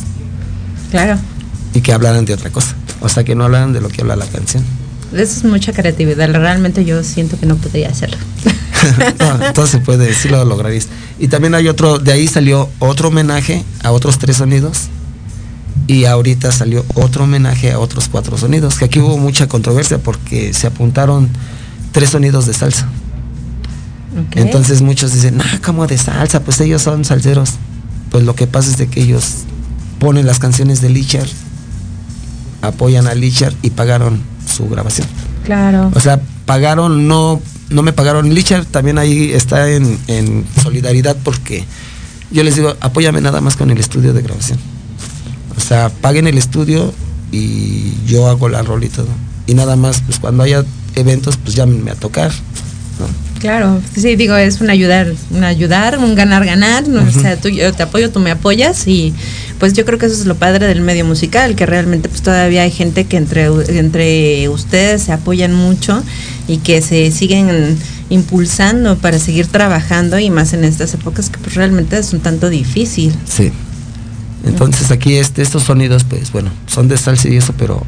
Claro, 0.90 1.18
y 1.74 1.80
que 1.80 1.92
hablaran 1.92 2.24
de 2.24 2.34
otra 2.34 2.50
cosa, 2.50 2.74
o 3.00 3.08
sea, 3.08 3.24
que 3.24 3.34
no 3.34 3.44
hablaran 3.44 3.72
de 3.72 3.80
lo 3.80 3.88
que 3.88 4.00
habla 4.02 4.16
la 4.16 4.26
canción. 4.26 4.62
eso 5.12 5.20
es 5.38 5.44
mucha 5.44 5.72
creatividad. 5.72 6.30
Realmente 6.30 6.84
yo 6.84 7.02
siento 7.02 7.38
que 7.38 7.44
no 7.46 7.56
podría 7.56 7.88
hacerlo. 7.90 8.16
no, 9.18 9.46
entonces 9.46 9.70
se 9.72 9.78
puede, 9.78 10.14
sí 10.14 10.28
lo 10.28 10.44
lograrías. 10.44 10.88
Y 11.18 11.28
también 11.28 11.54
hay 11.54 11.68
otro, 11.68 11.98
de 11.98 12.12
ahí 12.12 12.26
salió 12.26 12.68
otro 12.78 13.08
homenaje 13.08 13.64
a 13.82 13.90
otros 13.92 14.18
tres 14.18 14.36
sonidos. 14.38 14.88
Y 15.86 16.04
ahorita 16.04 16.52
salió 16.52 16.84
otro 16.94 17.24
homenaje 17.24 17.72
a 17.72 17.78
otros 17.78 18.08
cuatro 18.08 18.36
sonidos. 18.38 18.76
Que 18.76 18.86
aquí 18.86 19.00
hubo 19.00 19.18
mucha 19.18 19.48
controversia 19.48 19.98
porque 19.98 20.54
se 20.54 20.66
apuntaron 20.66 21.28
tres 21.92 22.10
sonidos 22.10 22.46
de 22.46 22.54
salsa. 22.54 22.88
Entonces 24.32 24.82
muchos 24.82 25.12
dicen, 25.12 25.40
ah, 25.40 25.60
como 25.64 25.86
de 25.86 25.98
salsa, 25.98 26.40
pues 26.40 26.60
ellos 26.60 26.82
son 26.82 27.04
salseros. 27.04 27.54
Pues 28.10 28.24
lo 28.24 28.34
que 28.34 28.46
pasa 28.46 28.70
es 28.70 28.76
de 28.76 28.88
que 28.88 29.02
ellos 29.02 29.44
ponen 29.98 30.26
las 30.26 30.38
canciones 30.38 30.80
de 30.80 30.90
Lichar, 30.90 31.26
apoyan 32.60 33.06
a 33.06 33.14
Lichar 33.14 33.54
y 33.62 33.70
pagaron 33.70 34.20
su 34.46 34.68
grabación. 34.68 35.06
Claro. 35.44 35.90
O 35.94 36.00
sea, 36.00 36.20
pagaron, 36.44 37.08
no, 37.08 37.40
no 37.70 37.82
me 37.82 37.92
pagaron. 37.92 38.34
Lichar 38.34 38.64
también 38.66 38.98
ahí 38.98 39.32
está 39.32 39.70
en, 39.70 39.98
en 40.08 40.44
solidaridad 40.62 41.16
porque 41.24 41.64
yo 42.30 42.42
les 42.42 42.56
digo, 42.56 42.74
apóyame 42.80 43.20
nada 43.20 43.40
más 43.40 43.56
con 43.56 43.70
el 43.70 43.78
estudio 43.78 44.12
de 44.12 44.22
grabación. 44.22 44.58
O 45.62 45.64
sea, 45.64 45.90
paguen 45.90 46.26
el 46.26 46.38
estudio 46.38 46.92
y 47.30 47.92
yo 48.06 48.26
hago 48.26 48.48
la 48.48 48.62
rol 48.62 48.82
y 48.82 48.88
todo. 48.88 49.06
Y 49.46 49.54
nada 49.54 49.76
más, 49.76 50.02
pues 50.04 50.18
cuando 50.18 50.42
haya 50.42 50.64
eventos, 50.96 51.36
pues 51.36 51.54
llámenme 51.54 51.92
a 51.92 51.94
tocar. 51.94 52.32
¿no? 52.98 53.06
Claro, 53.38 53.80
sí, 53.96 54.16
digo, 54.16 54.36
es 54.36 54.60
un 54.60 54.70
ayudar, 54.70 55.12
un 55.30 55.44
ayudar, 55.44 55.98
un 55.98 56.16
ganar-ganar, 56.16 56.88
¿no? 56.88 57.02
o 57.02 57.10
sea, 57.10 57.36
tú, 57.36 57.48
yo 57.48 57.72
te 57.72 57.84
apoyo, 57.84 58.10
tú 58.10 58.18
me 58.18 58.30
apoyas 58.32 58.86
y 58.86 59.14
pues 59.58 59.72
yo 59.72 59.84
creo 59.84 59.98
que 59.98 60.06
eso 60.06 60.16
es 60.16 60.26
lo 60.26 60.34
padre 60.34 60.66
del 60.66 60.80
medio 60.80 61.04
musical, 61.04 61.54
que 61.54 61.64
realmente 61.64 62.08
pues 62.08 62.22
todavía 62.22 62.62
hay 62.62 62.70
gente 62.72 63.04
que 63.04 63.16
entre, 63.16 63.46
entre 63.68 64.48
ustedes 64.48 65.02
se 65.02 65.12
apoyan 65.12 65.54
mucho 65.54 66.02
y 66.48 66.58
que 66.58 66.82
se 66.82 67.10
siguen 67.12 67.78
impulsando 68.10 68.98
para 68.98 69.18
seguir 69.20 69.46
trabajando 69.46 70.18
y 70.18 70.28
más 70.28 70.52
en 70.52 70.64
estas 70.64 70.92
épocas 70.94 71.30
que 71.30 71.38
pues 71.38 71.54
realmente 71.54 71.98
es 71.98 72.12
un 72.12 72.20
tanto 72.20 72.48
difícil. 72.50 73.14
Sí. 73.24 73.52
Entonces 74.44 74.90
aquí 74.90 75.16
este, 75.16 75.42
estos 75.42 75.62
sonidos, 75.62 76.04
pues 76.04 76.32
bueno, 76.32 76.50
son 76.66 76.88
de 76.88 76.96
salsa 76.98 77.28
y 77.28 77.36
eso, 77.36 77.54
pero 77.56 77.84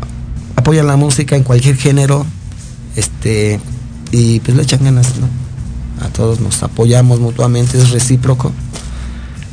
apoyan 0.57 0.87
la 0.87 0.97
música 0.97 1.37
en 1.37 1.43
cualquier 1.43 1.77
género, 1.77 2.25
este, 2.97 3.61
y 4.13 4.41
pues 4.41 4.57
le 4.57 4.63
echan 4.63 4.85
ganas, 4.85 5.17
¿no? 5.19 5.29
A 6.05 6.09
todos 6.09 6.41
nos 6.41 6.63
apoyamos 6.63 7.21
mutuamente, 7.21 7.79
es 7.79 7.91
recíproco. 7.91 8.53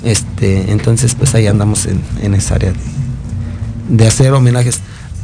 Este, 0.04 0.72
entonces 0.72 1.16
pues 1.16 1.36
ahí 1.36 1.48
andamos 1.48 1.86
en, 1.86 2.02
en 2.22 2.34
esa 2.34 2.56
área 2.56 2.72
de, 2.72 3.98
de 3.98 4.08
hacer 4.08 4.34
homenajes. 4.34 4.80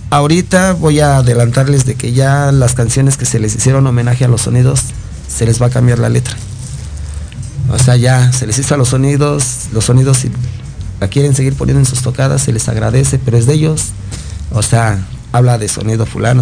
Ahorita 0.09 0.73
voy 0.73 0.99
a 0.99 1.17
adelantarles 1.17 1.85
de 1.85 1.95
que 1.95 2.13
ya 2.13 2.51
las 2.51 2.73
canciones 2.73 3.17
que 3.17 3.25
se 3.25 3.39
les 3.39 3.55
hicieron 3.55 3.85
homenaje 3.87 4.25
a 4.25 4.27
los 4.27 4.41
sonidos, 4.41 4.81
se 5.27 5.45
les 5.45 5.61
va 5.61 5.67
a 5.67 5.69
cambiar 5.69 5.99
la 5.99 6.09
letra. 6.09 6.35
O 7.69 7.77
sea, 7.77 7.97
ya 7.97 8.31
se 8.31 8.47
les 8.47 8.57
hizo 8.59 8.75
a 8.75 8.77
los 8.77 8.89
sonidos, 8.89 9.67
los 9.73 9.85
sonidos 9.85 10.25
la 10.99 11.07
quieren 11.07 11.35
seguir 11.35 11.53
poniendo 11.53 11.79
en 11.79 11.85
sus 11.85 12.01
tocadas, 12.01 12.41
se 12.41 12.53
les 12.53 12.67
agradece, 12.69 13.19
pero 13.19 13.37
es 13.37 13.45
de 13.45 13.53
ellos. 13.53 13.87
O 14.51 14.61
sea, 14.63 15.05
habla 15.31 15.57
de 15.57 15.67
sonido 15.67 16.05
fulano. 16.05 16.41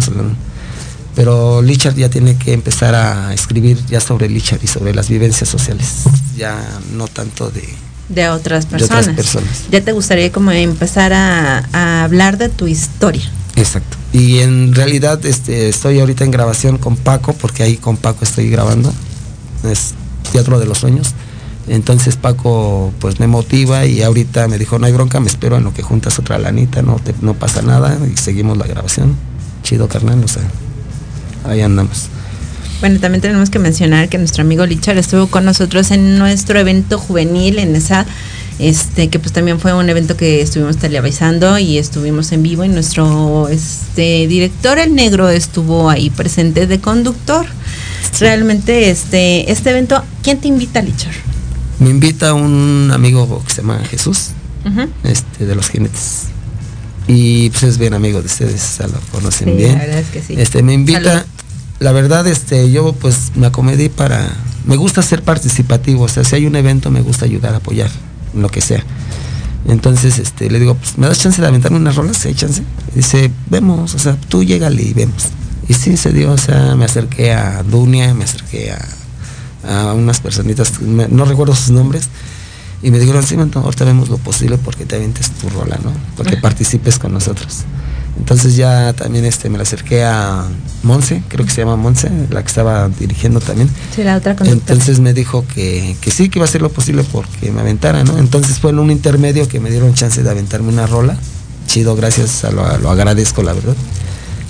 Pero 1.14 1.62
Lichard 1.62 1.96
ya 1.96 2.10
tiene 2.10 2.36
que 2.36 2.52
empezar 2.52 2.94
a 2.94 3.32
escribir 3.32 3.78
ya 3.86 4.00
sobre 4.00 4.28
Lichard 4.28 4.62
y 4.62 4.66
sobre 4.66 4.94
las 4.94 5.08
vivencias 5.08 5.48
sociales. 5.48 6.02
Ya 6.36 6.62
no 6.92 7.08
tanto 7.08 7.50
de, 7.50 7.66
De 8.10 8.28
otras 8.28 8.68
de 8.70 8.76
otras 8.76 8.90
personas. 8.90 9.16
personas. 9.16 9.64
Ya 9.70 9.80
te 9.80 9.92
gustaría 9.92 10.30
como 10.30 10.50
empezar 10.52 11.12
a, 11.14 11.64
a 11.72 12.04
hablar 12.04 12.36
de 12.36 12.48
tu 12.50 12.66
historia. 12.66 13.22
Exacto. 13.56 13.96
Y 14.12 14.40
en 14.40 14.74
realidad 14.74 15.24
este, 15.24 15.70
estoy 15.70 16.00
ahorita 16.00 16.24
en 16.24 16.30
grabación 16.30 16.76
con 16.76 16.96
Paco, 16.96 17.32
porque 17.32 17.62
ahí 17.62 17.76
con 17.78 17.96
Paco 17.96 18.24
estoy 18.24 18.50
grabando. 18.50 18.92
Es 19.64 19.94
Teatro 20.32 20.58
de 20.60 20.66
los 20.66 20.78
Sueños. 20.78 21.14
Entonces 21.68 22.16
Paco 22.16 22.92
pues 23.00 23.18
me 23.18 23.26
motiva 23.26 23.86
y 23.86 24.02
ahorita 24.02 24.46
me 24.48 24.56
dijo, 24.58 24.78
no 24.78 24.86
hay 24.86 24.92
bronca, 24.92 25.18
me 25.20 25.26
espero 25.26 25.56
en 25.56 25.64
lo 25.64 25.74
que 25.74 25.82
juntas 25.82 26.18
otra 26.18 26.38
lanita, 26.38 26.80
no, 26.82 26.96
te- 26.96 27.14
no 27.22 27.34
pasa 27.34 27.62
nada 27.62 27.98
y 28.12 28.16
seguimos 28.16 28.56
la 28.56 28.66
grabación. 28.66 29.16
Chido 29.64 29.88
carnal, 29.88 30.22
o 30.22 30.28
sea, 30.28 30.42
ahí 31.44 31.60
andamos. 31.60 32.06
Bueno, 32.80 33.00
también 33.00 33.20
tenemos 33.22 33.50
que 33.50 33.58
mencionar 33.58 34.08
que 34.08 34.18
nuestro 34.18 34.42
amigo 34.42 34.64
Lichar 34.66 34.96
estuvo 34.98 35.26
con 35.28 35.44
nosotros 35.44 35.90
en 35.90 36.18
nuestro 36.18 36.60
evento 36.60 36.98
juvenil, 36.98 37.58
en 37.58 37.74
esa, 37.74 38.06
este, 38.60 39.08
que 39.08 39.18
pues 39.18 39.32
también 39.32 39.58
fue 39.58 39.72
un 39.72 39.88
evento 39.88 40.16
que 40.16 40.42
estuvimos 40.42 40.76
televisando 40.76 41.58
y 41.58 41.78
estuvimos 41.78 42.30
en 42.32 42.42
vivo 42.42 42.64
y 42.64 42.68
nuestro 42.68 43.48
este 43.48 44.26
director 44.28 44.78
el 44.78 44.94
negro 44.94 45.30
estuvo 45.30 45.90
ahí 45.90 46.10
presente 46.10 46.66
de 46.68 46.78
conductor. 46.78 47.46
Realmente 48.20 48.90
este, 48.90 49.50
este 49.50 49.70
evento, 49.70 50.02
¿quién 50.22 50.38
te 50.38 50.46
invita, 50.48 50.80
Lichar? 50.80 51.12
Me 51.78 51.90
invita 51.90 52.32
un 52.34 52.90
amigo 52.92 53.42
que 53.46 53.54
se 53.54 53.62
llama 53.62 53.80
Jesús, 53.90 54.28
este, 55.04 55.46
de 55.46 55.54
los 55.54 55.68
jinetes. 55.68 56.22
y 57.06 57.50
pues 57.50 57.62
es 57.64 57.78
bien 57.78 57.94
amigo 57.94 58.20
de 58.20 58.26
ustedes, 58.26 58.78
lo 58.80 58.98
conocen 59.12 59.50
Sí, 59.50 59.54
bien. 59.56 59.72
la 59.74 59.78
verdad 59.84 59.98
es 60.00 60.08
que 60.08 60.22
sí. 60.22 60.34
Este 60.38 60.62
me 60.62 60.72
invita, 60.74 61.02
Salud. 61.02 61.22
la 61.80 61.92
verdad 61.92 62.26
este 62.26 62.70
yo 62.72 62.92
pues 62.94 63.32
me 63.36 63.46
acomedí 63.46 63.88
para 63.88 64.28
me 64.66 64.76
gusta 64.76 65.02
ser 65.02 65.22
participativo, 65.22 66.04
o 66.04 66.08
sea, 66.08 66.24
si 66.24 66.34
hay 66.34 66.46
un 66.46 66.56
evento 66.56 66.90
me 66.90 67.00
gusta 67.02 67.24
ayudar, 67.26 67.54
apoyar, 67.54 67.90
en 68.34 68.42
lo 68.42 68.48
que 68.48 68.60
sea. 68.60 68.82
Entonces, 69.68 70.18
este, 70.20 70.48
le 70.50 70.60
digo, 70.60 70.74
pues, 70.76 70.96
¿me 70.96 71.06
das 71.08 71.18
chance 71.18 71.40
de 71.42 71.48
aventarme 71.48 71.76
unas 71.78 71.96
rolas? 71.96 72.16
Sí, 72.18 72.32
chance. 72.34 72.62
Y 72.92 72.98
dice, 72.98 73.30
vemos, 73.50 73.94
o 73.94 73.98
sea, 73.98 74.16
tú 74.28 74.44
llégale 74.44 74.80
y 74.82 74.92
vemos. 74.92 75.24
Y 75.68 75.74
sí 75.74 75.96
se 75.96 76.12
dio, 76.12 76.30
o 76.32 76.38
sea, 76.38 76.76
me 76.76 76.84
acerqué 76.84 77.32
a 77.32 77.64
Dunia, 77.64 78.14
me 78.14 78.22
acerqué 78.24 78.70
a, 78.72 78.88
a 79.66 79.92
unas 79.92 80.20
personitas, 80.20 80.80
no 80.80 81.24
recuerdo 81.24 81.54
sus 81.54 81.70
nombres, 81.70 82.08
y 82.82 82.90
me 82.90 82.98
dijeron, 82.98 83.22
sí, 83.22 83.36
Manto, 83.36 83.60
ahorita 83.60 83.84
vemos 83.84 84.08
lo 84.08 84.18
posible 84.18 84.58
porque 84.58 84.84
te 84.84 84.96
avientes 84.96 85.30
tu 85.30 85.48
rola, 85.48 85.78
¿no? 85.82 85.92
Porque 86.16 86.36
participes 86.36 86.98
con 86.98 87.12
nosotros. 87.12 87.64
Entonces 88.18 88.56
ya 88.56 88.92
también 88.92 89.24
este, 89.24 89.48
me 89.48 89.58
la 89.58 89.62
acerqué 89.62 90.04
a 90.04 90.46
Monse, 90.82 91.22
creo 91.28 91.44
que 91.44 91.52
se 91.52 91.62
llama 91.62 91.76
Monse, 91.76 92.10
la 92.30 92.42
que 92.42 92.48
estaba 92.48 92.88
dirigiendo 92.88 93.40
también. 93.40 93.68
Sí, 93.94 94.02
la 94.02 94.16
otra 94.16 94.36
conductora. 94.36 94.72
Entonces 94.72 95.00
me 95.00 95.12
dijo 95.12 95.44
que, 95.54 95.96
que 96.00 96.10
sí, 96.10 96.28
que 96.28 96.38
iba 96.38 96.46
a 96.46 96.48
hacer 96.48 96.62
lo 96.62 96.70
posible 96.70 97.04
porque 97.04 97.50
me 97.50 97.60
aventara, 97.60 98.04
¿no? 98.04 98.18
Entonces 98.18 98.58
fue 98.58 98.70
en 98.70 98.78
un 98.78 98.90
intermedio 98.90 99.48
que 99.48 99.60
me 99.60 99.70
dieron 99.70 99.94
chance 99.94 100.22
de 100.22 100.30
aventarme 100.30 100.68
una 100.68 100.86
rola. 100.86 101.16
Chido, 101.66 101.94
gracias, 101.96 102.44
a 102.44 102.50
lo, 102.50 102.78
lo 102.78 102.90
agradezco, 102.90 103.42
la 103.42 103.52
verdad. 103.52 103.76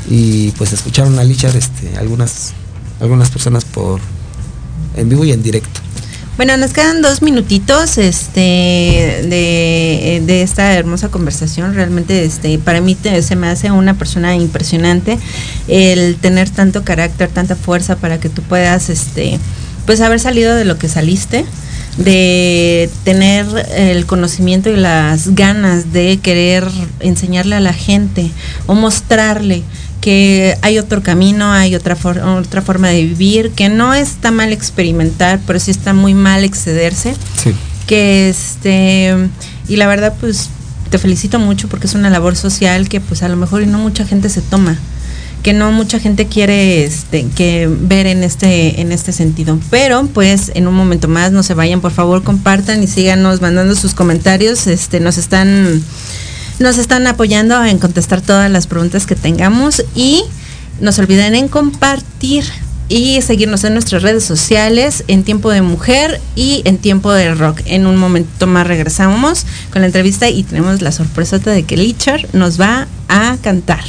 Y 0.09 0.53
pues 0.53 0.73
escucharon 0.73 1.19
a 1.19 1.25
Lichar 1.25 1.57
este, 1.57 1.97
algunas, 1.97 2.53
algunas 3.01 3.31
personas 3.31 3.65
por 3.65 4.01
en 4.97 5.09
vivo 5.09 5.25
y 5.25 5.33
en 5.33 5.43
directo. 5.43 5.81
Bueno, 6.37 6.55
nos 6.59 6.75
quedan 6.75 7.01
dos 7.01 7.23
minutitos 7.23 7.97
este, 7.97 8.41
de, 8.41 10.23
de 10.27 10.43
esta 10.43 10.75
hermosa 10.75 11.09
conversación. 11.09 11.75
Realmente 11.75 12.27
este, 12.27 12.59
para 12.59 12.83
mí 12.83 12.95
te- 12.95 13.23
se 13.23 13.37
me 13.37 13.47
hace 13.49 13.71
una 13.71 13.95
persona 13.95 14.37
impresionante 14.37 15.19
el 15.67 16.17
tener 16.17 16.51
tanto 16.51 16.85
carácter, 16.85 17.31
tanta 17.31 17.57
fuerza 17.57 17.97
para 17.97 18.21
que 18.21 18.29
tú 18.29 18.43
puedas 18.43 18.91
este, 18.91 19.39
pues 19.87 20.03
haber 20.03 20.21
salido 20.21 20.55
de 20.55 20.67
lo 20.67 20.77
que 20.79 20.89
saliste 20.91 21.47
de 21.97 22.91
tener 23.05 23.47
el 23.75 24.05
conocimiento 24.05 24.69
y 24.69 24.77
las 24.77 25.35
ganas 25.35 25.95
de 25.95 26.19
querer 26.19 26.69
enseñarle 27.01 27.55
a 27.57 27.61
la 27.61 27.73
gente 27.73 28.31
o 28.67 28.75
mostrarle 28.75 29.63
que 30.07 30.57
hay 30.63 30.79
otro 30.79 31.03
camino, 31.03 31.51
hay 31.51 31.75
otra, 31.75 31.97
for- 31.97 32.21
otra 32.21 32.63
forma 32.63 32.87
de 32.91 33.03
vivir, 33.03 33.51
que 33.51 33.69
no 33.69 33.93
está 33.93 34.31
mal 34.31 34.53
experimentar, 34.53 35.41
pero 35.49 35.59
sí 35.59 35.73
está 35.73 35.95
muy 35.95 36.15
mal 36.15 36.45
excederse. 36.45 37.17
Sí. 37.43 37.53
Que 37.89 38.29
este, 38.29 39.13
y 39.67 39.75
la 39.75 39.89
verdad, 39.89 40.15
pues 40.21 40.49
te 40.91 40.99
felicito 40.99 41.41
mucho 41.41 41.67
porque 41.69 41.89
es 41.89 41.95
una 41.97 42.09
labor 42.09 42.37
social 42.37 42.89
que 42.89 43.01
pues 43.01 43.25
a 43.25 43.29
lo 43.29 43.35
mejor 43.35 43.63
y 43.63 43.67
no 43.67 43.79
mucha 43.81 44.05
gente 44.07 44.29
se 44.29 44.43
toma 44.43 44.79
que 45.43 45.53
no 45.53 45.73
mucha 45.73 45.99
gente 45.99 46.27
quiere 46.27 46.85
este 46.85 47.27
que 47.35 47.69
ver 47.69 48.07
en 48.07 48.23
este 48.23 48.81
en 48.81 48.93
este 48.93 49.11
sentido 49.13 49.59
pero 49.71 50.07
pues 50.07 50.53
en 50.55 50.69
un 50.69 50.75
momento 50.75 51.09
más 51.09 51.33
no 51.33 51.43
se 51.43 51.55
vayan 51.55 51.81
por 51.81 51.91
favor 51.93 52.23
compartan 52.23 52.83
y 52.83 52.87
síganos 52.87 53.41
mandando 53.41 53.75
sus 53.75 53.93
comentarios 53.95 54.67
este 54.69 54.99
nos 55.01 55.19
están 55.19 55.83
nos 56.59 56.79
están 56.79 57.07
apoyando 57.07 57.65
en 57.65 57.79
contestar 57.79 58.21
todas 58.21 58.51
las 58.51 58.67
preguntas 58.67 59.07
que 59.07 59.15
tengamos 59.15 59.85
y 59.95 60.25
no 60.81 60.93
se 60.93 61.03
olviden 61.03 61.35
en 61.35 61.49
compartir 61.49 62.45
y 62.89 63.21
seguirnos 63.23 63.65
en 63.65 63.75
nuestras 63.75 64.03
redes 64.03 64.25
sociales 64.25 65.05
en 65.09 65.25
tiempo 65.25 65.51
de 65.51 65.63
mujer 65.63 66.21
y 66.35 66.63
en 66.65 66.79
tiempo 66.79 67.13
de 67.13 67.35
rock. 67.35 67.61
En 67.67 67.87
un 67.87 67.97
momento 67.97 68.47
más 68.47 68.67
regresamos 68.67 69.45
con 69.73 69.83
la 69.83 69.87
entrevista 69.87 70.29
y 70.29 70.45
tenemos 70.45 70.83
la 70.83 70.93
sorpresota 70.93 71.51
de 71.51 71.65
que 71.65 71.77
Lichar 71.77 72.29
nos 72.33 72.61
va 72.61 72.87
a 73.09 73.37
cantar. 73.43 73.85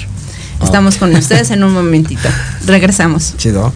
Estamos 0.63 0.97
con 0.97 1.15
ustedes 1.15 1.51
en 1.51 1.63
un 1.63 1.73
momentito. 1.73 2.27
Regresamos. 2.65 3.35
Chido. 3.37 3.73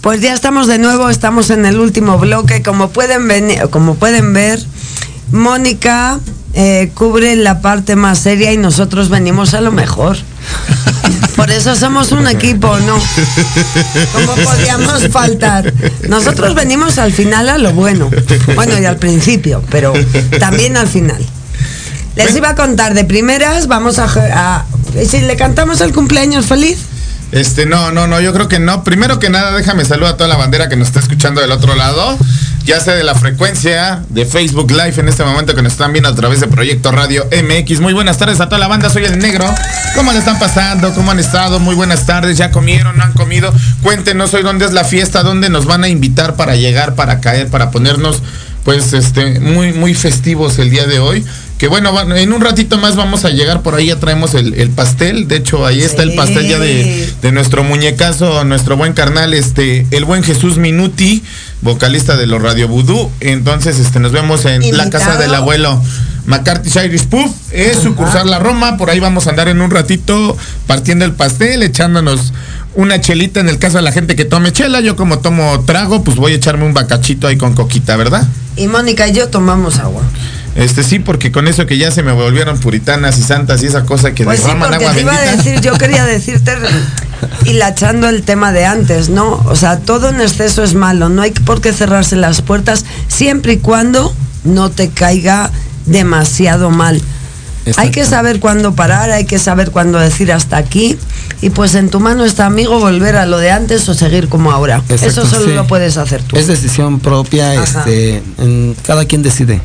Pues 0.00 0.22
ya 0.22 0.32
estamos 0.32 0.66
de 0.66 0.78
nuevo, 0.78 1.10
estamos 1.10 1.50
en 1.50 1.66
el 1.66 1.78
último 1.78 2.18
bloque. 2.18 2.62
Como 2.62 2.88
pueden, 2.88 3.28
venir, 3.28 3.68
como 3.70 3.96
pueden 3.96 4.32
ver, 4.32 4.58
Mónica 5.30 6.18
eh, 6.54 6.90
cubre 6.94 7.36
la 7.36 7.60
parte 7.60 7.96
más 7.96 8.18
seria 8.18 8.50
y 8.52 8.56
nosotros 8.56 9.10
venimos 9.10 9.52
a 9.52 9.60
lo 9.60 9.72
mejor. 9.72 10.16
Por 11.36 11.50
eso 11.50 11.76
somos 11.76 12.12
un 12.12 12.26
equipo, 12.28 12.78
¿no? 12.80 12.98
¿Cómo 14.12 14.34
podíamos 14.34 15.08
faltar? 15.08 15.72
Nosotros 16.08 16.54
venimos 16.54 16.98
al 16.98 17.12
final 17.12 17.48
a 17.48 17.58
lo 17.58 17.72
bueno. 17.72 18.10
Bueno, 18.54 18.78
y 18.78 18.86
al 18.86 18.96
principio, 18.96 19.62
pero 19.70 19.92
también 20.38 20.76
al 20.76 20.88
final. 20.88 21.24
Les 22.16 22.34
iba 22.34 22.50
a 22.50 22.54
contar 22.54 22.94
de 22.94 23.04
primeras, 23.04 23.66
vamos 23.68 23.98
a... 23.98 24.06
a 24.32 24.66
si 25.08 25.20
le 25.20 25.36
cantamos 25.36 25.80
el 25.82 25.92
cumpleaños 25.92 26.46
feliz. 26.46 26.89
Este, 27.32 27.64
no, 27.64 27.92
no, 27.92 28.06
no, 28.06 28.20
yo 28.20 28.32
creo 28.32 28.48
que 28.48 28.58
no. 28.58 28.82
Primero 28.82 29.18
que 29.18 29.30
nada, 29.30 29.52
déjame 29.52 29.84
saludar 29.84 30.14
a 30.14 30.16
toda 30.16 30.28
la 30.28 30.36
bandera 30.36 30.68
que 30.68 30.76
nos 30.76 30.88
está 30.88 31.00
escuchando 31.00 31.40
del 31.40 31.52
otro 31.52 31.74
lado. 31.74 32.18
Ya 32.64 32.80
sea 32.80 32.94
de 32.94 33.04
la 33.04 33.14
frecuencia 33.14 34.02
de 34.10 34.26
Facebook 34.26 34.70
Live 34.70 34.94
en 34.98 35.08
este 35.08 35.24
momento 35.24 35.54
que 35.54 35.62
nos 35.62 35.72
están 35.72 35.92
viendo 35.92 36.08
a 36.08 36.14
través 36.14 36.40
de 36.40 36.48
Proyecto 36.48 36.92
Radio 36.92 37.26
MX. 37.26 37.80
Muy 37.80 37.92
buenas 37.92 38.18
tardes 38.18 38.40
a 38.40 38.46
toda 38.46 38.58
la 38.58 38.68
banda, 38.68 38.90
soy 38.90 39.04
el 39.04 39.18
negro. 39.18 39.46
¿Cómo 39.94 40.12
le 40.12 40.18
están 40.18 40.38
pasando? 40.38 40.92
¿Cómo 40.92 41.10
han 41.10 41.18
estado? 41.18 41.58
Muy 41.58 41.74
buenas 41.74 42.04
tardes. 42.06 42.36
¿Ya 42.36 42.50
comieron? 42.50 42.96
¿No 42.96 43.04
han 43.04 43.12
comido? 43.12 43.52
Cuéntenos 43.82 44.34
hoy 44.34 44.42
dónde 44.42 44.66
es 44.66 44.72
la 44.72 44.84
fiesta, 44.84 45.22
dónde 45.22 45.48
nos 45.48 45.66
van 45.66 45.84
a 45.84 45.88
invitar 45.88 46.34
para 46.34 46.54
llegar, 46.56 46.94
para 46.94 47.20
caer, 47.20 47.48
para 47.48 47.70
ponernos 47.70 48.22
pues 48.64 48.92
este 48.92 49.40
muy 49.40 49.72
muy 49.72 49.94
festivos 49.94 50.58
el 50.58 50.68
día 50.68 50.86
de 50.86 50.98
hoy 50.98 51.24
que 51.60 51.68
bueno 51.68 51.94
en 52.16 52.32
un 52.32 52.40
ratito 52.40 52.78
más 52.78 52.96
vamos 52.96 53.26
a 53.26 53.28
llegar 53.28 53.60
por 53.60 53.74
ahí 53.74 53.88
ya 53.88 54.00
traemos 54.00 54.32
el, 54.32 54.54
el 54.54 54.70
pastel. 54.70 55.28
De 55.28 55.36
hecho 55.36 55.66
ahí 55.66 55.82
está 55.82 56.02
el 56.02 56.14
pastel 56.14 56.48
ya 56.48 56.58
de, 56.58 57.12
de 57.20 57.32
nuestro 57.32 57.62
muñecazo 57.62 58.44
nuestro 58.44 58.78
buen 58.78 58.94
carnal 58.94 59.34
este 59.34 59.86
el 59.90 60.06
buen 60.06 60.22
Jesús 60.22 60.56
Minuti 60.56 61.22
vocalista 61.60 62.16
de 62.16 62.26
los 62.26 62.40
Radio 62.40 62.66
Vudú. 62.66 63.10
Entonces 63.20 63.78
este 63.78 64.00
nos 64.00 64.10
vemos 64.10 64.46
en 64.46 64.74
la 64.74 64.88
casa 64.88 65.18
del 65.18 65.34
abuelo 65.34 65.78
McCarthy 66.24 66.70
Irish 66.86 67.04
Puff. 67.08 67.30
Es 67.52 67.80
sucursal 67.80 68.30
La 68.30 68.38
Roma. 68.38 68.78
Por 68.78 68.88
ahí 68.88 68.98
vamos 68.98 69.26
a 69.26 69.30
andar 69.30 69.48
en 69.48 69.60
un 69.60 69.70
ratito 69.70 70.38
partiendo 70.66 71.04
el 71.04 71.12
pastel 71.12 71.62
echándonos 71.62 72.32
una 72.74 73.02
chelita 73.02 73.38
en 73.40 73.50
el 73.50 73.58
caso 73.58 73.76
de 73.76 73.82
la 73.82 73.92
gente 73.92 74.16
que 74.16 74.24
tome 74.24 74.50
chela. 74.50 74.80
Yo 74.80 74.96
como 74.96 75.18
tomo 75.18 75.60
trago 75.66 76.04
pues 76.04 76.16
voy 76.16 76.32
a 76.32 76.36
echarme 76.36 76.64
un 76.64 76.72
bacachito 76.72 77.26
ahí 77.26 77.36
con 77.36 77.52
coquita 77.52 77.96
verdad 77.96 78.26
Y 78.56 78.66
Mónica 78.66 79.06
y 79.08 79.12
yo 79.12 79.28
tomamos 79.28 79.78
agua. 79.78 80.04
Este 80.56 80.82
sí, 80.82 80.98
porque 80.98 81.30
con 81.32 81.46
eso 81.48 81.64
que 81.66 81.78
ya 81.78 81.90
se 81.90 82.02
me 82.02 82.12
volvieron 82.12 82.58
puritanas 82.58 83.18
y 83.18 83.22
santas 83.22 83.62
y 83.62 83.66
esa 83.66 83.84
cosa 83.84 84.12
que 84.12 84.24
Pues 84.24 84.40
sí, 84.40 84.46
derraman 84.46 84.70
porque 84.70 84.84
agua 84.86 84.94
te 84.94 85.00
iba 85.02 85.12
a 85.14 85.20
bendita. 85.20 85.42
decir, 85.44 85.60
yo 85.60 85.72
quería 85.78 86.04
decirte, 86.06 86.52
hilachando 87.44 88.08
el 88.08 88.22
tema 88.22 88.52
de 88.52 88.64
antes, 88.66 89.08
¿no? 89.08 89.42
O 89.46 89.56
sea, 89.56 89.78
todo 89.78 90.08
en 90.08 90.20
exceso 90.20 90.62
es 90.62 90.74
malo, 90.74 91.08
no 91.08 91.22
hay 91.22 91.30
por 91.32 91.60
qué 91.60 91.72
cerrarse 91.72 92.16
las 92.16 92.42
puertas 92.42 92.84
siempre 93.08 93.54
y 93.54 93.56
cuando 93.58 94.14
no 94.44 94.70
te 94.70 94.88
caiga 94.90 95.50
demasiado 95.86 96.70
mal. 96.70 97.00
Hay 97.76 97.90
que 97.90 98.04
saber 98.06 98.40
cuándo 98.40 98.74
parar, 98.74 99.10
hay 99.10 99.26
que 99.26 99.38
saber 99.38 99.70
cuándo 99.70 99.98
decir 99.98 100.32
hasta 100.32 100.56
aquí 100.56 100.96
y 101.42 101.50
pues 101.50 101.74
en 101.74 101.90
tu 101.90 102.00
mano 102.00 102.24
está 102.24 102.46
amigo 102.46 102.80
volver 102.80 103.16
a 103.16 103.26
lo 103.26 103.38
de 103.38 103.50
antes 103.50 103.86
o 103.88 103.94
seguir 103.94 104.28
como 104.28 104.50
ahora. 104.50 104.82
Eso 104.88 105.26
solo 105.26 105.44
sí. 105.46 105.52
lo 105.52 105.66
puedes 105.66 105.96
hacer 105.98 106.22
tú. 106.22 106.36
Es 106.36 106.46
decisión 106.46 107.00
propia, 107.00 107.52
Ajá. 107.52 107.62
este, 107.80 108.22
en- 108.38 108.74
cada 108.84 109.04
quien 109.04 109.22
decide. 109.22 109.60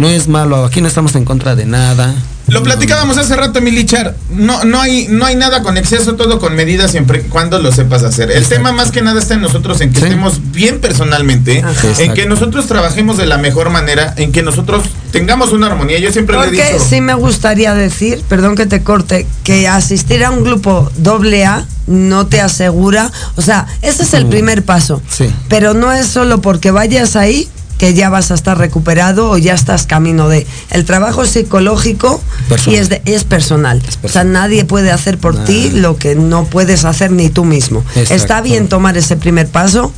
No 0.00 0.08
es 0.08 0.28
malo, 0.28 0.64
aquí 0.64 0.80
no 0.80 0.88
estamos 0.88 1.14
en 1.14 1.26
contra 1.26 1.54
de 1.54 1.66
nada. 1.66 2.14
Lo 2.46 2.62
platicábamos 2.62 3.18
hace 3.18 3.36
rato, 3.36 3.60
Milichar. 3.60 4.16
No, 4.30 4.64
no 4.64 4.80
hay, 4.80 5.06
no 5.10 5.26
hay 5.26 5.36
nada 5.36 5.62
con 5.62 5.76
exceso, 5.76 6.14
todo 6.14 6.38
con 6.38 6.56
medida 6.56 6.88
siempre 6.88 7.22
y 7.24 7.28
cuando 7.28 7.58
lo 7.58 7.70
sepas 7.70 8.02
hacer. 8.02 8.30
El 8.30 8.46
tema 8.46 8.72
más 8.72 8.90
que 8.90 9.02
nada 9.02 9.20
está 9.20 9.34
en 9.34 9.42
nosotros, 9.42 9.78
en 9.82 9.92
que 9.92 10.00
estemos 10.00 10.52
bien 10.52 10.80
personalmente, 10.80 11.62
en 11.98 12.14
que 12.14 12.24
nosotros 12.24 12.66
trabajemos 12.66 13.18
de 13.18 13.26
la 13.26 13.36
mejor 13.36 13.68
manera, 13.68 14.14
en 14.16 14.32
que 14.32 14.42
nosotros 14.42 14.84
tengamos 15.12 15.52
una 15.52 15.66
armonía. 15.66 15.98
Yo 15.98 16.10
siempre 16.12 16.34
le 16.36 16.42
he 16.44 16.46
Porque 16.46 16.72
dicho. 16.72 16.84
sí 16.88 17.02
me 17.02 17.12
gustaría 17.12 17.74
decir, 17.74 18.22
perdón 18.26 18.56
que 18.56 18.64
te 18.64 18.82
corte, 18.82 19.26
que 19.44 19.68
asistir 19.68 20.24
a 20.24 20.30
un 20.30 20.42
grupo 20.42 20.90
doble 20.96 21.44
A 21.44 21.66
no 21.86 22.26
te 22.26 22.40
asegura, 22.40 23.12
o 23.36 23.42
sea, 23.42 23.66
ese 23.82 24.04
es 24.04 24.14
el 24.14 24.24
primer 24.26 24.64
paso. 24.64 25.02
Sí. 25.10 25.30
Pero 25.48 25.74
no 25.74 25.92
es 25.92 26.06
solo 26.06 26.40
porque 26.40 26.70
vayas 26.70 27.16
ahí 27.16 27.50
que 27.80 27.94
ya 27.94 28.10
vas 28.10 28.30
a 28.30 28.34
estar 28.34 28.58
recuperado 28.58 29.30
o 29.30 29.38
ya 29.38 29.54
estás 29.54 29.86
camino 29.86 30.28
de. 30.28 30.46
El 30.68 30.84
trabajo 30.84 31.22
es 31.22 31.30
psicológico 31.30 32.22
y 32.66 32.74
es, 32.74 32.90
de- 32.90 33.00
es 33.06 33.24
personal. 33.24 33.82
O 34.02 34.08
sea, 34.10 34.22
nadie 34.22 34.66
puede 34.66 34.90
hacer 34.92 35.16
por 35.16 35.44
ti 35.44 35.70
lo 35.70 35.96
que 35.96 36.14
no 36.14 36.44
puedes 36.44 36.84
hacer 36.84 37.10
ni 37.10 37.30
tú 37.30 37.44
mismo. 37.46 37.82
Exacto. 37.96 38.14
Está 38.14 38.40
bien 38.42 38.68
tomar 38.68 38.98
ese 38.98 39.16
primer 39.16 39.48
paso, 39.48 39.94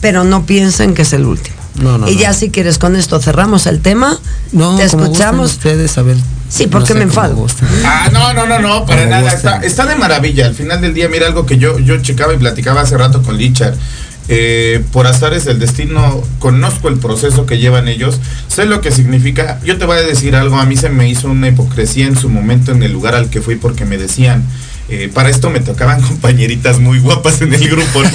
pero 0.00 0.22
no 0.22 0.46
piensen 0.46 0.94
que 0.94 1.02
es 1.02 1.12
el 1.12 1.24
último. 1.24 1.56
No, 1.74 1.98
no, 1.98 2.08
y 2.08 2.14
no. 2.14 2.20
ya 2.20 2.32
si 2.34 2.50
quieres 2.50 2.78
con 2.78 2.94
esto 2.94 3.18
cerramos 3.20 3.66
el 3.66 3.80
tema, 3.80 4.16
No, 4.52 4.76
te 4.76 4.84
escuchamos. 4.84 5.50
ustedes, 5.54 5.98
a 5.98 6.02
ver. 6.02 6.16
Sí, 6.48 6.66
no 6.66 6.70
porque 6.70 6.92
sé 6.92 6.94
me 6.94 7.02
enfado. 7.02 7.44
Ah, 7.84 8.10
no, 8.12 8.32
no, 8.32 8.46
no, 8.46 8.60
no, 8.60 8.86
para 8.86 8.98
Como 9.08 9.10
nada. 9.10 9.60
está 9.64 9.86
de 9.86 9.96
maravilla. 9.96 10.46
Al 10.46 10.54
final 10.54 10.80
del 10.80 10.94
día, 10.94 11.08
mira 11.08 11.26
algo 11.26 11.46
que 11.46 11.58
yo, 11.58 11.80
yo 11.80 12.00
checaba 12.00 12.32
y 12.32 12.36
platicaba 12.36 12.82
hace 12.82 12.96
rato 12.96 13.22
con 13.24 13.36
Lichard. 13.36 13.74
Eh, 14.28 14.82
por 14.90 15.06
azares 15.06 15.44
del 15.44 15.58
destino, 15.58 16.22
conozco 16.38 16.88
el 16.88 16.98
proceso 16.98 17.44
que 17.44 17.58
llevan 17.58 17.88
ellos, 17.88 18.20
sé 18.48 18.64
lo 18.64 18.80
que 18.80 18.90
significa. 18.90 19.60
Yo 19.64 19.76
te 19.76 19.84
voy 19.84 19.98
a 19.98 20.02
decir 20.02 20.34
algo, 20.34 20.56
a 20.56 20.64
mí 20.64 20.76
se 20.76 20.88
me 20.88 21.08
hizo 21.08 21.28
una 21.28 21.48
hipocresía 21.48 22.06
en 22.06 22.16
su 22.16 22.30
momento 22.30 22.72
en 22.72 22.82
el 22.82 22.92
lugar 22.92 23.14
al 23.14 23.28
que 23.28 23.42
fui 23.42 23.56
porque 23.56 23.84
me 23.84 23.98
decían, 23.98 24.44
eh, 24.88 25.10
para 25.12 25.28
esto 25.28 25.50
me 25.50 25.60
tocaban 25.60 26.00
compañeritas 26.08 26.78
muy 26.78 26.98
guapas 27.00 27.40
en 27.42 27.52
el 27.52 27.68
grupo, 27.68 28.02
¿no? 28.02 28.10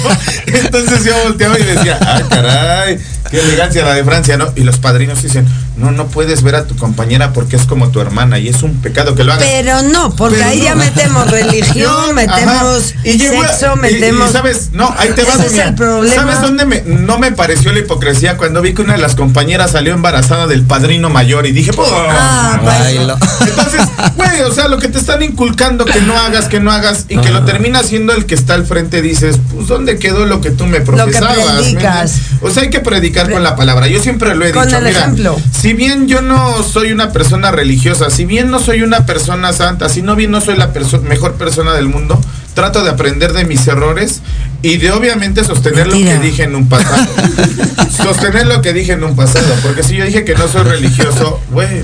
Entonces 0.46 1.04
yo 1.04 1.12
volteaba 1.24 1.58
y 1.58 1.64
decía, 1.64 1.98
ah, 2.00 2.22
caray, 2.28 2.98
qué 3.30 3.40
elegancia 3.40 3.84
la 3.84 3.94
de 3.94 4.04
Francia, 4.04 4.36
¿no? 4.36 4.52
Y 4.56 4.62
los 4.62 4.78
padrinos 4.78 5.22
dicen, 5.22 5.46
no, 5.80 5.90
no 5.90 6.06
puedes 6.08 6.42
ver 6.42 6.54
a 6.54 6.66
tu 6.66 6.76
compañera 6.76 7.32
porque 7.32 7.56
es 7.56 7.62
como 7.64 7.88
tu 7.90 8.00
hermana 8.00 8.38
y 8.38 8.48
es 8.48 8.62
un 8.62 8.74
pecado 8.80 9.14
que 9.14 9.24
lo 9.24 9.32
hagas. 9.32 9.44
Pero 9.48 9.82
no, 9.82 10.14
porque 10.14 10.36
Pero 10.36 10.48
ahí 10.50 10.58
no. 10.58 10.64
ya 10.64 10.74
metemos 10.74 11.30
religión, 11.30 12.14
metemos 12.14 12.94
Y 13.04 13.18
sexo, 13.18 13.74
y- 13.74 13.78
y 13.78 13.80
metemos. 13.80 14.30
sabes, 14.32 14.70
no, 14.72 14.94
ahí 14.98 15.10
te 15.14 15.24
vas. 15.24 15.36
Ese 15.40 15.46
es 15.46 15.66
el 15.66 15.74
problema. 15.74 16.14
¿Sabes 16.14 16.40
dónde 16.40 16.64
me, 16.66 16.82
no 16.86 17.18
me 17.18 17.32
pareció 17.32 17.72
la 17.72 17.80
hipocresía? 17.80 18.36
Cuando 18.36 18.60
vi 18.62 18.74
que 18.74 18.82
una 18.82 18.92
de 18.94 19.00
las 19.00 19.14
compañeras 19.14 19.72
salió 19.72 19.92
embarazada 19.94 20.46
del 20.46 20.62
padrino 20.64 21.10
mayor 21.10 21.46
y 21.46 21.52
dije, 21.52 21.72
pues. 21.72 21.88
Ah, 21.92 22.60
Bailo. 22.64 23.16
Entonces, 23.40 23.80
güey, 24.16 24.42
o 24.42 24.52
sea, 24.52 24.68
lo 24.68 24.78
que 24.78 24.88
te 24.88 24.98
están 24.98 25.22
inculcando 25.22 25.84
que 25.84 26.00
no 26.02 26.16
hagas, 26.18 26.46
que 26.46 26.60
no 26.60 26.70
hagas, 26.72 27.06
y 27.08 27.16
que 27.18 27.30
lo 27.30 27.44
termina 27.44 27.82
siendo 27.82 28.12
el 28.12 28.26
que 28.26 28.34
está 28.34 28.54
al 28.54 28.66
frente, 28.66 29.02
dices, 29.02 29.38
pues, 29.54 29.66
¿dónde 29.68 29.98
quedó 29.98 30.26
lo 30.26 30.40
que 30.40 30.50
tú 30.50 30.66
me 30.66 30.80
profesabas? 30.80 31.36
¿Me 31.36 31.44
predicas. 31.44 32.12
entiendes? 32.12 32.42
O 32.42 32.50
sea, 32.50 32.62
hay 32.64 32.70
que 32.70 32.80
predicar 32.80 33.30
con 33.30 33.42
la 33.42 33.56
palabra. 33.56 33.86
Yo 33.88 34.00
siempre 34.02 34.34
lo 34.34 34.44
he 34.44 34.52
Con 34.52 34.64
dicho. 34.66 34.78
el 34.78 34.84
mira, 34.84 34.98
ejemplo. 35.00 35.40
si 35.58 35.69
bien 35.74 36.08
yo 36.08 36.22
no 36.22 36.62
soy 36.62 36.92
una 36.92 37.12
persona 37.12 37.50
religiosa, 37.50 38.10
si 38.10 38.24
bien 38.24 38.50
no 38.50 38.58
soy 38.58 38.82
una 38.82 39.06
persona 39.06 39.52
santa, 39.52 39.88
si 39.88 40.02
no 40.02 40.16
bien 40.16 40.30
no 40.30 40.40
soy 40.40 40.56
la 40.56 40.70
mejor 41.02 41.34
persona 41.34 41.74
del 41.74 41.88
mundo, 41.88 42.20
trato 42.60 42.84
de 42.84 42.90
aprender 42.90 43.32
de 43.32 43.44
mis 43.46 43.66
errores 43.66 44.20
y 44.62 44.76
de 44.76 44.92
obviamente 44.92 45.42
sostener 45.44 45.86
Mentira. 45.86 46.14
lo 46.16 46.20
que 46.20 46.26
dije 46.26 46.42
en 46.42 46.54
un 46.54 46.68
pasado. 46.68 47.06
sostener 48.04 48.46
lo 48.46 48.60
que 48.60 48.72
dije 48.74 48.92
en 48.92 49.02
un 49.04 49.16
pasado, 49.16 49.46
porque 49.62 49.82
si 49.82 49.96
yo 49.96 50.04
dije 50.04 50.24
que 50.24 50.34
no 50.34 50.46
soy 50.48 50.62
religioso, 50.64 51.40
güey, 51.50 51.82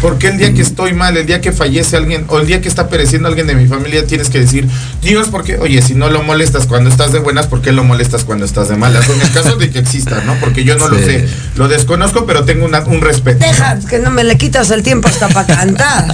porque 0.00 0.28
el 0.28 0.38
día 0.38 0.52
que 0.52 0.62
estoy 0.62 0.92
mal, 0.92 1.16
el 1.16 1.26
día 1.26 1.40
que 1.40 1.52
fallece 1.52 1.96
alguien 1.96 2.24
o 2.28 2.38
el 2.40 2.46
día 2.46 2.60
que 2.60 2.68
está 2.68 2.88
pereciendo 2.88 3.28
alguien 3.28 3.46
de 3.46 3.54
mi 3.54 3.66
familia, 3.66 4.04
tienes 4.06 4.28
que 4.30 4.40
decir, 4.40 4.68
Dios, 5.02 5.28
porque, 5.30 5.58
oye, 5.58 5.80
si 5.82 5.94
no 5.94 6.10
lo 6.10 6.22
molestas 6.24 6.66
cuando 6.66 6.90
estás 6.90 7.12
de 7.12 7.20
buenas, 7.20 7.46
¿por 7.46 7.62
qué 7.62 7.70
lo 7.72 7.84
molestas 7.84 8.24
cuando 8.24 8.44
estás 8.44 8.68
de 8.68 8.76
malas? 8.76 9.08
En 9.08 9.20
el 9.20 9.32
caso 9.32 9.56
de 9.56 9.70
que 9.70 9.78
exista, 9.78 10.20
¿no? 10.26 10.34
Porque 10.40 10.64
yo 10.64 10.76
no 10.76 10.88
lo 10.88 10.98
sé, 10.98 11.28
lo 11.54 11.68
desconozco, 11.68 12.26
pero 12.26 12.44
tengo 12.44 12.64
una- 12.64 12.80
un 12.80 13.00
respeto. 13.00 13.44
Deja, 13.46 13.78
que 13.88 13.98
no 14.00 14.10
me 14.10 14.24
le 14.24 14.36
quitas 14.36 14.70
el 14.70 14.82
tiempo 14.82 15.06
hasta 15.08 15.28
para 15.28 15.46
cantar. 15.46 16.06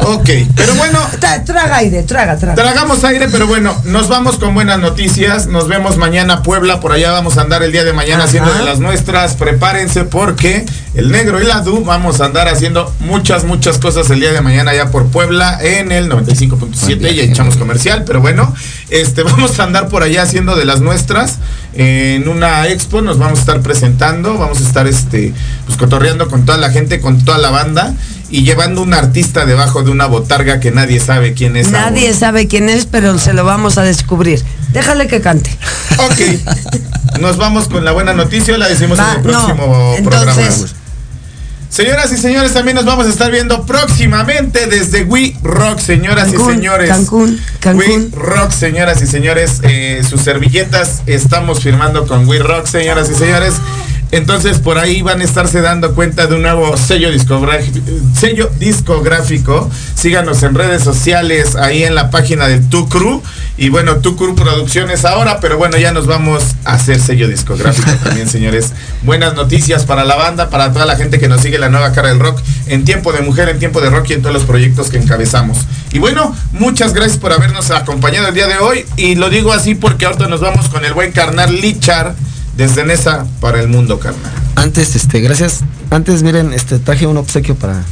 Ok, 0.00 0.30
pero 0.56 0.74
bueno, 0.74 0.98
Tra- 1.20 1.44
Traga 1.44 1.76
aire, 1.76 2.02
traga, 2.04 2.36
traga. 2.38 2.54
Tragamos 2.54 3.04
aire, 3.04 3.28
pero 3.30 3.46
bueno, 3.46 3.59
nos 3.60 4.08
vamos 4.08 4.38
con 4.38 4.54
buenas 4.54 4.78
noticias. 4.78 5.46
Nos 5.46 5.68
vemos 5.68 5.96
mañana 5.96 6.42
Puebla, 6.42 6.80
por 6.80 6.92
allá 6.92 7.12
vamos 7.12 7.38
a 7.38 7.42
andar 7.42 7.62
el 7.62 7.72
día 7.72 7.84
de 7.84 7.92
mañana 7.92 8.18
Ajá. 8.18 8.24
haciendo 8.24 8.52
de 8.52 8.64
las 8.64 8.80
nuestras. 8.80 9.34
Prepárense 9.34 10.04
porque 10.04 10.66
el 10.94 11.10
negro 11.10 11.40
y 11.40 11.44
la 11.44 11.60
Du 11.60 11.84
vamos 11.84 12.20
a 12.20 12.24
andar 12.26 12.48
haciendo 12.48 12.92
muchas, 13.00 13.44
muchas 13.44 13.78
cosas 13.78 14.10
el 14.10 14.20
día 14.20 14.32
de 14.32 14.40
mañana 14.40 14.72
allá 14.72 14.90
por 14.90 15.06
Puebla 15.06 15.58
en 15.62 15.92
el 15.92 16.10
95.7 16.10 17.14
y 17.14 17.20
echamos 17.20 17.56
comercial, 17.56 18.04
pero 18.04 18.20
bueno, 18.20 18.54
este 18.90 19.22
vamos 19.24 19.58
a 19.60 19.64
andar 19.64 19.88
por 19.88 20.02
allá 20.02 20.22
haciendo 20.22 20.56
de 20.56 20.64
las 20.64 20.80
nuestras 20.80 21.38
en 21.74 22.28
una 22.28 22.66
expo, 22.68 23.02
nos 23.02 23.18
vamos 23.18 23.38
a 23.38 23.42
estar 23.42 23.60
presentando, 23.60 24.36
vamos 24.36 24.60
a 24.60 24.64
estar 24.64 24.86
este 24.86 25.32
pues 25.66 25.78
cotorreando 25.78 26.28
con 26.28 26.44
toda 26.44 26.58
la 26.58 26.70
gente, 26.70 27.00
con 27.00 27.24
toda 27.24 27.38
la 27.38 27.50
banda 27.50 27.94
y 28.30 28.44
llevando 28.44 28.82
un 28.82 28.94
artista 28.94 29.44
debajo 29.44 29.82
de 29.82 29.90
una 29.90 30.06
botarga 30.06 30.60
que 30.60 30.70
nadie 30.70 31.00
sabe 31.00 31.34
quién 31.34 31.56
es. 31.56 31.70
Nadie 31.70 32.08
aún. 32.08 32.18
sabe 32.18 32.46
quién 32.46 32.68
es, 32.68 32.86
pero 32.86 33.18
se 33.18 33.32
lo 33.32 33.44
vamos 33.44 33.76
a 33.76 33.82
descubrir. 33.82 34.42
Déjale 34.72 35.08
que 35.08 35.20
cante. 35.20 35.56
Ok. 35.98 37.18
Nos 37.20 37.36
vamos 37.36 37.68
con 37.68 37.84
la 37.84 37.92
buena 37.92 38.12
noticia 38.12 38.54
o 38.54 38.56
la 38.56 38.68
decimos 38.68 38.98
Va, 38.98 39.14
en 39.14 39.18
el 39.18 39.32
no, 39.32 39.46
próximo 39.46 39.96
programa. 40.04 40.42
Señoras 41.70 42.12
y 42.12 42.16
señores, 42.16 42.52
también 42.52 42.74
nos 42.74 42.84
vamos 42.84 43.06
a 43.06 43.10
estar 43.10 43.30
viendo 43.30 43.64
próximamente 43.64 44.66
desde 44.66 45.04
We 45.04 45.36
Rock, 45.42 45.78
señoras 45.78 46.24
Cancún, 46.30 46.50
y 46.50 46.54
señores. 46.56 46.88
Cancún, 46.90 47.40
Cancún. 47.60 48.10
We 48.12 48.20
Rock, 48.20 48.50
señoras 48.50 49.00
y 49.02 49.06
señores. 49.06 49.60
eh, 49.62 50.02
sus 50.08 50.20
servilletas 50.20 51.02
estamos 51.06 51.60
firmando 51.62 52.08
con 52.08 52.26
We 52.28 52.40
Rock, 52.40 52.66
señoras 52.66 53.08
y 53.08 53.14
señores. 53.14 53.54
Entonces 54.12 54.58
por 54.58 54.78
ahí 54.78 55.02
van 55.02 55.20
a 55.20 55.24
estarse 55.24 55.60
dando 55.60 55.94
cuenta 55.94 56.26
de 56.26 56.34
un 56.34 56.42
nuevo 56.42 56.76
sello 56.76 57.10
discográfico. 57.12 57.78
Sello 58.18 58.50
discográfico. 58.58 59.70
Síganos 59.94 60.42
en 60.42 60.54
redes 60.54 60.82
sociales, 60.82 61.54
ahí 61.56 61.84
en 61.84 61.94
la 61.94 62.10
página 62.10 62.48
de 62.48 62.58
Tu 62.58 62.88
Crew. 62.88 63.22
Y 63.56 63.68
bueno, 63.68 63.96
Tu 63.96 64.16
Crew 64.16 64.34
Producciones 64.34 65.04
ahora, 65.04 65.38
pero 65.40 65.58
bueno, 65.58 65.76
ya 65.76 65.92
nos 65.92 66.06
vamos 66.06 66.42
a 66.64 66.74
hacer 66.74 67.00
sello 67.00 67.28
discográfico 67.28 67.90
también, 68.02 68.28
señores. 68.28 68.72
Buenas 69.02 69.34
noticias 69.34 69.84
para 69.84 70.04
la 70.04 70.16
banda, 70.16 70.50
para 70.50 70.72
toda 70.72 70.86
la 70.86 70.96
gente 70.96 71.20
que 71.20 71.28
nos 71.28 71.42
sigue 71.42 71.58
la 71.58 71.68
nueva 71.68 71.92
cara 71.92 72.08
del 72.08 72.18
rock 72.18 72.40
en 72.66 72.84
tiempo 72.84 73.12
de 73.12 73.20
mujer, 73.20 73.48
en 73.48 73.58
tiempo 73.58 73.80
de 73.80 73.90
rock 73.90 74.10
y 74.10 74.12
en 74.14 74.22
todos 74.22 74.34
los 74.34 74.44
proyectos 74.44 74.90
que 74.90 74.98
encabezamos. 74.98 75.58
Y 75.92 75.98
bueno, 75.98 76.34
muchas 76.52 76.94
gracias 76.94 77.18
por 77.18 77.32
habernos 77.32 77.70
acompañado 77.70 78.28
el 78.28 78.34
día 78.34 78.48
de 78.48 78.58
hoy. 78.58 78.86
Y 78.96 79.14
lo 79.14 79.30
digo 79.30 79.52
así 79.52 79.74
porque 79.74 80.06
ahorita 80.06 80.26
nos 80.26 80.40
vamos 80.40 80.68
con 80.68 80.84
el 80.84 80.94
buen 80.94 81.12
carnal 81.12 81.60
Lichar 81.60 82.14
desde 82.60 82.84
Nesa 82.84 83.26
para 83.40 83.58
el 83.58 83.68
mundo, 83.68 83.98
carnal. 83.98 84.30
Antes, 84.54 84.94
este, 84.94 85.20
gracias. 85.20 85.60
Antes, 85.90 86.22
miren, 86.22 86.52
este, 86.52 86.78
traje 86.78 87.06
un 87.06 87.16
obsequio 87.16 87.54
para. 87.56 87.82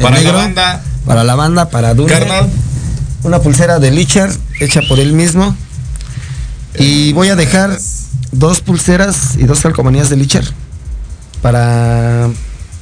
Para 0.00 0.18
la 0.22 0.32
banda. 0.32 0.82
Para 1.04 1.24
la 1.24 1.34
banda, 1.34 1.68
para 1.68 1.92
Dune. 1.92 2.10
Carnal. 2.10 2.48
Una 3.22 3.40
pulsera 3.40 3.78
de 3.78 3.90
Lichar, 3.90 4.30
hecha 4.60 4.80
por 4.88 4.98
él 4.98 5.12
mismo. 5.12 5.54
Y 6.78 7.12
voy 7.12 7.28
a 7.28 7.36
dejar 7.36 7.76
dos 8.32 8.60
pulseras 8.60 9.36
y 9.36 9.44
dos 9.44 9.60
calcomanías 9.60 10.08
de 10.08 10.16
Lichar. 10.16 10.44
Para 11.42 12.28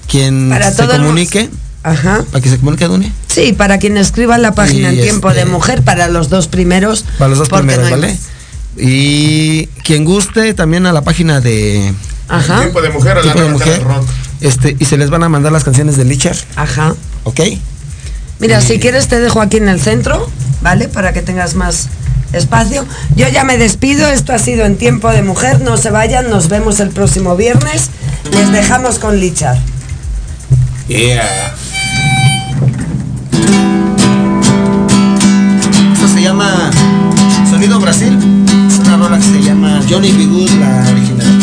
quien 0.09 0.49
Para 0.51 0.71
se 0.71 0.87
comunique. 0.87 1.51
Ajá. 1.83 2.25
Para 2.31 2.41
que 2.43 2.51
se 2.51 2.59
comunique, 2.59 2.87
Dune. 2.87 3.13
Sí, 3.27 3.53
para 3.53 3.79
quien 3.79 3.97
escriba 3.97 4.39
la 4.39 4.53
página 4.53 4.93
Y 4.93 4.99
en 4.99 5.03
tiempo 5.03 5.31
este- 5.31 5.41
de 5.45 5.47
mujer, 5.51 5.83
para 5.83 6.07
los 6.07 6.29
dos 6.29 6.47
primeros. 6.47 7.05
Para 7.19 7.31
los 7.31 7.39
dos 7.41 7.49
primeros, 7.49 7.85
no 7.85 7.91
¿vale? 7.91 8.09
más. 8.13 8.36
Y 8.79 9.67
quien 9.85 10.05
guste 10.05 10.53
también 10.55 10.87
a 10.87 10.93
la 10.93 11.03
página 11.03 11.41
de 11.41 11.93
Ajá. 12.29 12.59
Tiempo 12.61 12.83
de 12.83 12.91
mujer 12.91 13.17
o 13.19 13.23
la 13.23 13.35
de 13.35 13.49
mujer. 13.49 13.83
rock. 13.85 14.07
Este, 14.41 14.77
y 14.79 14.85
se 14.85 14.99
les 14.99 15.09
van 15.11 15.23
a 15.23 15.29
mandar 15.29 15.53
las 15.53 15.65
canciones 15.65 15.97
de 15.97 16.05
Lichar, 16.05 16.37
Ajá. 16.57 16.95
¿ok? 17.25 17.41
Mira, 18.39 18.61
Y- 18.61 18.63
si 18.67 18.79
quieres 18.79 19.09
te 19.09 19.19
dejo 19.19 19.41
aquí 19.41 19.57
en 19.57 19.69
el 19.69 19.81
centro, 19.81 20.29
¿vale? 20.61 20.89
Para 20.89 21.13
que 21.15 21.23
tengas 21.23 21.55
más 21.55 21.89
espacio. 22.35 22.85
Yo 23.15 23.29
ya 23.29 23.45
me 23.45 23.57
despido, 23.57 24.07
esto 24.09 24.35
ha 24.35 24.39
sido 24.39 24.67
en 24.67 24.77
tiempo 24.77 25.11
de 25.11 25.23
mujer, 25.23 25.63
no 25.63 25.79
se 25.79 25.91
vayan, 25.91 26.29
nos 26.29 26.49
vemos 26.49 26.81
el 26.81 26.91
próximo 26.91 27.35
viernes. 27.37 27.89
Les 28.33 28.53
dejamos 28.53 28.99
con 28.99 29.19
Lichar. 29.19 29.57
Yeah. 30.89 31.55
Esto 35.95 36.09
se 36.09 36.23
llama 36.23 36.71
Sonido 37.51 37.81
Brasil. 37.81 38.19
Rola 39.07 39.19
que 39.19 39.25
se 39.25 39.41
llama 39.41 39.81
Johnny 39.89 40.11
B. 40.11 40.27
Good, 40.27 40.51
la 40.59 40.91
original. 40.91 41.36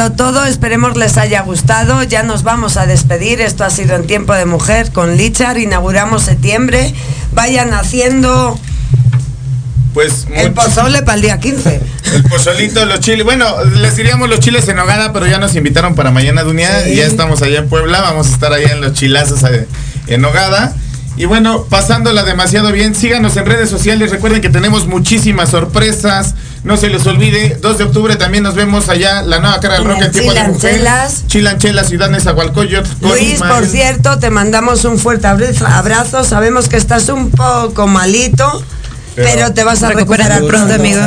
Sido 0.00 0.12
todo, 0.12 0.46
esperemos 0.46 0.96
les 0.96 1.18
haya 1.18 1.42
gustado, 1.42 2.02
ya 2.04 2.22
nos 2.22 2.42
vamos 2.42 2.78
a 2.78 2.86
despedir, 2.86 3.42
esto 3.42 3.64
ha 3.64 3.70
sido 3.70 3.96
en 3.96 4.06
tiempo 4.06 4.32
de 4.32 4.46
mujer 4.46 4.92
con 4.92 5.18
Lichar, 5.18 5.58
inauguramos 5.58 6.22
septiembre, 6.22 6.94
vayan 7.32 7.74
haciendo 7.74 8.58
Pues 9.92 10.26
el 10.34 10.52
pozole 10.52 11.02
para 11.02 11.16
el 11.16 11.22
día 11.22 11.38
15. 11.38 11.80
El 12.14 12.24
pozolito, 12.24 12.86
los 12.86 13.00
chiles. 13.00 13.24
Bueno, 13.24 13.62
les 13.76 13.94
diríamos 13.94 14.28
los 14.30 14.40
chiles 14.40 14.66
en 14.68 14.78
hogada, 14.78 15.12
pero 15.12 15.26
ya 15.26 15.38
nos 15.38 15.54
invitaron 15.54 15.94
para 15.94 16.10
mañana, 16.10 16.44
Dunia. 16.44 16.82
Sí. 16.82 16.92
Y 16.92 16.96
ya 16.96 17.04
estamos 17.04 17.42
allá 17.42 17.58
en 17.58 17.68
Puebla. 17.68 18.00
Vamos 18.00 18.28
a 18.28 18.30
estar 18.32 18.52
allá 18.52 18.72
en 18.72 18.80
los 18.80 18.94
chilazos 18.94 19.44
eh, 19.44 19.68
en 20.06 20.24
hogada. 20.24 20.74
Y 21.16 21.26
bueno, 21.26 21.66
pasándola 21.68 22.24
demasiado 22.24 22.72
bien, 22.72 22.94
síganos 22.94 23.36
en 23.36 23.46
redes 23.46 23.68
sociales. 23.68 24.10
Recuerden 24.10 24.40
que 24.40 24.48
tenemos 24.48 24.86
muchísimas 24.86 25.50
sorpresas. 25.50 26.34
No 26.62 26.76
se 26.76 26.88
les 26.90 27.06
olvide, 27.06 27.56
2 27.60 27.78
de 27.78 27.84
octubre 27.84 28.16
también 28.16 28.44
nos 28.44 28.54
vemos 28.54 28.88
allá, 28.90 29.22
la 29.22 29.38
nueva 29.38 29.58
cara 29.60 29.74
del 29.74 29.84
rock 29.84 30.02
en 30.02 30.12
tiempo 30.12 30.32
de 30.34 30.42
mujer. 30.44 30.60
Chilanchelas. 30.72 31.26
Chilanchelas, 31.26 31.88
Ciudad 31.88 32.10
Nezahualcóyotl. 32.10 32.88
Luis, 33.00 33.38
por 33.40 33.64
cierto, 33.66 34.18
te 34.18 34.28
mandamos 34.30 34.84
un 34.84 34.98
fuerte 34.98 35.26
abra- 35.26 35.48
abrazo. 35.78 36.22
Sabemos 36.22 36.68
que 36.68 36.76
estás 36.76 37.08
un 37.08 37.30
poco 37.30 37.86
malito, 37.86 38.62
pero, 39.16 39.52
te 39.54 39.64
vas 39.64 39.82
a 39.82 39.88
recuperar 39.88 40.42
pronto, 40.44 40.74
amigo. 40.74 41.00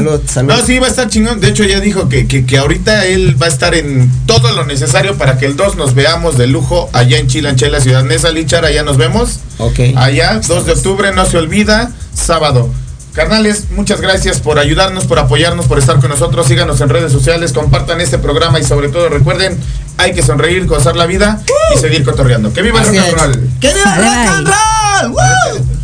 No, 0.44 0.66
sí, 0.66 0.80
va 0.80 0.88
a 0.88 0.90
estar 0.90 1.08
chingón. 1.08 1.40
De 1.40 1.50
hecho, 1.50 1.64
ya 1.64 1.80
dijo 1.80 2.10
que, 2.10 2.28
que, 2.28 2.46
que 2.48 2.58
ahorita 2.58 3.06
él 3.06 3.42
va 3.42 3.46
a 3.46 3.50
estar 3.50 3.76
en 3.76 4.12
todo 4.26 4.52
lo 4.54 4.66
necesario 4.66 5.18
para 5.20 5.38
que 5.38 5.46
el 5.46 5.56
2 5.56 5.76
nos 5.78 5.94
veamos 5.94 6.36
de 6.38 6.48
lujo 6.48 6.90
allá 6.94 7.18
en 7.20 7.28
Chilanchela, 7.28 7.80
Ciudad 7.80 8.04
Neza, 8.04 8.32
Lichar, 8.32 8.66
allá 8.66 8.82
nos 8.84 8.98
vemos. 8.98 9.40
Ok. 9.60 9.80
Allá, 9.96 10.40
2 10.46 10.66
de 10.66 10.72
octubre, 10.74 11.12
no 11.14 11.26
se 11.26 11.38
olvida, 11.38 11.92
sábado. 12.14 12.70
Carnales, 13.14 13.70
muchas 13.70 14.02
gracias 14.02 14.40
por 14.40 14.58
ayudarnos, 14.58 15.06
por 15.06 15.20
apoyarnos, 15.20 15.68
por 15.68 15.78
estar 15.78 16.00
con 16.00 16.10
nosotros. 16.10 16.48
Síganos 16.48 16.82
en 16.82 16.90
redes 16.90 17.12
sociales, 17.12 17.54
compartan 17.54 18.02
este 18.02 18.18
programa 18.18 18.60
y 18.60 18.64
sobre 18.64 18.90
todo 18.90 19.08
recuerden, 19.08 19.60
hay 19.98 20.14
que 20.14 20.24
sonreír, 20.24 20.66
gozar 20.66 20.96
la 20.96 21.06
vida 21.06 21.40
y 21.76 21.80
seguir 21.80 22.04
cotorreando. 22.04 22.52
¡Que 22.54 22.64
viva 22.64 22.82
el 22.82 22.88
rock 22.88 22.98
and 22.98 23.14
roll! 23.14 23.50
¡Que 23.60 23.74
viva 23.74 23.96
el 23.96 24.02
rock 24.02 24.16
and 24.30 24.48
roll! 24.48 25.12
¡Woo! 25.12 25.84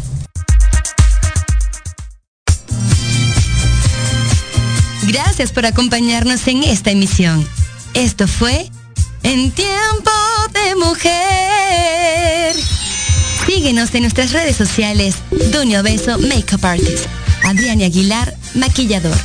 Gracias 5.04 5.52
por 5.52 5.66
acompañarnos 5.68 6.48
en 6.48 6.64
esta 6.64 6.90
emisión. 6.92 7.48
Esto 7.94 8.28
fue 8.28 8.70
En 9.24 9.52
Tiempo 9.52 10.12
de 10.54 10.76
Mujer. 10.76 12.56
Síguenos 13.46 13.94
en 13.96 14.02
nuestras 14.02 14.32
redes 14.32 14.56
sociales, 14.56 15.16
Dunio 15.52 15.82
Beso 15.82 16.20
Makeup 16.20 16.64
Artist, 16.64 17.08
Adrián 17.44 17.82
Aguilar, 17.82 18.36
Maquillador. 18.56 19.18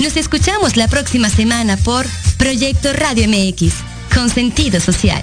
Nos 0.00 0.16
escuchamos 0.16 0.76
la 0.76 0.88
próxima 0.88 1.28
semana 1.28 1.76
por 1.76 2.06
Proyecto 2.36 2.92
Radio 2.92 3.28
MX, 3.28 3.74
con 4.14 4.30
sentido 4.30 4.80
social. 4.80 5.22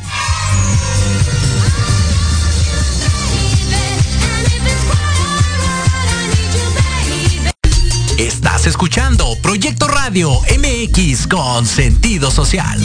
Estás 8.17 8.67
escuchando 8.67 9.37
Proyecto 9.41 9.87
Radio 9.87 10.41
MX 10.57 11.27
con 11.27 11.65
sentido 11.65 12.29
social. 12.31 12.79